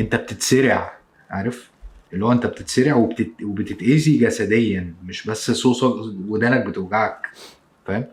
[0.00, 0.92] أنت بتتسرع
[1.30, 1.70] عارف؟
[2.12, 3.30] اللي هو أنت بتتسرع وبتت...
[3.42, 5.94] وبتتأذي جسديا مش بس صوصك
[6.28, 7.26] ودانك بتوجعك.
[7.86, 8.04] فاهم؟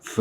[0.00, 0.20] ف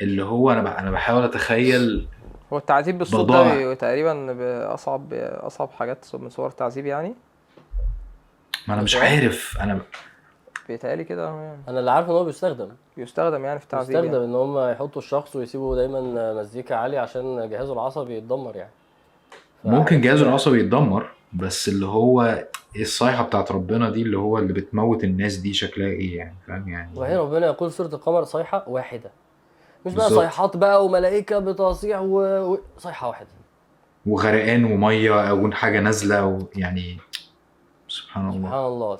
[0.00, 0.66] اللي هو أنا ب...
[0.66, 2.06] أنا بحاول أتخيل
[2.52, 4.36] هو التعذيب بالصوت ده تقريبا
[4.74, 7.14] اصعب أصعب حاجات من صور التعذيب يعني.
[8.68, 9.58] ما أنا مش عارف.
[9.60, 9.80] أنا
[10.68, 11.26] بيتهيألي كده.
[11.26, 12.68] يعني أنا اللي عارفه إن هو بيستخدم.
[12.96, 14.24] بيستخدم يعني في التعذيب بيستخدم يعني.
[14.24, 18.72] إن هم يحطوا الشخص ويسيبوا دايما مزيكا عالية عشان جهازه العصبي يتدمر يعني.
[19.64, 22.44] ممكن جهازه العصبي يتدمر بس اللي هو
[22.76, 26.90] الصيحة بتاعت ربنا دي اللي هو اللي بتموت الناس دي شكلها إيه يعني فاهم يعني؟
[26.96, 29.10] وبعدين ربنا يقول سورة القمر صيحة واحدة.
[29.86, 30.20] مش بقى بالظبط.
[30.22, 32.20] صيحات بقى وملائكة بتصيح و...
[32.52, 32.58] و...
[32.78, 33.28] صيحة واحدة.
[34.06, 36.98] وغرقان ومية أو حاجة نازلة ويعني
[37.88, 38.38] سبحان الله.
[38.48, 38.98] سبحان الله.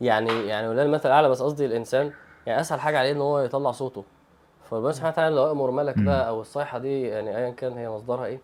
[0.00, 2.12] يعني يعني ولله المثل الأعلى بس قصدي الإنسان
[2.46, 4.04] يعني أسهل حاجة عليه إن هو يطلع صوته.
[4.70, 5.98] فربنا سبحانه وتعالى لو أمر ملك.
[5.98, 8.40] بقى أو الصيحة دي يعني ايا كان هي مصدرها إيه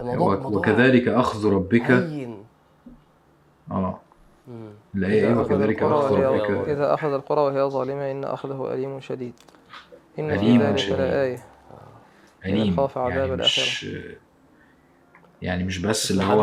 [0.00, 1.90] الموضوع وك- الموضوع وكذلك أخذ ربك.
[1.90, 2.44] هين
[3.70, 3.98] آه.
[4.94, 6.68] لا إيه إذا أخذ وكذلك القرى أخذ وهي ربك.
[6.68, 9.32] إذا أخذ القرى وهي ظالمة إن أخذه أليم شديد.
[10.18, 10.96] إن في أليم ذلك شديد.
[10.98, 11.44] لآية
[12.44, 13.86] أليم خاف عذاب يعني مش
[15.42, 16.42] يعني مش بس اللي هو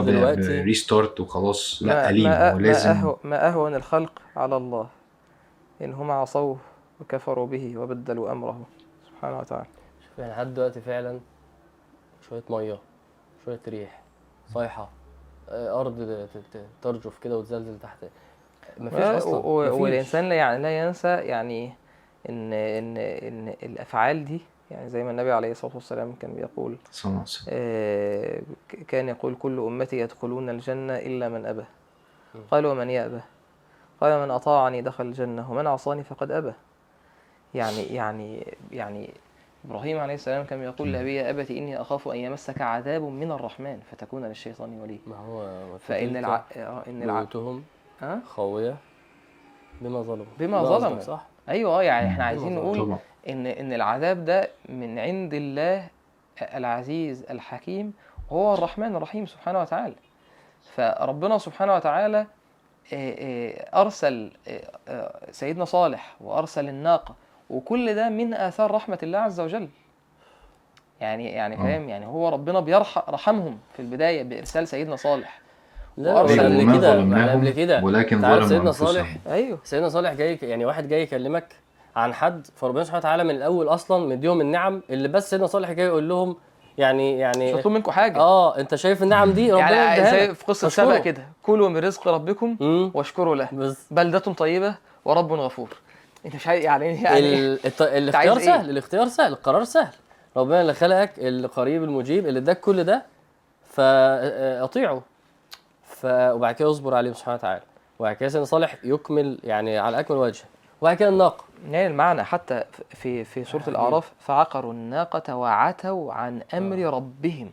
[0.63, 1.83] ريستارت وخلاص.
[1.83, 2.23] لا ما, أليم.
[2.23, 4.87] ما, هو ما, لازم أهو ما أهون الخلق على الله.
[5.81, 6.57] إن هم عصوه
[6.99, 8.65] وكفروا به وبدلوا أمره.
[9.07, 9.65] سبحانه وتعالى.
[10.09, 11.19] شوف يعني لحد دلوقتي فعلا
[12.29, 12.77] شوية مية
[13.45, 14.01] شوية ريح
[14.53, 14.89] صيحة
[15.49, 16.27] آه، أرض
[16.81, 17.97] ترجف كده وتزلزل تحت.
[18.77, 19.79] مفيش أصلا مفيش.
[19.79, 21.73] والإنسان لا يعني لا ينسى يعني
[22.29, 24.41] إن إن إن الأفعال دي
[24.71, 27.47] يعني زي ما النبي عليه الصلاة والسلام كان بيقول صلى الله عليه وسلم.
[27.49, 28.41] آه،
[28.87, 31.63] كان يقول كل أمتي يدخلون الجنة إلا من أبى.
[32.51, 33.19] قال ومن يأبى؟
[34.01, 36.53] قال من أطاعني دخل الجنة ومن عصاني فقد أبى.
[37.53, 39.13] يعني يعني يعني
[39.65, 43.79] إبراهيم عليه السلام كان يقول لأبي يا أبت إني أخاف أن يمسك عذاب من الرحمن
[43.91, 44.99] فتكون للشيطان ولي.
[45.07, 46.43] ما هو وفي فإن تلك الع...
[46.55, 47.13] آه، إن الع...
[47.13, 47.63] بيوتهم
[48.01, 48.75] ها؟ خاوية
[49.81, 50.25] بما ظلموا.
[50.39, 50.99] بما ظلموا.
[50.99, 52.63] صح؟ أيوه آه، يعني إحنا عايزين ظلموا.
[52.73, 52.99] نقول طبعا.
[53.29, 55.87] إن إن العذاب ده من عند الله
[56.41, 57.93] العزيز الحكيم
[58.29, 59.95] وهو الرحمن الرحيم سبحانه وتعالى.
[60.75, 62.25] فربنا سبحانه وتعالى
[62.93, 64.31] آه، آه، أرسل
[64.87, 67.15] آه، سيدنا صالح وأرسل الناقة
[67.49, 69.69] وكل ده من آثار رحمة الله عز وجل.
[71.01, 71.57] يعني يعني.
[71.57, 75.40] فاهم؟ يعني هو ربنا بيرحم رحمهم في البداية بإرسال سيدنا صالح.
[75.97, 77.83] لا أيوة، قبل كده قبل كده.
[77.83, 78.71] ولكن ظلموا سيدنا.
[78.71, 81.55] صالح؟ أيوه سيدنا صالح جاي يعني واحد جاي يكلمك
[81.95, 85.85] عن حد فربنا سبحانه وتعالى من الأول أصلا مديهم النعم اللي بس سيدنا صالح جاي
[85.85, 86.35] يقول لهم
[86.77, 88.19] يعني مش يعني مطلوب منكم حاجة.
[88.19, 90.85] آه أنت شايف النعم دي؟ ربنا يعني زي في قصة فاشكره.
[90.85, 91.23] سبأ كده.
[91.43, 92.57] كلوا من رزق ربكم
[92.93, 93.49] واشكروا له.
[93.53, 93.85] بس.
[93.91, 95.69] بلدة طيبة ورب غفور.
[96.25, 97.59] انت مش يعني يعني ال...
[97.65, 97.81] الت...
[97.81, 99.93] الاختيار إيه؟ سهل الاختيار سهل القرار سهل.
[100.37, 103.05] ربنا اللي خلقك القريب المجيب اللي اداك كل ده
[103.63, 105.01] فاطيعه.
[106.05, 107.61] وبعد كده اصبر عليه سبحانه وتعالى.
[107.99, 110.43] وبعد كده سيدنا صالح يكمل يعني على أكمل وجه.
[110.81, 111.43] وبعد كده الناقة.
[111.69, 117.51] يعني المعنى حتى في في سورة الأعراف فعقروا الناقة وعتوا عن أمر ربهم.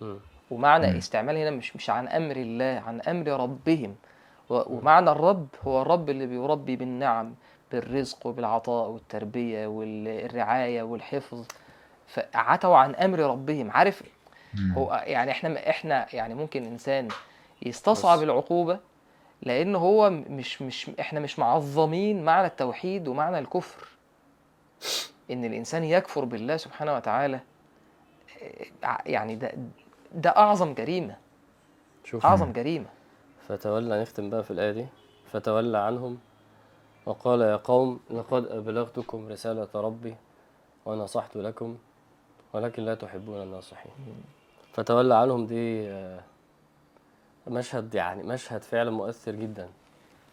[0.00, 0.16] مم.
[0.50, 3.94] ومعنى استعمال هنا مش مش عن أمر الله عن أمر ربهم.
[4.50, 7.34] ومعنى الرب هو الرب اللي بيربي بالنعم
[7.72, 11.46] بالرزق وبالعطاء والتربية والرعاية والحفظ.
[12.06, 13.70] فعتوا عن أمر ربهم.
[13.70, 14.02] عارف؟
[14.76, 17.08] هو يعني إحنا إحنا يعني ممكن إنسان
[17.62, 18.24] يستصعب بس.
[18.24, 18.78] العقوبة
[19.42, 23.88] لأن هو مش مش إحنا مش معظمين معنى التوحيد ومعنى الكفر.
[25.30, 27.40] إن الإنسان يكفر بالله سبحانه وتعالى
[28.84, 29.52] آه، يعني ده
[30.14, 31.16] ده أعظم جريمة.
[32.04, 32.26] شوف.
[32.26, 32.86] أعظم جريمة.
[33.48, 34.86] فتولى نختم بقى في الآية دي.
[35.32, 36.18] فتولى عنهم
[37.06, 40.14] وقال يا قوم لقد أبلغتكم رسالة ربي
[40.86, 41.78] ونصحت لكم
[42.52, 43.92] ولكن لا تحبون الناصحين.
[44.72, 46.20] فتولى عنهم دي آه،
[47.46, 49.68] مشهد يعني مشهد فعلا مؤثر جدا.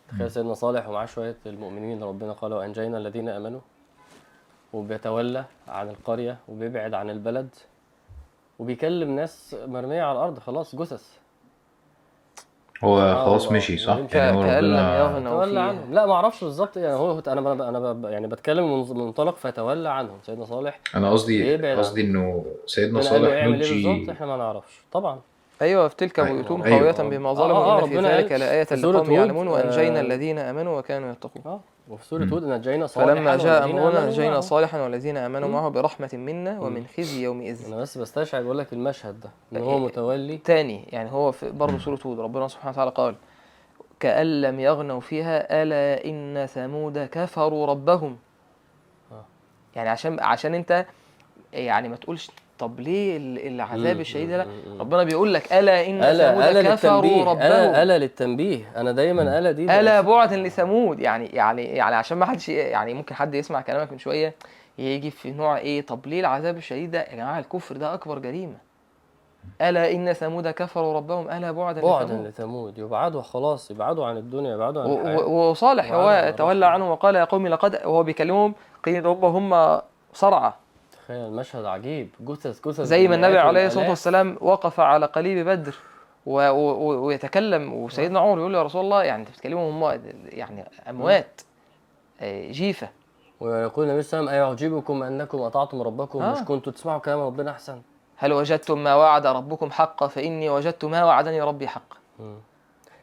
[0.10, 3.60] تخيل سيدنا صالح ومعاه شوية المؤمنين ربنا قال وأنجينا الذين آمنوا
[4.74, 7.50] وبيتولى عن القرية وبيبعد عن البلد
[8.60, 11.12] وبيكلم ناس مرمية على الأرض خلاص جثث.
[12.84, 13.58] هو آه خلاص والله.
[13.58, 15.94] مشي صح؟ يعني هو لم ربنا تولى عنهم.
[15.94, 19.90] لا ما أعرفش بالظبط يعني هو أنا أنا ب- يعني بتكلم من من منطلق فتولى
[19.90, 20.18] عنهم.
[20.24, 24.82] سيدنا صالح أنا قصدي قصدي إنه سيدنا صالح بالظبط نجي إحنا ما نعرفش.
[24.92, 25.20] طبعا.
[25.62, 26.94] أيوه في تلك أيوة، بيوتهم أيوة.
[26.94, 30.00] خاوية بما آه، ظلموا آه، ان في ربنا ذلك لآية في سورة لقوم يعلمون وانجينا
[30.00, 31.60] آه، الذين آمنوا وكانوا يتقون آه
[31.90, 34.42] وفي سورة هود نجينا صالحا فلما جاء آمنوا نجينا.
[34.42, 35.54] صالحا والذين آمنوا مم.
[35.54, 39.30] معه برحمة منا ومن خزي يومئذ أنا بس بستشعر بقول لك المشهد ده
[39.60, 43.16] إن هو متولي تاني يعني هو في برضه سورة هود ربنا سبحانه وتعالى قال
[44.00, 48.18] كأن لم يغنوا فيها ألا إن ثمود كفروا ربهم
[49.12, 49.26] آه.
[49.76, 50.86] يعني عشان عشان أنت
[51.54, 54.48] يعني ما تقولش طب ليه ال- العذاب الشديد ده.
[54.80, 57.42] ربنا بيقول لك ألا ألا ثمود ألا كفروا للتنبيه ربهم.
[57.42, 58.72] ألا الا للتنبيه.
[58.78, 61.00] أنا دايما ألا دي ألا بعدا لثمود.
[61.00, 64.34] يعني يعني يعني عشان ما حدش يعني ممكن حد يسمع كلامك من شوية
[64.78, 68.56] يجي في نوع إيه؟ طب ليه العذاب الشديد ده؟ يا جماعة الكفر ده أكبر جريمة.
[69.62, 71.30] ألا إن ثمود كفروا ربهم.
[71.30, 72.78] ألا بعدا بعدا لثمود لثمود.
[72.78, 76.74] يبعدوا خلاص يبعدوا عن الدنيا يبعدوا عن و- وصالح هو تولى رحمة.
[76.74, 78.54] عنه وقال يا قوم لقد وهو بيكلمهم
[78.86, 79.82] قيل هم هم
[80.14, 80.54] صرعى.
[81.08, 83.90] تخيل المشهد عجيب جثث جثث زي ما النبي عليه الصلاة.
[83.90, 85.76] والسلام وقف على قليب بدر
[86.26, 90.00] و- و- و- ويتكلم وسيدنا عمر يقول له يا رسول الله يعني أنت بتكلمهم هم
[90.30, 91.42] يعني أموات
[92.22, 92.90] آه، جيفة
[93.40, 96.32] ويقول النبي صلى الله عليه وسلم أيعجبكم أنكم أطعتم ربكم آه.
[96.34, 97.82] مش كنتوا تسمعوا كلام ربنا أحسن
[98.18, 101.98] هل وجدتم ما وعد ربكم حقا فإني وجدت ما وعدني ربي حقا.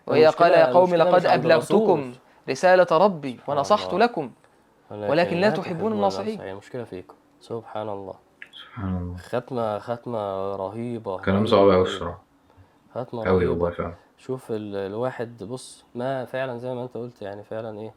[0.06, 2.12] وهي قال يا قوم لقد أبلغتكم.
[2.50, 3.94] رسالة ربي ونصحت.
[3.94, 4.30] لكم
[4.90, 6.40] ولكن لا تحبون الناصحين.
[6.40, 7.14] المشكلة فيكم
[7.44, 8.14] سبحان الله.
[8.52, 9.16] سبحان الله.
[9.16, 12.22] ختمة ختمة رهيبة كلام صعب قوي الصراحة.
[12.94, 13.50] ختمة قوي رهيبة.
[13.52, 13.94] والله فعلا.
[14.18, 17.94] شوف ال- الواحد بص ما فعلا زي ما أنت قلت يعني فعلا إيه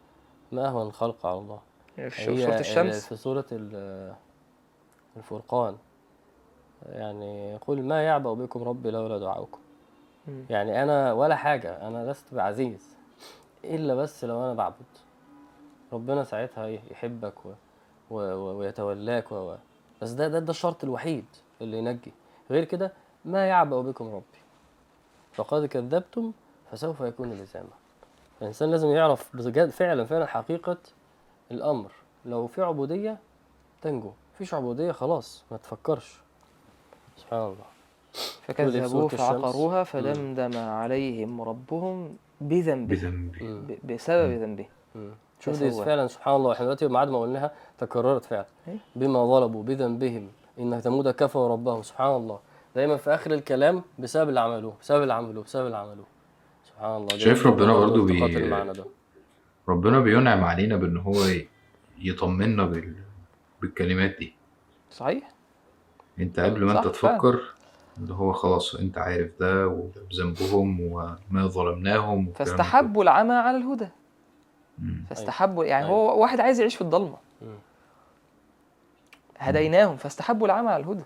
[0.51, 1.59] ما اهون الخلق على الله.
[1.95, 4.13] في سورة ال- الشمس؟ في سورة ال-
[5.17, 5.75] الفرقان.
[6.85, 9.59] يعني قل ما يعبأ بكم ربي لولا دعاؤكم.
[10.49, 12.97] يعني أنا ولا حاجة أنا لست بعزيز.
[13.63, 14.85] إلا بس لو أنا بعبد.
[15.93, 17.49] ربنا ساعتها إيه؟ يحبك و...
[18.09, 19.35] ويتولاك و...
[19.35, 19.55] و...
[20.01, 21.25] بس ده ده ده الشرط الوحيد
[21.61, 22.13] اللي ينجي.
[22.51, 22.93] غير كده
[23.25, 24.39] ما يعبأ بكم ربي.
[25.33, 26.31] فقد كذبتم
[26.71, 27.69] فسوف يكون لزاما.
[28.41, 30.77] الإنسان لازم يعرف بجد فعلا فعلا حقيقة
[31.51, 31.91] الأمر.
[32.25, 33.17] لو في عبودية
[33.81, 34.11] تنجو.
[34.35, 36.21] مفيش عبودية خلاص ما تفكرش.
[37.17, 37.65] سبحان الله.
[38.41, 39.07] فكذبوه.
[39.07, 42.95] فعقروها فدمدم عليهم ربهم بذنبه.
[43.83, 44.67] بسبب ذنبه.
[45.39, 45.71] شوف دي.
[45.71, 46.53] فعلا سبحان الله.
[46.53, 48.77] إحنا دلوقتي بعد ما قلناها تكررت فعلا أي.
[48.95, 50.27] بما ظلموا بذنبهم
[50.59, 52.39] إن ثمود كفروا ربهم سبحان الله
[52.75, 56.05] دايما في آخر الكلام بسبب اللي عملوه بسبب اللي عملوه بسبب اللي عملوه
[56.63, 58.83] سبحان الله شايف ربنا التقاط بي-
[59.69, 61.13] ربنا بينعم علينا بإن هو
[61.99, 62.95] يطمنا بال...
[63.61, 64.33] بالكلمات دي
[64.91, 65.31] صحيح
[66.19, 67.15] أنت قبل ما صح انت فعلا.
[67.17, 67.39] تفكر
[67.97, 73.87] اللي هو خلاص أنت عارف ده وذنبهم وما ظلمناهم فاستحبوا العمى على الهدى.
[74.79, 75.05] مم.
[75.09, 75.97] فاستحبوا يعني أيوة.
[75.97, 77.47] هو واحد عايز يعيش في الضلمه مم.
[79.39, 81.03] هديناهم فاستحبوا العمى على الهدى.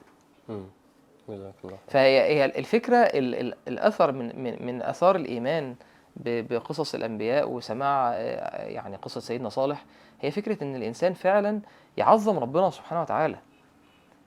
[1.87, 5.75] فهي هي الفكرة ال ال الأثر من من من آثار الإيمان
[6.17, 9.85] بقصص الأنبياء وسماع آه، يعني قصة سيدنا صالح
[10.21, 11.59] هي فكرة إن الإنسان فعلا
[11.97, 13.37] يعظم ربنا سبحانه وتعالى.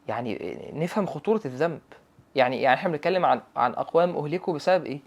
[0.09, 1.81] يعني نفهم خطورة الذنب.
[2.35, 5.01] يعني يعني إحنا بنتكلم عن عن أقوام أهلكوا بسبب إيه؟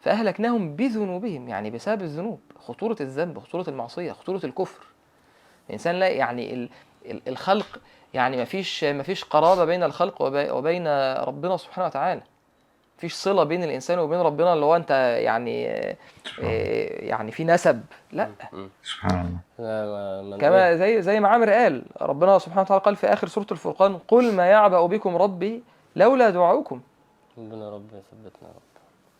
[0.00, 2.40] فأهلكناهم بذنوبهم يعني بسبب الذنوب.
[2.58, 4.86] خطورة الذنب خطورة المعصية خطورة الكفر.
[5.68, 6.68] الإنسان لا يعني
[7.28, 7.78] الخلق
[8.14, 10.86] يعني ما فيش ما فيش قرابة بين الخلق وبي- وبين
[11.16, 12.20] ربنا سبحانه وتعالى.
[12.98, 14.90] مفيش صلة بين الإنسان وبين ربنا اللي هو أنت
[15.20, 15.96] يعني آه،
[17.04, 17.82] يعني في نسب.
[18.12, 18.28] لا.
[18.82, 20.36] سبحان الله.
[20.38, 24.32] كما زي زي ما عامر قال ربنا سبحانه وتعالى قال في آخر سورة الفرقان قل
[24.34, 25.62] ما يعبأ بكم ربي
[25.96, 26.80] لولا دعاؤكم.
[27.38, 28.54] ربنا رب يثبتنا يا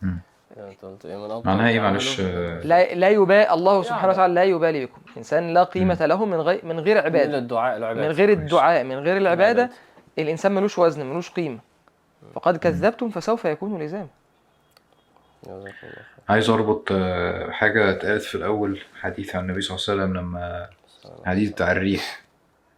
[0.07, 0.17] رب.
[0.57, 4.13] انت قلت إيه من أبطل معناها إيه معلش؟ لا لا يبالي الله سبحانه.
[4.13, 5.01] وتعالى لا يبالي بكم.
[5.17, 8.07] انسان لا قيمة له من غير من غير من عباده الدعاء العبادة.
[8.07, 8.29] من غير.
[8.29, 9.73] الدعاء من غير العباده العبادة.
[10.19, 11.59] الإنسان ملوش وزن ملوش قيمة.
[12.33, 14.07] فقد كذبتم فسوف يكون لزاما.
[16.29, 20.69] عايز أربط آه، حاجة اتقالت في الأول حديث عن النبي صلى الله عليه وسلم لما
[21.25, 22.21] حديث بتاع الريح.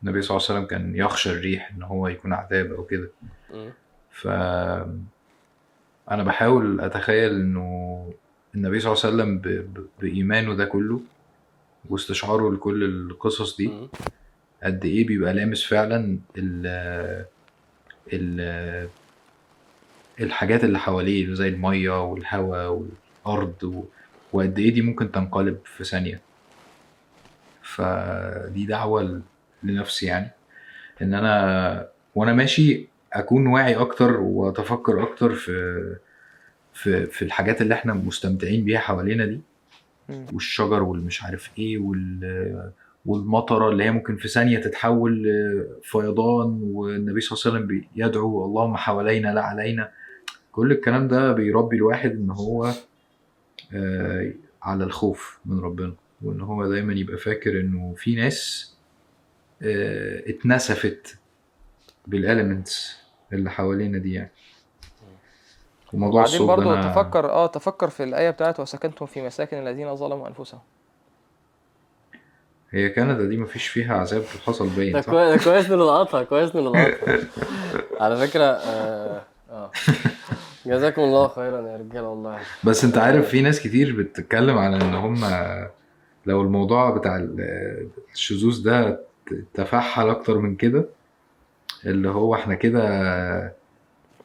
[0.04, 3.10] النبي صلى الله عليه وسلم كان يخشى الريح إن هو يكون عذاب أو كده.
[4.12, 4.28] ف
[6.12, 8.14] أنا بحاول أتخيل إنه
[8.56, 9.48] النبي صلى الله عليه وسلم ب...
[9.48, 9.86] ب...
[10.02, 11.02] بإيمانه ده كله
[11.90, 13.72] واستشعاره لكل القصص دي.
[14.64, 16.68] قد إيه بيبقى لامس فعلا ال
[18.14, 18.88] ال
[20.20, 22.70] الحاجات اللي حواليه زي المية والهواء
[23.26, 23.84] والأرض و...
[24.34, 26.22] وقد إيه دي ممكن تنقلب في ثانية
[27.62, 29.22] فدي دعوة
[29.64, 30.30] لنفسي يعني
[31.02, 35.96] إن أنا وأنا ماشي أكون واعي أكتر وأتفكر أكتر في
[36.74, 39.42] في في الحاجات اللي إحنا مستمتعين بيها حوالينا دي.
[40.34, 42.72] والشجر والمش عارف إيه وال
[43.06, 48.78] والمطرة اللي هي ممكن في ثانية تتحول لفيضان والنبي صلى الله عليه وسلم بيدعو اللهم
[48.78, 49.92] حوالينا لا علينا.
[50.52, 52.72] كل الكلام ده بيربي الواحد إن هو
[53.74, 54.32] آه،
[54.64, 55.94] على الخوف من ربنا.
[56.22, 58.72] وإن هو دايما يبقى فاكر إنه في ناس
[59.62, 61.18] آه، اتنسفت
[62.08, 63.01] بالاليمنتس
[63.34, 64.32] اللي حوالينا دي يعني.
[65.94, 69.58] وموضوع وبعدين الصوت برضو ده أنا- تفكر آه تفكر في الآية بتاعت وسكنتم في مساكن
[69.58, 70.60] الذين ظلموا أنفسهم.
[72.72, 76.56] هي كندا دي مفيش فيها عذاب حصل ده باين صح؟ كويس ده كويس نلقطها كويس
[76.56, 76.98] نلقطها
[78.04, 79.22] على فكرة آه
[79.52, 79.72] آه.
[80.66, 82.40] جزاكم الله خيرا يا رجالة والله.
[82.64, 85.26] بس انت عارف في ناس كتير بتتكلم على إن هم
[86.26, 89.00] لو الموضوع بتاع ال- الشذوذ ده
[89.54, 90.86] تفحل أكتر من كده
[91.86, 92.82] اللي هو إحنا كده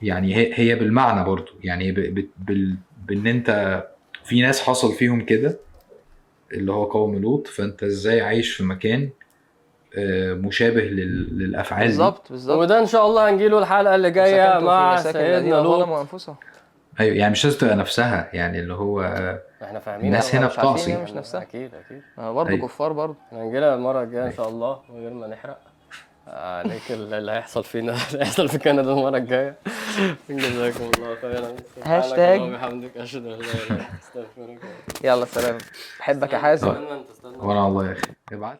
[0.02, 1.52] يعني هي هي بالمعنى برضو.
[1.64, 2.76] يعني ب- ب- بال-
[3.06, 3.82] بان انت
[4.24, 5.58] في ناس حصل فيهم كده
[6.52, 9.10] اللي هو قوم لوط فانت إزاي عايش في مكان
[9.98, 12.58] آه، مشابه لل- للأفعال بالظبط بالظبط.
[12.58, 15.88] وده إن شاء الله هنجيله الحلقة اللي جاية وسكنتم في مع سيدنا لوط.
[17.00, 19.00] أيوه يعني مش لازم تبقى نفسها يعني اللي هو
[19.62, 21.42] إحنا فاهمين الناس هنا بتعصي مش نفسها.
[21.42, 22.02] أكيد أكيد.
[22.18, 22.66] آه، برضه أيوة.
[22.68, 25.58] كفار برضه هنجيلها المرة الجاية إن شاء الله من غير ما نحرق.
[26.26, 29.54] عليك اللي هيحصل فينا اللي هيحصل في كندا المرة الجاية
[30.30, 32.40] جزاكم الله خيرا هاشتاج.
[32.96, 34.58] اشهد ان لا اله الا انت استغفرك
[35.04, 35.58] يلا سلام
[35.98, 38.54] بحبك يا حازم استنى انت استنى وأنا والله يا أخي ابعت